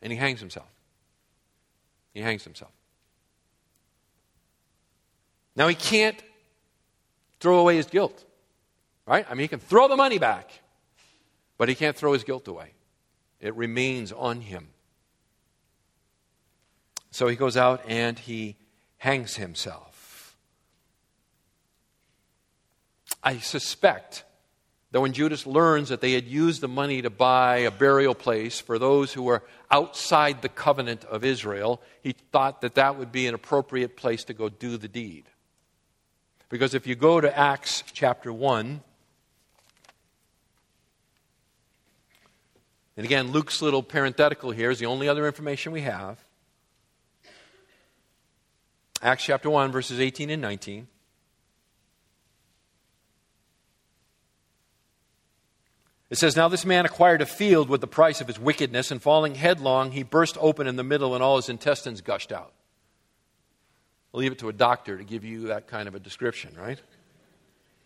And 0.00 0.12
he 0.12 0.16
hangs 0.16 0.38
himself. 0.38 0.68
He 2.12 2.20
hangs 2.20 2.44
himself. 2.44 2.70
Now, 5.56 5.66
he 5.66 5.74
can't 5.74 6.22
throw 7.40 7.58
away 7.58 7.78
his 7.78 7.86
guilt, 7.86 8.24
right? 9.06 9.26
I 9.28 9.34
mean, 9.34 9.42
he 9.42 9.48
can 9.48 9.58
throw 9.58 9.88
the 9.88 9.96
money 9.96 10.18
back. 10.18 10.52
But 11.56 11.68
he 11.68 11.74
can't 11.74 11.96
throw 11.96 12.12
his 12.12 12.24
guilt 12.24 12.48
away, 12.48 12.72
it 13.40 13.54
remains 13.54 14.12
on 14.12 14.40
him. 14.40 14.68
So 17.10 17.28
he 17.28 17.36
goes 17.36 17.56
out 17.56 17.82
and 17.86 18.18
he 18.18 18.56
hangs 18.96 19.36
himself. 19.36 20.36
I 23.22 23.38
suspect 23.38 24.24
that 24.90 25.00
when 25.00 25.12
Judas 25.12 25.46
learns 25.46 25.88
that 25.88 26.00
they 26.00 26.12
had 26.12 26.26
used 26.26 26.60
the 26.60 26.68
money 26.68 27.02
to 27.02 27.10
buy 27.10 27.58
a 27.58 27.70
burial 27.70 28.14
place 28.14 28.60
for 28.60 28.78
those 28.78 29.12
who 29.12 29.22
were 29.22 29.42
outside 29.70 30.40
the 30.40 30.48
covenant 30.48 31.04
of 31.04 31.24
Israel, 31.24 31.80
he 32.02 32.12
thought 32.32 32.60
that 32.60 32.76
that 32.76 32.96
would 32.96 33.10
be 33.10 33.26
an 33.26 33.34
appropriate 33.34 33.96
place 33.96 34.24
to 34.24 34.34
go 34.34 34.48
do 34.48 34.76
the 34.76 34.88
deed. 34.88 35.24
Because 36.48 36.74
if 36.74 36.86
you 36.86 36.94
go 36.94 37.20
to 37.20 37.36
Acts 37.36 37.82
chapter 37.92 38.32
1, 38.32 38.82
And 42.96 43.04
again, 43.04 43.32
Luke's 43.32 43.60
little 43.60 43.82
parenthetical 43.82 44.52
here 44.52 44.70
is 44.70 44.78
the 44.78 44.86
only 44.86 45.08
other 45.08 45.26
information 45.26 45.72
we 45.72 45.80
have. 45.80 46.18
Acts 49.02 49.24
chapter 49.24 49.50
1, 49.50 49.72
verses 49.72 50.00
18 50.00 50.30
and 50.30 50.40
19. 50.40 50.86
It 56.10 56.18
says, 56.18 56.36
Now 56.36 56.48
this 56.48 56.64
man 56.64 56.86
acquired 56.86 57.22
a 57.22 57.26
field 57.26 57.68
with 57.68 57.80
the 57.80 57.88
price 57.88 58.20
of 58.20 58.28
his 58.28 58.38
wickedness, 58.38 58.92
and 58.92 59.02
falling 59.02 59.34
headlong, 59.34 59.90
he 59.90 60.04
burst 60.04 60.38
open 60.40 60.68
in 60.68 60.76
the 60.76 60.84
middle, 60.84 61.14
and 61.14 61.24
all 61.24 61.36
his 61.36 61.48
intestines 61.48 62.00
gushed 62.00 62.30
out. 62.30 62.52
I'll 64.12 64.20
leave 64.20 64.30
it 64.30 64.38
to 64.38 64.48
a 64.48 64.52
doctor 64.52 64.96
to 64.96 65.02
give 65.02 65.24
you 65.24 65.48
that 65.48 65.66
kind 65.66 65.88
of 65.88 65.96
a 65.96 65.98
description, 65.98 66.54
right? 66.56 66.80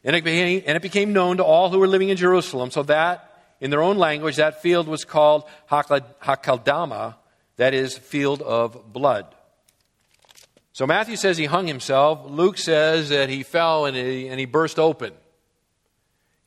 And 0.04 0.14
it, 0.14 0.22
became, 0.22 0.62
and 0.66 0.76
it 0.76 0.82
became 0.82 1.14
known 1.14 1.38
to 1.38 1.44
all 1.44 1.70
who 1.70 1.78
were 1.78 1.88
living 1.88 2.10
in 2.10 2.18
Jerusalem, 2.18 2.70
so 2.70 2.82
that 2.82 3.27
in 3.60 3.70
their 3.70 3.82
own 3.82 3.98
language, 3.98 4.36
that 4.36 4.62
field 4.62 4.88
was 4.88 5.04
called 5.04 5.44
Hakeldama, 5.70 7.16
that 7.56 7.74
is, 7.74 7.96
field 7.98 8.42
of 8.42 8.92
blood. 8.92 9.26
So 10.72 10.86
Matthew 10.86 11.16
says 11.16 11.36
he 11.36 11.46
hung 11.46 11.66
himself. 11.66 12.20
Luke 12.30 12.56
says 12.56 13.08
that 13.08 13.28
he 13.28 13.42
fell 13.42 13.86
and 13.86 13.96
he, 13.96 14.28
and 14.28 14.38
he 14.38 14.46
burst 14.46 14.78
open. 14.78 15.12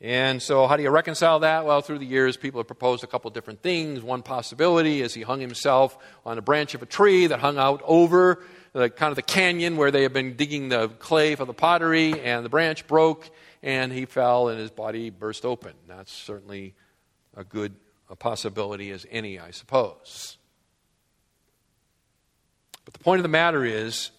And 0.03 0.41
so, 0.41 0.65
how 0.65 0.77
do 0.77 0.83
you 0.83 0.89
reconcile 0.89 1.41
that? 1.41 1.63
Well, 1.63 1.81
through 1.81 1.99
the 1.99 2.07
years, 2.07 2.35
people 2.35 2.59
have 2.59 2.65
proposed 2.65 3.03
a 3.03 3.07
couple 3.07 3.29
different 3.29 3.61
things. 3.61 4.01
One 4.01 4.23
possibility 4.23 4.99
is 5.01 5.13
he 5.13 5.21
hung 5.21 5.39
himself 5.39 5.95
on 6.25 6.39
a 6.39 6.41
branch 6.41 6.73
of 6.73 6.81
a 6.81 6.87
tree 6.87 7.27
that 7.27 7.39
hung 7.39 7.59
out 7.59 7.83
over 7.85 8.43
the 8.73 8.89
kind 8.89 9.11
of 9.11 9.15
the 9.15 9.21
canyon 9.21 9.77
where 9.77 9.91
they 9.91 10.01
had 10.01 10.11
been 10.11 10.35
digging 10.35 10.69
the 10.69 10.87
clay 10.87 11.35
for 11.35 11.45
the 11.45 11.53
pottery, 11.53 12.19
and 12.19 12.43
the 12.43 12.49
branch 12.49 12.87
broke, 12.87 13.29
and 13.61 13.91
he 13.91 14.05
fell, 14.05 14.47
and 14.47 14.59
his 14.59 14.71
body 14.71 15.11
burst 15.11 15.45
open. 15.45 15.73
That's 15.87 16.11
certainly 16.11 16.73
a 17.35 17.43
good 17.43 17.75
a 18.09 18.15
possibility 18.15 18.91
as 18.91 19.05
any, 19.09 19.39
I 19.39 19.51
suppose. 19.51 20.37
But 22.83 22.93
the 22.93 22.99
point 22.99 23.19
of 23.19 23.23
the 23.23 23.29
matter 23.29 23.63
is, 23.63 24.11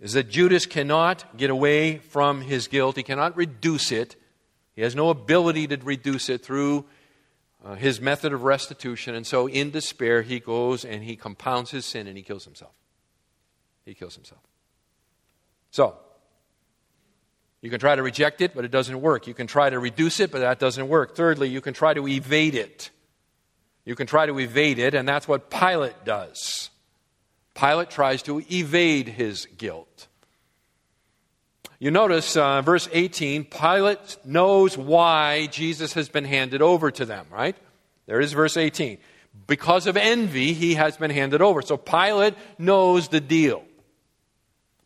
is 0.00 0.12
that 0.12 0.30
Judas 0.30 0.64
cannot 0.64 1.36
get 1.36 1.50
away 1.50 1.98
from 1.98 2.40
his 2.40 2.68
guilt. 2.68 2.96
He 2.96 3.02
cannot 3.02 3.36
reduce 3.36 3.90
it. 3.90 4.14
He 4.76 4.82
has 4.82 4.94
no 4.94 5.10
ability 5.10 5.66
to 5.66 5.76
reduce 5.76 6.28
it 6.28 6.42
through 6.44 6.86
uh, 7.64 7.74
his 7.74 8.00
method 8.00 8.32
of 8.32 8.44
restitution. 8.44 9.14
And 9.14 9.26
so, 9.26 9.48
in 9.48 9.72
despair, 9.72 10.22
he 10.22 10.38
goes 10.38 10.84
and 10.84 11.02
he 11.02 11.16
compounds 11.16 11.72
his 11.72 11.84
sin 11.84 12.06
and 12.06 12.16
he 12.16 12.22
kills 12.22 12.44
himself. 12.44 12.72
He 13.84 13.94
kills 13.94 14.14
himself. 14.14 14.40
So, 15.70 15.96
you 17.62 17.70
can 17.70 17.80
try 17.80 17.94
to 17.94 18.02
reject 18.02 18.40
it, 18.40 18.54
but 18.54 18.64
it 18.64 18.70
doesn't 18.70 19.00
work. 19.00 19.26
You 19.26 19.34
can 19.34 19.46
try 19.46 19.68
to 19.68 19.78
reduce 19.78 20.20
it, 20.20 20.30
but 20.30 20.40
that 20.40 20.58
doesn't 20.58 20.88
work. 20.88 21.14
Thirdly, 21.14 21.48
you 21.48 21.60
can 21.60 21.74
try 21.74 21.92
to 21.92 22.08
evade 22.08 22.54
it. 22.54 22.90
You 23.84 23.94
can 23.94 24.06
try 24.06 24.26
to 24.26 24.38
evade 24.38 24.78
it, 24.78 24.94
and 24.94 25.06
that's 25.06 25.28
what 25.28 25.50
Pilate 25.50 26.04
does. 26.04 26.70
Pilate 27.54 27.90
tries 27.90 28.22
to 28.22 28.42
evade 28.50 29.08
his 29.08 29.46
guilt. 29.58 30.06
You 31.78 31.90
notice 31.90 32.36
uh, 32.36 32.62
verse 32.62 32.88
18 32.92 33.44
Pilate 33.44 34.18
knows 34.24 34.76
why 34.76 35.46
Jesus 35.46 35.94
has 35.94 36.08
been 36.08 36.24
handed 36.24 36.62
over 36.62 36.90
to 36.90 37.04
them, 37.04 37.26
right? 37.30 37.56
There 38.06 38.20
is 38.20 38.32
verse 38.32 38.56
18. 38.56 38.98
Because 39.46 39.86
of 39.86 39.96
envy, 39.96 40.52
he 40.52 40.74
has 40.74 40.96
been 40.96 41.10
handed 41.10 41.40
over. 41.40 41.62
So 41.62 41.76
Pilate 41.76 42.34
knows 42.58 43.08
the 43.08 43.20
deal. 43.20 43.64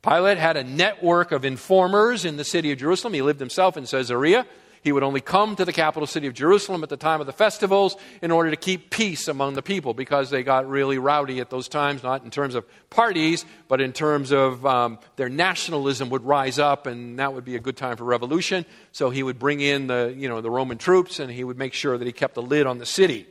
Pilate 0.05 0.37
had 0.37 0.59
a 0.59 0.65
network 0.65 1.33
of 1.33 1.47
informers 1.47 2.27
in 2.27 2.37
the 2.37 2.45
city 2.45 2.71
of 2.73 2.79
Jerusalem. 2.79 3.15
He 3.15 3.23
lived 3.23 3.41
himself 3.41 3.79
in 3.79 3.87
Caesarea. 3.87 4.45
He 4.83 4.93
would 4.93 5.03
only 5.03 5.23
come 5.23 5.57
to 5.57 5.65
the 5.65 5.73
capital 5.73 6.07
city 6.07 6.27
of 6.27 6.35
Jerusalem 6.35 6.83
at 6.83 6.91
the 6.91 6.99
time 6.99 7.23
of 7.23 7.27
the 7.27 7.33
festivals 7.33 7.97
in 8.21 8.31
order 8.31 8.51
to 8.51 8.57
keep 8.57 8.91
peace 8.91 9.29
among 9.29 9.55
the 9.55 9.63
people 9.63 9.95
because 9.95 10.29
they 10.29 10.43
got 10.43 10.69
really 10.69 10.99
rowdy 10.99 11.41
at 11.41 11.49
those 11.49 11.69
times, 11.69 12.03
not 12.03 12.23
in 12.23 12.31
terms 12.31 12.55
of 12.55 12.67
parties, 12.91 13.47
but 13.67 13.81
in 13.81 13.95
terms 13.95 14.31
of 14.31 14.67
um, 14.67 14.99
their 15.17 15.31
nationalism 15.31 16.11
would 16.11 16.23
rise 16.23 16.59
up, 16.59 16.87
and 16.87 17.19
that 17.19 17.33
would 17.33 17.47
be 17.47 17.57
a 17.57 17.61
good 17.61 17.79
time 17.79 17.97
for 17.97 18.05
revolution. 18.05 18.67
So 18.93 19.09
he 19.09 19.23
would 19.23 19.39
bring 19.39 19.63
in 19.63 19.87
the, 19.87 20.15
you 20.15 20.29
know, 20.29 20.43
the 20.43 20.51
Roman 20.51 20.77
troops 20.77 21.19
and 21.19 21.31
he 21.31 21.45
would 21.45 21.57
make 21.57 21.73
sure 21.73 21.97
that 21.97 22.05
he 22.05 22.13
kept 22.13 22.37
a 22.37 22.43
lid 22.43 22.67
on 22.67 22.77
the 22.77 22.85
city. 22.85 23.27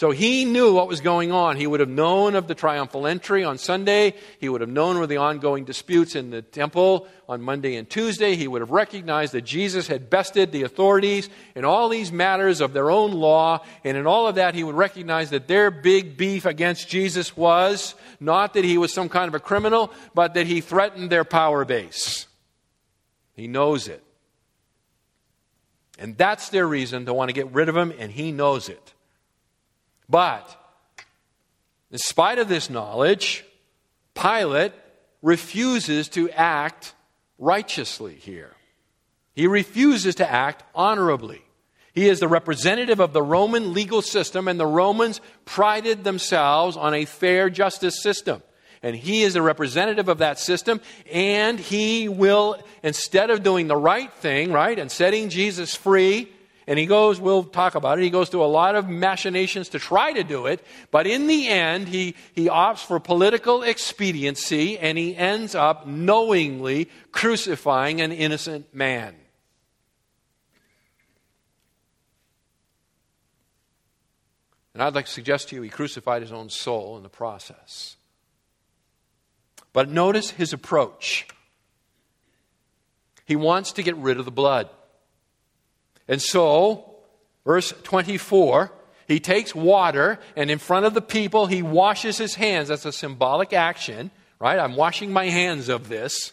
So 0.00 0.12
he 0.12 0.46
knew 0.46 0.72
what 0.72 0.88
was 0.88 1.02
going 1.02 1.30
on. 1.30 1.58
He 1.58 1.66
would 1.66 1.80
have 1.80 1.88
known 1.90 2.34
of 2.34 2.46
the 2.46 2.54
triumphal 2.54 3.06
entry 3.06 3.44
on 3.44 3.58
Sunday. 3.58 4.14
He 4.38 4.48
would 4.48 4.62
have 4.62 4.70
known 4.70 4.96
of 4.96 5.10
the 5.10 5.18
ongoing 5.18 5.66
disputes 5.66 6.16
in 6.16 6.30
the 6.30 6.40
temple 6.40 7.06
on 7.28 7.42
Monday 7.42 7.76
and 7.76 7.86
Tuesday. 7.86 8.34
He 8.34 8.48
would 8.48 8.62
have 8.62 8.70
recognized 8.70 9.34
that 9.34 9.42
Jesus 9.42 9.88
had 9.88 10.08
bested 10.08 10.52
the 10.52 10.62
authorities 10.62 11.28
in 11.54 11.66
all 11.66 11.90
these 11.90 12.10
matters 12.10 12.62
of 12.62 12.72
their 12.72 12.90
own 12.90 13.12
law. 13.12 13.62
And 13.84 13.98
in 13.98 14.06
all 14.06 14.26
of 14.26 14.36
that, 14.36 14.54
he 14.54 14.64
would 14.64 14.74
recognize 14.74 15.28
that 15.30 15.48
their 15.48 15.70
big 15.70 16.16
beef 16.16 16.46
against 16.46 16.88
Jesus 16.88 17.36
was 17.36 17.94
not 18.20 18.54
that 18.54 18.64
he 18.64 18.78
was 18.78 18.94
some 18.94 19.10
kind 19.10 19.28
of 19.28 19.34
a 19.34 19.38
criminal, 19.38 19.92
but 20.14 20.32
that 20.32 20.46
he 20.46 20.62
threatened 20.62 21.10
their 21.10 21.24
power 21.24 21.66
base. 21.66 22.26
He 23.34 23.48
knows 23.48 23.86
it. 23.86 24.02
And 25.98 26.16
that's 26.16 26.48
their 26.48 26.66
reason 26.66 27.04
to 27.04 27.12
want 27.12 27.28
to 27.28 27.34
get 27.34 27.52
rid 27.52 27.68
of 27.68 27.76
him, 27.76 27.92
and 27.98 28.10
he 28.10 28.32
knows 28.32 28.70
it. 28.70 28.94
But, 30.10 30.56
in 31.92 31.98
spite 31.98 32.38
of 32.38 32.48
this 32.48 32.68
knowledge, 32.68 33.44
Pilate 34.14 34.72
refuses 35.22 36.08
to 36.10 36.28
act 36.30 36.94
righteously 37.38 38.14
here. 38.14 38.52
He 39.34 39.46
refuses 39.46 40.16
to 40.16 40.28
act 40.28 40.64
honorably. 40.74 41.42
He 41.92 42.08
is 42.08 42.20
the 42.20 42.28
representative 42.28 43.00
of 43.00 43.12
the 43.12 43.22
Roman 43.22 43.72
legal 43.72 44.02
system, 44.02 44.48
and 44.48 44.58
the 44.58 44.66
Romans 44.66 45.20
prided 45.44 46.02
themselves 46.02 46.76
on 46.76 46.94
a 46.94 47.04
fair 47.04 47.48
justice 47.48 48.02
system. 48.02 48.42
And 48.82 48.96
he 48.96 49.22
is 49.22 49.36
a 49.36 49.42
representative 49.42 50.08
of 50.08 50.18
that 50.18 50.38
system, 50.38 50.80
and 51.12 51.60
he 51.60 52.08
will, 52.08 52.62
instead 52.82 53.30
of 53.30 53.42
doing 53.42 53.68
the 53.68 53.76
right 53.76 54.12
thing, 54.14 54.52
right, 54.52 54.78
and 54.78 54.90
setting 54.90 55.28
Jesus 55.28 55.74
free, 55.74 56.32
and 56.66 56.78
he 56.78 56.86
goes, 56.86 57.20
we'll 57.20 57.44
talk 57.44 57.74
about 57.74 57.98
it, 57.98 58.02
he 58.02 58.10
goes 58.10 58.28
through 58.28 58.44
a 58.44 58.46
lot 58.46 58.74
of 58.74 58.88
machinations 58.88 59.68
to 59.70 59.78
try 59.78 60.12
to 60.12 60.22
do 60.22 60.46
it, 60.46 60.64
but 60.90 61.06
in 61.06 61.26
the 61.26 61.48
end, 61.48 61.88
he, 61.88 62.14
he 62.34 62.46
opts 62.46 62.84
for 62.84 63.00
political 63.00 63.62
expediency 63.62 64.78
and 64.78 64.96
he 64.96 65.16
ends 65.16 65.54
up 65.54 65.86
knowingly 65.86 66.88
crucifying 67.12 68.00
an 68.00 68.12
innocent 68.12 68.74
man. 68.74 69.14
And 74.74 74.82
I'd 74.82 74.94
like 74.94 75.06
to 75.06 75.12
suggest 75.12 75.48
to 75.48 75.56
you 75.56 75.62
he 75.62 75.68
crucified 75.68 76.22
his 76.22 76.32
own 76.32 76.48
soul 76.48 76.96
in 76.96 77.02
the 77.02 77.08
process. 77.08 77.96
But 79.72 79.88
notice 79.88 80.30
his 80.30 80.52
approach. 80.52 81.26
He 83.26 83.36
wants 83.36 83.72
to 83.72 83.82
get 83.82 83.96
rid 83.96 84.18
of 84.18 84.24
the 84.24 84.30
blood. 84.30 84.68
And 86.10 86.20
so, 86.20 86.96
verse 87.46 87.72
24, 87.84 88.72
he 89.06 89.20
takes 89.20 89.54
water 89.54 90.18
and 90.34 90.50
in 90.50 90.58
front 90.58 90.84
of 90.84 90.92
the 90.92 91.00
people 91.00 91.46
he 91.46 91.62
washes 91.62 92.18
his 92.18 92.34
hands. 92.34 92.68
That's 92.68 92.84
a 92.84 92.92
symbolic 92.92 93.52
action, 93.52 94.10
right? 94.40 94.58
I'm 94.58 94.74
washing 94.74 95.12
my 95.12 95.26
hands 95.26 95.68
of 95.68 95.88
this. 95.88 96.32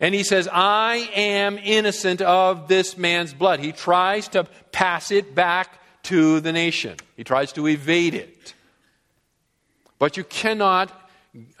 And 0.00 0.14
he 0.14 0.24
says, 0.24 0.48
I 0.50 1.10
am 1.14 1.58
innocent 1.58 2.22
of 2.22 2.66
this 2.68 2.96
man's 2.96 3.34
blood. 3.34 3.60
He 3.60 3.72
tries 3.72 4.28
to 4.28 4.44
pass 4.72 5.10
it 5.10 5.34
back 5.34 5.78
to 6.04 6.40
the 6.40 6.52
nation, 6.52 6.96
he 7.14 7.24
tries 7.24 7.52
to 7.52 7.68
evade 7.68 8.14
it. 8.14 8.54
But 9.98 10.16
you 10.16 10.24
cannot 10.24 10.90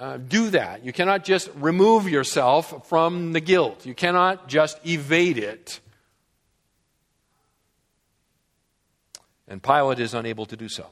uh, 0.00 0.16
do 0.16 0.48
that. 0.50 0.82
You 0.82 0.94
cannot 0.94 1.24
just 1.24 1.50
remove 1.56 2.08
yourself 2.08 2.88
from 2.88 3.34
the 3.34 3.40
guilt, 3.40 3.84
you 3.84 3.92
cannot 3.92 4.48
just 4.48 4.78
evade 4.86 5.36
it. 5.36 5.80
And 9.48 9.62
Pilate 9.62 9.98
is 9.98 10.14
unable 10.14 10.46
to 10.46 10.56
do 10.56 10.68
so. 10.68 10.86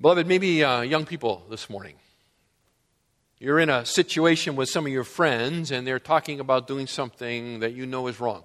Beloved, 0.00 0.26
maybe 0.26 0.62
uh, 0.62 0.82
young 0.82 1.06
people 1.06 1.44
this 1.48 1.70
morning. 1.70 1.94
You're 3.40 3.60
in 3.60 3.70
a 3.70 3.86
situation 3.86 4.56
with 4.56 4.68
some 4.68 4.84
of 4.84 4.92
your 4.92 5.04
friends 5.04 5.70
and 5.70 5.86
they're 5.86 6.00
talking 6.00 6.40
about 6.40 6.66
doing 6.66 6.88
something 6.88 7.60
that 7.60 7.72
you 7.72 7.86
know 7.86 8.08
is 8.08 8.20
wrong. 8.20 8.44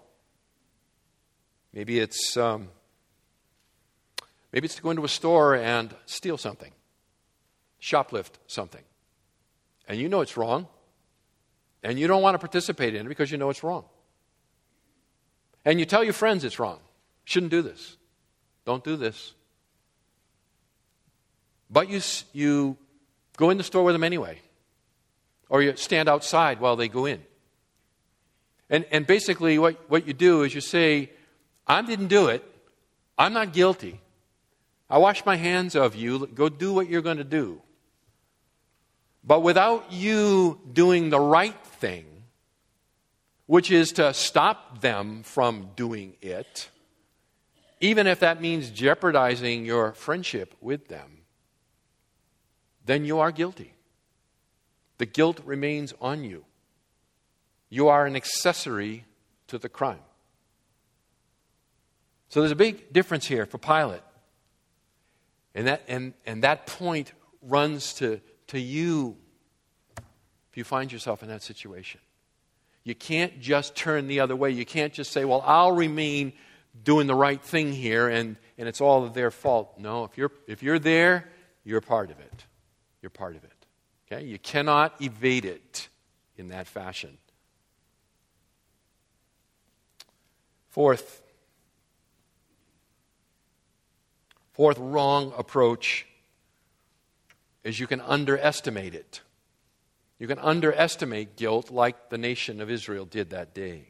Maybe 1.73 1.99
it's 1.99 2.37
um, 2.37 2.69
maybe 4.51 4.65
it's 4.65 4.75
to 4.75 4.83
go 4.83 4.91
into 4.91 5.03
a 5.03 5.09
store 5.09 5.55
and 5.55 5.93
steal 6.05 6.37
something, 6.37 6.71
shoplift 7.81 8.33
something, 8.45 8.83
and 9.87 9.99
you 9.99 10.07
know 10.07 10.21
it's 10.21 10.37
wrong, 10.37 10.67
and 11.83 11.97
you 11.97 12.05
don't 12.05 12.21
want 12.21 12.35
to 12.35 12.39
participate 12.39 12.93
in 12.93 13.07
it 13.07 13.09
because 13.09 13.31
you 13.31 13.39
know 13.39 13.49
it's 13.49 13.63
wrong, 13.63 13.85
and 15.65 15.79
you 15.79 15.85
tell 15.85 16.03
your 16.03 16.13
friends 16.13 16.43
it's 16.43 16.59
wrong. 16.59 16.79
Shouldn't 17.25 17.51
do 17.51 17.61
this. 17.61 17.97
Don't 18.65 18.83
do 18.83 18.95
this. 18.95 19.33
But 21.69 21.89
you 21.89 22.01
you 22.33 22.77
go 23.37 23.49
in 23.49 23.57
the 23.57 23.63
store 23.63 23.83
with 23.83 23.95
them 23.95 24.03
anyway 24.03 24.39
or 25.53 25.61
you 25.61 25.75
stand 25.75 26.09
outside 26.09 26.59
while 26.59 26.75
they 26.75 26.87
go 26.87 27.05
in. 27.05 27.21
And, 28.71 28.85
and 28.91 29.05
basically, 29.05 29.59
what, 29.59 29.77
what 29.87 30.07
you 30.07 30.13
do 30.13 30.41
is 30.41 30.55
you 30.55 30.61
say, 30.61 31.11
I 31.67 31.83
didn't 31.83 32.07
do 32.07 32.27
it. 32.27 32.43
I'm 33.19 33.33
not 33.33 33.53
guilty. 33.53 34.01
I 34.89 34.97
wash 34.97 35.23
my 35.27 35.35
hands 35.35 35.75
of 35.75 35.95
you. 35.95 36.25
Go 36.25 36.49
do 36.49 36.73
what 36.73 36.89
you're 36.89 37.03
going 37.03 37.17
to 37.17 37.23
do. 37.23 37.61
But 39.23 39.41
without 39.41 39.91
you 39.91 40.59
doing 40.73 41.11
the 41.11 41.19
right 41.19 41.55
thing, 41.63 42.05
which 43.53 43.69
is 43.69 43.91
to 43.91 44.11
stop 44.15 44.81
them 44.81 45.21
from 45.21 45.69
doing 45.75 46.15
it, 46.23 46.71
even 47.79 48.07
if 48.07 48.19
that 48.19 48.41
means 48.41 48.71
jeopardizing 48.71 49.63
your 49.63 49.93
friendship 49.93 50.55
with 50.59 50.87
them, 50.87 51.19
then 52.83 53.05
you 53.05 53.19
are 53.19 53.31
guilty. 53.31 53.75
The 54.97 55.05
guilt 55.05 55.39
remains 55.45 55.93
on 56.01 56.23
you. 56.23 56.45
You 57.69 57.89
are 57.89 58.07
an 58.07 58.15
accessory 58.15 59.05
to 59.49 59.59
the 59.59 59.69
crime. 59.69 60.01
So 62.29 62.39
there's 62.39 62.51
a 62.51 62.55
big 62.55 62.91
difference 62.91 63.27
here 63.27 63.45
for 63.45 63.59
Pilate. 63.59 64.01
And 65.53 65.67
that, 65.67 65.83
and, 65.87 66.15
and 66.25 66.43
that 66.43 66.65
point 66.65 67.13
runs 67.43 67.93
to, 67.99 68.19
to 68.47 68.59
you 68.59 69.15
if 70.49 70.57
you 70.57 70.63
find 70.63 70.91
yourself 70.91 71.21
in 71.21 71.29
that 71.29 71.43
situation. 71.43 72.01
You 72.83 72.95
can't 72.95 73.39
just 73.39 73.75
turn 73.75 74.07
the 74.07 74.19
other 74.19 74.35
way. 74.35 74.51
You 74.51 74.65
can't 74.65 74.93
just 74.93 75.11
say, 75.11 75.25
well, 75.25 75.43
I'll 75.45 75.71
remain 75.71 76.33
doing 76.83 77.07
the 77.07 77.15
right 77.15 77.41
thing 77.41 77.71
here 77.71 78.09
and, 78.09 78.35
and 78.57 78.67
it's 78.67 78.81
all 78.81 79.07
their 79.07 79.31
fault. 79.31 79.75
No, 79.77 80.03
if 80.03 80.17
you're, 80.17 80.31
if 80.47 80.63
you're 80.63 80.79
there, 80.79 81.29
you're 81.63 81.81
part 81.81 82.11
of 82.11 82.19
it. 82.19 82.45
You're 83.01 83.09
part 83.09 83.35
of 83.35 83.43
it. 83.43 83.65
Okay? 84.11 84.25
You 84.25 84.37
cannot 84.37 85.01
evade 85.01 85.45
it 85.45 85.87
in 86.37 86.49
that 86.49 86.67
fashion. 86.67 87.17
Fourth, 90.69 91.21
fourth 94.53 94.77
wrong 94.79 95.33
approach 95.37 96.05
is 97.63 97.79
you 97.79 97.87
can 97.87 98.01
underestimate 98.01 98.95
it. 98.95 99.21
You 100.23 100.27
can 100.27 100.39
underestimate 100.39 101.35
guilt 101.35 101.69
like 101.69 102.09
the 102.09 102.17
nation 102.17 102.61
of 102.61 102.71
Israel 102.71 103.03
did 103.03 103.31
that 103.31 103.53
day. 103.53 103.89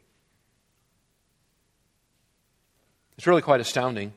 It's 3.16 3.28
really 3.28 3.40
quite 3.40 3.60
astounding. 3.60 4.12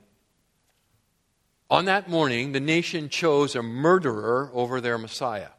On 1.69 1.85
that 1.85 2.09
morning, 2.09 2.53
the 2.53 2.59
nation 2.59 3.09
chose 3.09 3.55
a 3.55 3.61
murderer 3.61 4.49
over 4.51 4.81
their 4.81 4.97
Messiah. 4.97 5.49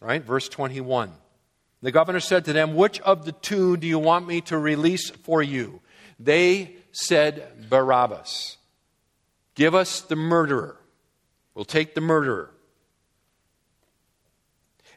Right? 0.00 0.20
Verse 0.20 0.48
21. 0.48 1.12
The 1.82 1.92
governor 1.92 2.18
said 2.18 2.46
to 2.46 2.52
them, 2.52 2.74
Which 2.74 2.98
of 3.02 3.24
the 3.24 3.30
two 3.30 3.76
do 3.76 3.86
you 3.86 4.00
want 4.00 4.26
me 4.26 4.40
to 4.40 4.58
release 4.58 5.10
for 5.10 5.44
you? 5.44 5.80
They 6.18 6.74
said, 6.90 7.70
Barabbas. 7.70 8.56
Give 9.54 9.76
us 9.76 10.00
the 10.00 10.16
murderer. 10.16 10.76
We'll 11.54 11.64
take 11.64 11.94
the 11.94 12.00
murderer. 12.00 12.50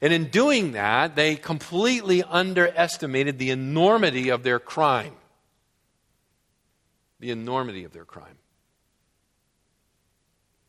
And 0.01 0.11
in 0.11 0.25
doing 0.25 0.71
that, 0.71 1.15
they 1.15 1.35
completely 1.35 2.23
underestimated 2.23 3.37
the 3.37 3.51
enormity 3.51 4.29
of 4.29 4.41
their 4.41 4.59
crime. 4.59 5.13
The 7.19 7.29
enormity 7.29 7.83
of 7.83 7.93
their 7.93 8.05
crime. 8.05 8.39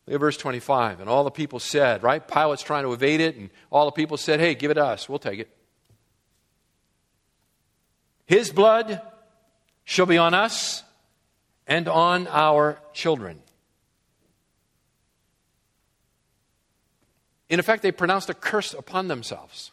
Look 0.05 0.15
at 0.15 0.19
verse 0.19 0.37
25. 0.37 0.99
And 0.99 1.09
all 1.09 1.23
the 1.23 1.31
people 1.31 1.59
said, 1.59 2.03
right? 2.03 2.25
Pilate's 2.25 2.61
trying 2.61 2.83
to 2.83 2.93
evade 2.93 3.21
it, 3.21 3.35
and 3.35 3.49
all 3.71 3.85
the 3.85 3.91
people 3.91 4.17
said, 4.17 4.39
hey, 4.39 4.53
give 4.53 4.69
it 4.69 4.75
to 4.75 4.85
us. 4.85 5.09
We'll 5.09 5.19
take 5.19 5.39
it. 5.39 5.49
His 8.25 8.51
blood 8.51 9.01
shall 9.83 10.05
be 10.05 10.17
on 10.17 10.33
us 10.33 10.83
and 11.65 11.87
on 11.87 12.27
our 12.27 12.79
children. 12.93 13.39
In 17.53 17.59
effect, 17.59 17.83
they 17.83 17.91
pronounced 17.91 18.31
a 18.31 18.33
curse 18.33 18.73
upon 18.73 19.09
themselves. 19.09 19.69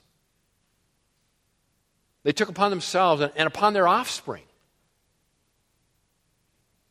They 2.25 2.33
took 2.33 2.51
upon 2.51 2.69
themselves 2.69 3.23
and, 3.23 3.47
upon 3.47 3.73
their 3.73 3.89
offspring 3.89 4.43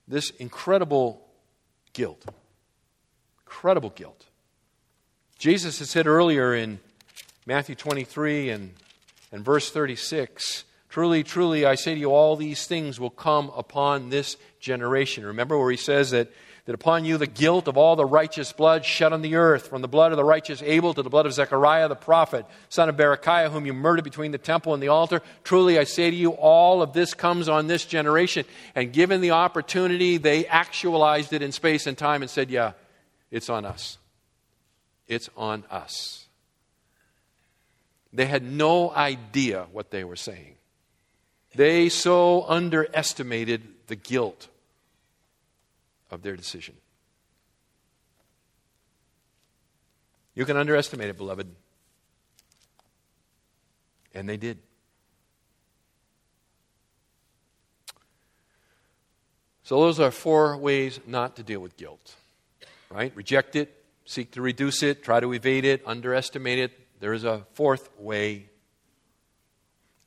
this 0.08 0.32
incredible 0.32 1.22
guilt 1.94 2.26
incredible 3.46 3.92
guilt. 3.92 4.26
Jesus 5.38 5.78
had 5.78 5.88
said 5.88 6.08
earlier 6.08 6.56
in 6.56 6.80
Matthew 7.46 7.76
23 7.76 8.50
and, 8.50 8.74
and 9.32 9.46
verse 9.46 9.70
36 9.70 10.64
Truly, 10.90 11.24
truly, 11.24 11.68
I 11.68 11.76
say 11.76 11.94
to 11.94 12.00
you, 12.00 12.12
all 12.12 12.36
these 12.36 12.66
things 12.66 13.00
will 13.00 13.12
come 13.12 13.52
upon 13.56 14.10
this 14.10 14.38
generation. 14.60 15.24
Remember 15.24 15.56
where 15.56 15.70
he 15.70 15.78
says 15.78 16.10
that, 16.10 16.32
that 16.70 16.76
upon 16.76 17.04
you 17.04 17.18
the 17.18 17.26
guilt 17.26 17.68
of 17.68 17.78
all 17.78 17.96
the 17.96 18.06
righteous 18.06 18.54
blood 18.54 18.86
shed 18.86 19.12
on 19.12 19.24
the 19.24 19.34
earth, 19.34 19.70
from 19.70 19.82
the 19.82 19.88
blood 19.88 20.12
of 20.12 20.18
the 20.18 20.24
righteous 20.24 20.62
Abel 20.62 20.94
to 20.94 21.02
the 21.02 21.10
blood 21.10 21.26
of 21.26 21.34
Zechariah 21.34 21.88
the 21.88 21.96
prophet, 21.96 22.46
son 22.70 22.90
of 22.90 22.96
Berechiah, 22.96 23.50
whom 23.50 23.66
you 23.66 23.74
murdered 23.74 24.04
between 24.04 24.30
the 24.32 24.38
temple 24.38 24.76
and 24.76 24.84
the 24.84 24.90
altar. 24.90 25.24
Truly, 25.44 25.80
I 25.80 25.84
say 25.86 26.12
to 26.12 26.16
you, 26.16 26.30
all 26.30 26.84
of 26.84 26.94
this 26.94 27.16
comes 27.16 27.50
on 27.50 27.66
this 27.66 27.86
generation. 27.86 28.46
And 28.76 28.94
given 28.94 29.20
the 29.20 29.32
opportunity, 29.32 30.18
they 30.18 30.46
actualized 30.46 31.34
it 31.34 31.42
in 31.42 31.52
space 31.52 31.88
and 31.88 31.98
time 31.98 32.22
and 32.22 32.30
said, 32.30 32.52
Yeah, 32.52 32.74
it's 33.32 33.50
on 33.50 33.66
us. 33.66 33.98
It's 35.08 35.28
on 35.36 35.64
us. 35.72 36.28
They 38.14 38.28
had 38.28 38.44
no 38.44 38.92
idea 38.92 39.66
what 39.72 39.90
they 39.90 40.04
were 40.04 40.16
saying. 40.16 40.54
They 41.56 41.90
so 41.90 42.46
underestimated 42.48 43.64
the 43.88 43.96
guilt 43.96 44.50
of 46.10 46.22
their 46.22 46.36
decision. 46.36 46.76
You 50.36 50.46
can 50.46 50.58
underestimate 50.58 51.10
it, 51.10 51.18
beloved. 51.18 51.54
And 54.14 54.28
they 54.28 54.38
did. 54.38 54.60
So, 59.64 59.80
those 59.80 60.00
are 60.00 60.10
four 60.10 60.58
ways 60.58 61.00
not 61.06 61.36
to 61.36 61.44
deal 61.44 61.60
with 61.60 61.78
guilt 61.78 62.16
right? 62.90 63.16
Reject 63.16 63.56
it, 63.56 63.84
seek 64.06 64.32
to 64.32 64.42
reduce 64.42 64.84
it, 64.84 65.04
try 65.04 65.20
to 65.20 65.34
evade 65.34 65.66
it, 65.66 65.84
underestimate 65.86 66.60
it. 66.60 67.00
There 67.00 67.14
is 67.14 67.24
a 67.24 67.46
fourth 67.54 67.90
way. 67.98 68.50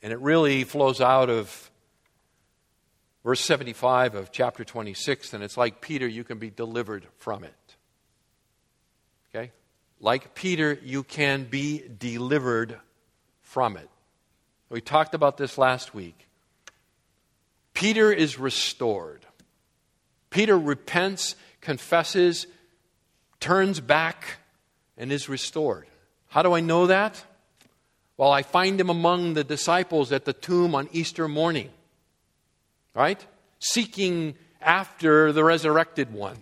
And 0.02 0.12
it 0.12 0.20
really 0.20 0.64
flows 0.64 1.00
out 1.00 1.30
of 1.30 1.70
verse 3.24 3.40
75 3.40 4.14
of 4.14 4.32
chapter 4.32 4.64
26. 4.64 5.34
And 5.34 5.42
it's 5.42 5.56
like 5.56 5.80
Peter, 5.80 6.06
you 6.06 6.24
can 6.24 6.38
be 6.38 6.50
delivered 6.50 7.06
from 7.18 7.44
it. 7.44 7.54
Okay? 9.34 9.52
like 10.02 10.34
Peter, 10.34 10.78
you 10.82 11.04
can 11.04 11.44
be 11.44 11.82
delivered 11.98 12.78
from 13.40 13.76
it. 13.76 13.88
We 14.68 14.80
talked 14.80 15.14
about 15.14 15.36
this 15.36 15.56
last 15.56 15.94
week. 15.94 16.26
Peter 17.72 18.12
is 18.12 18.38
restored. 18.38 19.24
Peter 20.28 20.58
repents, 20.58 21.36
confesses, 21.60 22.46
turns 23.38 23.80
back, 23.80 24.38
and 24.98 25.12
is 25.12 25.28
restored. 25.28 25.86
How 26.26 26.42
do 26.42 26.52
I 26.52 26.60
know 26.60 26.88
that? 26.88 27.22
Well, 28.16 28.32
I 28.32 28.42
find 28.42 28.80
him 28.80 28.90
among 28.90 29.34
the 29.34 29.44
disciples 29.44 30.10
at 30.10 30.24
the 30.24 30.32
tomb 30.32 30.74
on 30.74 30.88
Easter 30.92 31.28
morning, 31.28 31.70
right? 32.94 33.24
Seeking 33.58 34.34
after 34.60 35.32
the 35.32 35.44
resurrected 35.44 36.12
one. 36.12 36.36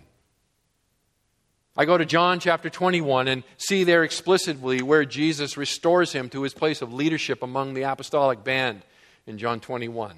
I 1.75 1.85
go 1.85 1.97
to 1.97 2.05
John 2.05 2.39
chapter 2.39 2.69
21 2.69 3.27
and 3.27 3.43
see 3.57 3.83
there 3.83 4.03
explicitly 4.03 4.81
where 4.81 5.05
Jesus 5.05 5.55
restores 5.55 6.11
him 6.11 6.29
to 6.29 6.43
his 6.43 6.53
place 6.53 6.81
of 6.81 6.93
leadership 6.93 7.41
among 7.41 7.73
the 7.73 7.83
apostolic 7.83 8.43
band 8.43 8.83
in 9.25 9.37
John 9.37 9.59
21. 9.61 10.15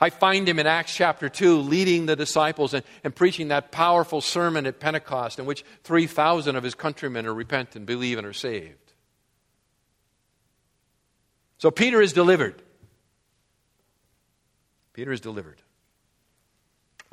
I 0.00 0.10
find 0.10 0.48
him 0.48 0.58
in 0.58 0.66
Acts 0.66 0.94
chapter 0.94 1.28
2 1.28 1.58
leading 1.58 2.06
the 2.06 2.16
disciples 2.16 2.74
and, 2.74 2.84
and 3.02 3.14
preaching 3.14 3.48
that 3.48 3.72
powerful 3.72 4.20
sermon 4.20 4.66
at 4.66 4.80
Pentecost 4.80 5.38
in 5.38 5.46
which 5.46 5.64
3,000 5.82 6.56
of 6.56 6.62
his 6.62 6.74
countrymen 6.74 7.26
are 7.26 7.34
repent 7.34 7.74
and 7.74 7.86
believe 7.86 8.18
and 8.18 8.26
are 8.26 8.32
saved. 8.32 8.92
So 11.58 11.70
Peter 11.70 12.00
is 12.00 12.12
delivered. 12.12 12.60
Peter 14.92 15.12
is 15.12 15.20
delivered. 15.20 15.60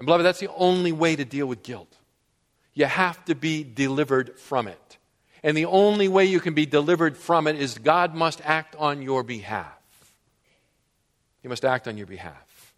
And 0.02 0.08
beloved, 0.08 0.26
that's 0.26 0.40
the 0.40 0.52
only 0.56 0.92
way 0.92 1.16
to 1.16 1.24
deal 1.24 1.46
with 1.46 1.62
guilt. 1.62 1.96
You 2.74 2.86
have 2.86 3.24
to 3.26 3.36
be 3.36 3.64
delivered 3.64 4.40
from 4.40 4.68
it. 4.68 4.98
And 5.44 5.56
the 5.56 5.66
only 5.66 6.08
way 6.08 6.26
you 6.26 6.40
can 6.40 6.56
be 6.56 6.66
delivered 6.66 7.16
from 7.16 7.46
it 7.46 7.56
is 7.56 7.78
God 7.78 8.16
must 8.16 8.42
act 8.44 8.76
on 8.78 9.04
your 9.04 9.22
behalf. 9.22 9.78
He 11.44 11.48
must 11.48 11.64
act 11.64 11.88
on 11.88 11.98
your 11.98 12.08
behalf. 12.08 12.74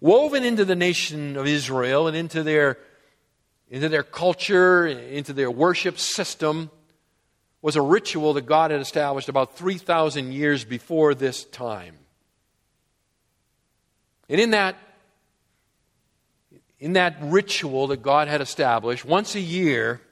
Woven 0.00 0.44
into 0.44 0.64
the 0.64 0.76
nation 0.76 1.36
of 1.36 1.48
Israel 1.48 2.06
and 2.06 2.16
into 2.16 2.44
their, 2.44 2.78
into 3.68 3.88
their 3.88 4.04
culture, 4.04 4.86
into 4.86 5.32
their 5.32 5.50
worship 5.50 5.98
system, 5.98 6.70
was 7.62 7.74
a 7.74 7.82
ritual 7.82 8.34
that 8.34 8.46
God 8.46 8.70
had 8.70 8.80
established 8.80 9.28
about 9.28 9.56
3,000 9.56 10.32
years 10.32 10.64
before 10.64 11.16
this 11.16 11.44
time. 11.46 11.96
And 14.28 14.40
in 14.40 14.50
that 14.50 14.76
in 16.78 16.94
that 16.94 17.16
ritual 17.22 17.86
that 17.86 18.02
God 18.02 18.28
had 18.28 18.40
established, 18.40 19.04
once 19.04 19.34
a 19.34 19.40
year, 19.40 20.02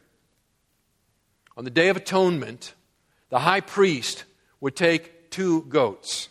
on 1.56 1.64
the 1.64 1.70
Day 1.70 1.88
of 1.88 1.96
Atonement, 1.96 2.74
the 3.28 3.40
high 3.40 3.60
priest 3.60 4.24
would 4.60 4.74
take 4.74 5.30
two 5.30 5.62
goats. 5.62 6.28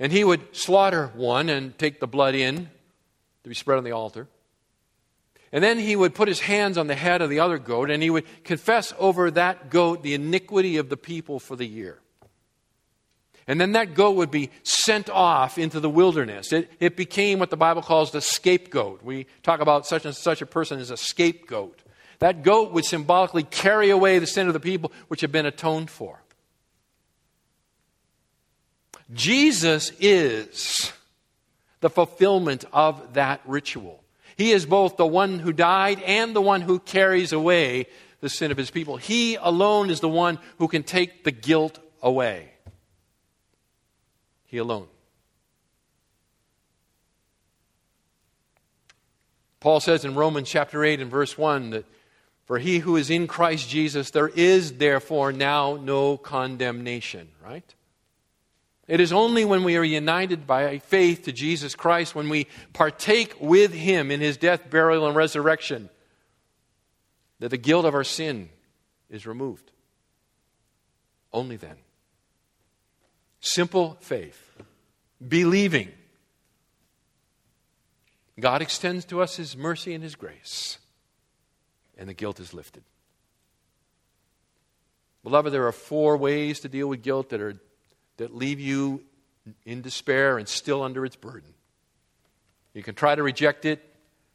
And 0.00 0.10
he 0.10 0.24
would 0.24 0.56
slaughter 0.56 1.12
one 1.14 1.48
and 1.48 1.78
take 1.78 2.00
the 2.00 2.08
blood 2.08 2.34
in 2.34 2.70
to 3.44 3.48
be 3.48 3.54
spread 3.54 3.78
on 3.78 3.84
the 3.84 3.92
altar. 3.92 4.26
And 5.52 5.62
then 5.62 5.78
he 5.78 5.94
would 5.94 6.14
put 6.14 6.28
his 6.28 6.40
hands 6.40 6.78
on 6.78 6.86
the 6.86 6.94
head 6.94 7.22
of 7.22 7.30
the 7.30 7.40
other 7.40 7.58
goat 7.58 7.90
and 7.90 8.02
he 8.02 8.10
would 8.10 8.24
confess 8.42 8.92
over 8.98 9.30
that 9.30 9.70
goat 9.70 10.02
the 10.02 10.14
iniquity 10.14 10.78
of 10.78 10.88
the 10.88 10.96
people 10.96 11.38
for 11.38 11.54
the 11.54 11.66
year. 11.66 12.00
And 13.46 13.60
then 13.60 13.72
that 13.72 13.94
goat 13.94 14.16
would 14.16 14.30
be 14.30 14.50
sent 14.62 15.10
off 15.10 15.58
into 15.58 15.80
the 15.80 15.90
wilderness. 15.90 16.52
It, 16.52 16.70
it 16.78 16.96
became 16.96 17.38
what 17.38 17.50
the 17.50 17.56
Bible 17.56 17.82
calls 17.82 18.12
the 18.12 18.20
scapegoat. 18.20 19.02
We 19.02 19.26
talk 19.42 19.60
about 19.60 19.86
such 19.86 20.04
and 20.04 20.14
such 20.14 20.42
a 20.42 20.46
person 20.46 20.78
as 20.78 20.90
a 20.90 20.96
scapegoat. 20.96 21.82
That 22.20 22.44
goat 22.44 22.72
would 22.72 22.84
symbolically 22.84 23.42
carry 23.42 23.90
away 23.90 24.20
the 24.20 24.28
sin 24.28 24.46
of 24.46 24.52
the 24.52 24.60
people 24.60 24.92
which 25.08 25.22
had 25.22 25.32
been 25.32 25.46
atoned 25.46 25.90
for. 25.90 26.22
Jesus 29.12 29.90
is 29.98 30.92
the 31.80 31.90
fulfillment 31.90 32.64
of 32.72 33.14
that 33.14 33.40
ritual. 33.44 34.02
He 34.36 34.52
is 34.52 34.64
both 34.64 34.96
the 34.96 35.06
one 35.06 35.40
who 35.40 35.52
died 35.52 36.00
and 36.02 36.34
the 36.34 36.40
one 36.40 36.60
who 36.60 36.78
carries 36.78 37.32
away 37.32 37.86
the 38.20 38.28
sin 38.28 38.52
of 38.52 38.56
his 38.56 38.70
people. 38.70 38.96
He 38.96 39.34
alone 39.34 39.90
is 39.90 40.00
the 40.00 40.08
one 40.08 40.38
who 40.58 40.68
can 40.68 40.84
take 40.84 41.24
the 41.24 41.32
guilt 41.32 41.80
away. 42.00 42.51
He 44.52 44.58
alone. 44.58 44.86
Paul 49.60 49.80
says 49.80 50.04
in 50.04 50.14
Romans 50.14 50.46
chapter 50.46 50.84
8 50.84 51.00
and 51.00 51.10
verse 51.10 51.38
1 51.38 51.70
that 51.70 51.86
for 52.44 52.58
he 52.58 52.80
who 52.80 52.96
is 52.96 53.08
in 53.08 53.28
Christ 53.28 53.70
Jesus, 53.70 54.10
there 54.10 54.28
is 54.28 54.74
therefore 54.74 55.32
now 55.32 55.78
no 55.80 56.18
condemnation, 56.18 57.28
right? 57.42 57.64
It 58.86 59.00
is 59.00 59.10
only 59.10 59.46
when 59.46 59.64
we 59.64 59.78
are 59.78 59.84
united 59.84 60.46
by 60.46 60.80
faith 60.80 61.24
to 61.24 61.32
Jesus 61.32 61.74
Christ, 61.74 62.14
when 62.14 62.28
we 62.28 62.46
partake 62.74 63.34
with 63.40 63.72
him 63.72 64.10
in 64.10 64.20
his 64.20 64.36
death, 64.36 64.68
burial, 64.68 65.06
and 65.06 65.16
resurrection, 65.16 65.88
that 67.38 67.48
the 67.48 67.56
guilt 67.56 67.86
of 67.86 67.94
our 67.94 68.04
sin 68.04 68.50
is 69.08 69.26
removed. 69.26 69.70
Only 71.32 71.56
then. 71.56 71.76
Simple 73.42 73.98
faith. 74.00 74.40
Believing. 75.26 75.90
God 78.40 78.62
extends 78.62 79.04
to 79.06 79.20
us 79.20 79.36
His 79.36 79.56
mercy 79.56 79.92
and 79.92 80.02
His 80.02 80.14
grace, 80.14 80.78
and 81.98 82.08
the 82.08 82.14
guilt 82.14 82.40
is 82.40 82.54
lifted. 82.54 82.84
Beloved, 85.24 85.52
there 85.52 85.66
are 85.66 85.72
four 85.72 86.16
ways 86.16 86.60
to 86.60 86.68
deal 86.68 86.88
with 86.88 87.02
guilt 87.02 87.28
that, 87.30 87.40
are, 87.40 87.54
that 88.16 88.34
leave 88.34 88.58
you 88.58 89.02
in 89.66 89.82
despair 89.82 90.38
and 90.38 90.48
still 90.48 90.82
under 90.82 91.04
its 91.04 91.16
burden. 91.16 91.52
You 92.74 92.82
can 92.82 92.94
try 92.94 93.14
to 93.14 93.22
reject 93.22 93.64
it, 93.64 93.84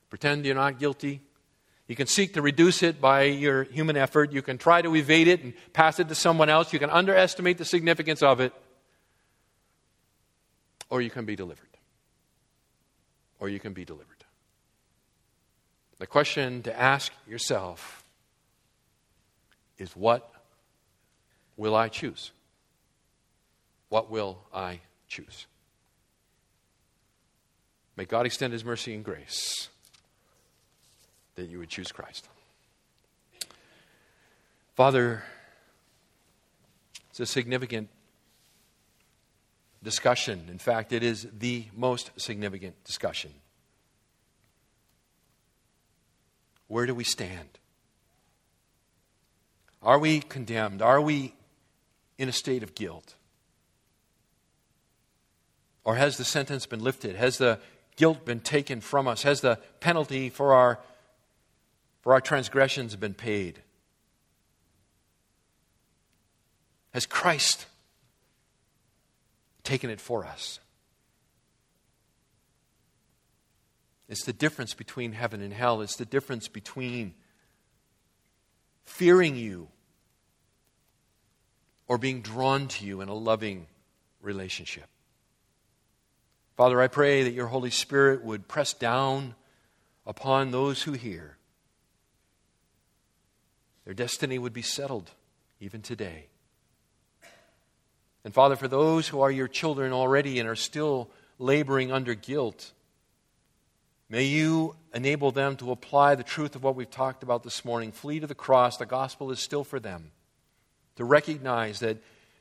pretend 0.10 0.45
you're 0.45 0.55
not 0.55 0.80
guilty. 0.80 1.22
You 1.88 1.95
can 1.95 2.08
seek 2.08 2.34
to 2.34 2.41
reduce 2.41 2.84
it 2.84 2.99
by 2.99 3.24
your 3.24 3.64
human 3.64 3.95
effort. 3.95 4.34
You 4.34 4.41
can 4.41 4.58
try 4.58 4.82
to 4.82 4.95
evade 4.95 5.30
it 5.30 5.43
and 5.43 5.53
pass 5.72 5.99
it 5.99 6.10
to 6.10 6.16
someone 6.16 6.49
else. 6.49 6.74
You 6.74 6.80
can 6.80 6.89
underestimate 6.89 7.58
the 7.58 7.66
significance 7.66 8.22
of 8.22 8.41
it 8.41 8.53
or 10.90 11.02
you 11.02 11.10
can 11.10 11.26
be 11.26 11.36
delivered. 11.36 11.66
Or 13.40 13.50
you 13.50 13.60
can 13.60 13.74
be 13.74 13.86
delivered. 13.86 14.24
The 16.00 16.08
question 16.08 16.64
to 16.64 16.80
ask 16.80 17.12
yourself 17.28 18.04
is 19.78 19.96
what 19.96 20.30
will 21.56 21.76
I 21.76 21.90
choose? 21.90 22.32
What 23.90 24.10
will 24.10 24.38
I 24.54 24.80
choose? 25.08 25.46
May 27.96 28.06
God 28.06 28.26
extend 28.26 28.54
His 28.54 28.64
mercy 28.64 28.94
and 28.94 29.04
grace 29.04 29.70
that 31.36 31.50
you 31.50 31.60
would 31.60 31.70
choose 31.70 31.92
Christ. 31.92 32.28
Father, 34.76 35.24
it's 37.10 37.20
a 37.20 37.26
significant 37.26 37.90
discussion. 39.84 40.47
In 40.49 40.57
fact, 40.57 40.91
it 40.91 41.03
is 41.03 41.28
the 41.38 41.65
most 41.75 42.11
significant 42.17 42.84
discussion. 42.84 43.32
Where 46.67 46.86
do 46.86 46.93
we 46.93 47.03
stand? 47.03 47.49
Are 49.82 49.99
we 49.99 50.19
condemned? 50.19 50.82
Are 50.82 50.99
we 50.99 51.34
in 52.17 52.28
a 52.28 52.34
state 52.34 52.63
of 52.63 52.75
guilt? 52.75 53.15
Or 55.84 55.95
has 55.95 56.17
the 56.17 56.25
sentence 56.25 56.65
been 56.65 56.84
lifted? 56.84 57.15
Has 57.15 57.38
the 57.38 57.59
guilt 57.95 58.25
been 58.25 58.41
taken 58.41 58.82
from 58.82 59.07
us? 59.07 59.23
Has 59.23 59.39
the 59.41 59.59
penalty 59.80 60.30
for 60.30 60.53
our, 60.53 60.80
for 62.01 62.13
our 62.13 62.19
transgressions 62.19 62.95
been 62.95 63.13
paid? 63.13 63.61
Has 66.93 67.05
Christ 67.05 67.67
taken 69.68 69.89
it 69.89 69.99
for 69.99 70.26
us. 70.26 70.59
It's 74.07 74.24
the 74.24 74.32
difference 74.32 74.74
between 74.74 75.11
heaven 75.11 75.41
and 75.41 75.51
hell. 75.51 75.82
It's 75.82 75.97
the 75.97 76.05
difference 76.05 76.47
between 76.47 77.13
fearing 78.86 79.36
you 79.36 79.68
or 81.89 81.97
being 81.97 82.22
drawn 82.22 82.70
to 82.70 82.86
you 82.86 83.01
in 83.01 83.09
a 83.09 83.13
loving 83.13 83.68
relationship. 84.22 84.88
Father, 86.55 86.82
I 86.82 86.88
pray 86.88 87.24
that 87.24 87.34
your 87.34 87.47
Holy 87.47 87.70
Spirit 87.70 88.24
would 88.24 88.47
press 88.47 88.74
down 88.74 89.36
upon 90.05 90.51
those 90.51 90.84
who 90.84 90.93
hear. 90.93 91.38
Their 93.84 93.93
destiny 93.93 94.39
would 94.39 94.53
be 94.53 94.61
settled 94.61 95.11
even 95.59 95.82
today. 95.82 96.28
And 98.28 98.34
Father, 98.34 98.57
for 98.57 98.67
those 98.67 99.07
who 99.07 99.21
are 99.21 99.32
your 99.32 99.47
children 99.47 99.93
already 99.93 100.38
and 100.38 100.49
are 100.49 100.55
still 100.57 101.09
laboring 101.39 101.93
under 101.93 102.13
guilt, 102.13 102.73
May 104.09 104.23
you 104.23 104.75
enable 104.93 105.32
them 105.32 105.55
to 105.57 105.71
apply 105.71 106.15
the 106.15 106.23
truth 106.23 106.53
of 106.55 106.63
what 106.63 106.75
we've 106.75 106.91
talked 106.91 107.23
about 107.23 107.43
this 107.43 107.63
morning. 107.63 107.93
Flee 107.93 108.19
to 108.19 108.28
the 108.28 108.36
cross. 108.36 108.75
The 108.75 108.86
gospel 108.86 109.32
is 109.32 109.39
still 109.39 109.63
for 109.63 109.80
them. 109.80 110.11
To 110.97 111.05
recognize 111.05 111.80
that, 111.80 111.97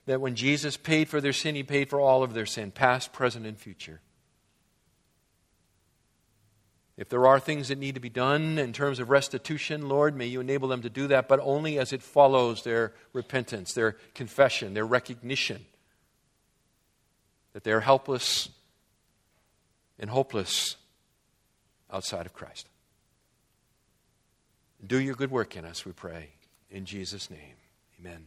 that 0.06 0.20
when 0.20 0.34
Jesus 0.34 0.76
paid 0.76 1.08
for 1.08 1.20
their 1.20 1.32
sin, 1.32 1.54
he 1.54 1.62
paid 1.62 1.88
for 1.88 2.00
all 2.00 2.24
of 2.24 2.34
their 2.34 2.46
sin, 2.46 2.72
past, 2.72 3.12
present, 3.12 3.46
and 3.46 3.56
future. 3.56 4.00
If 6.96 7.10
there 7.10 7.28
are 7.28 7.38
things 7.38 7.68
that 7.68 7.78
need 7.78 7.94
to 7.94 8.00
be 8.00 8.08
done 8.08 8.58
in 8.58 8.72
terms 8.72 8.98
of 8.98 9.10
restitution, 9.10 9.88
Lord, 9.88 10.16
may 10.16 10.26
you 10.26 10.40
enable 10.40 10.66
them 10.66 10.82
to 10.82 10.90
do 10.90 11.06
that, 11.08 11.28
but 11.28 11.38
only 11.40 11.78
as 11.78 11.92
it 11.92 12.02
follows 12.02 12.64
their 12.64 12.92
repentance, 13.12 13.72
their 13.72 13.92
confession, 14.14 14.74
their 14.74 14.86
recognition 14.86 15.64
that 17.56 17.64
they 17.64 17.72
are 17.72 17.80
helpless 17.80 18.50
and 19.98 20.10
hopeless 20.10 20.76
outside 21.90 22.26
of 22.26 22.34
Christ. 22.34 22.68
Do 24.86 25.00
your 25.00 25.14
good 25.14 25.30
work 25.30 25.56
in 25.56 25.64
us, 25.64 25.86
we 25.86 25.92
pray. 25.92 26.32
In 26.70 26.84
Jesus' 26.84 27.30
name, 27.30 27.56
amen. 27.98 28.26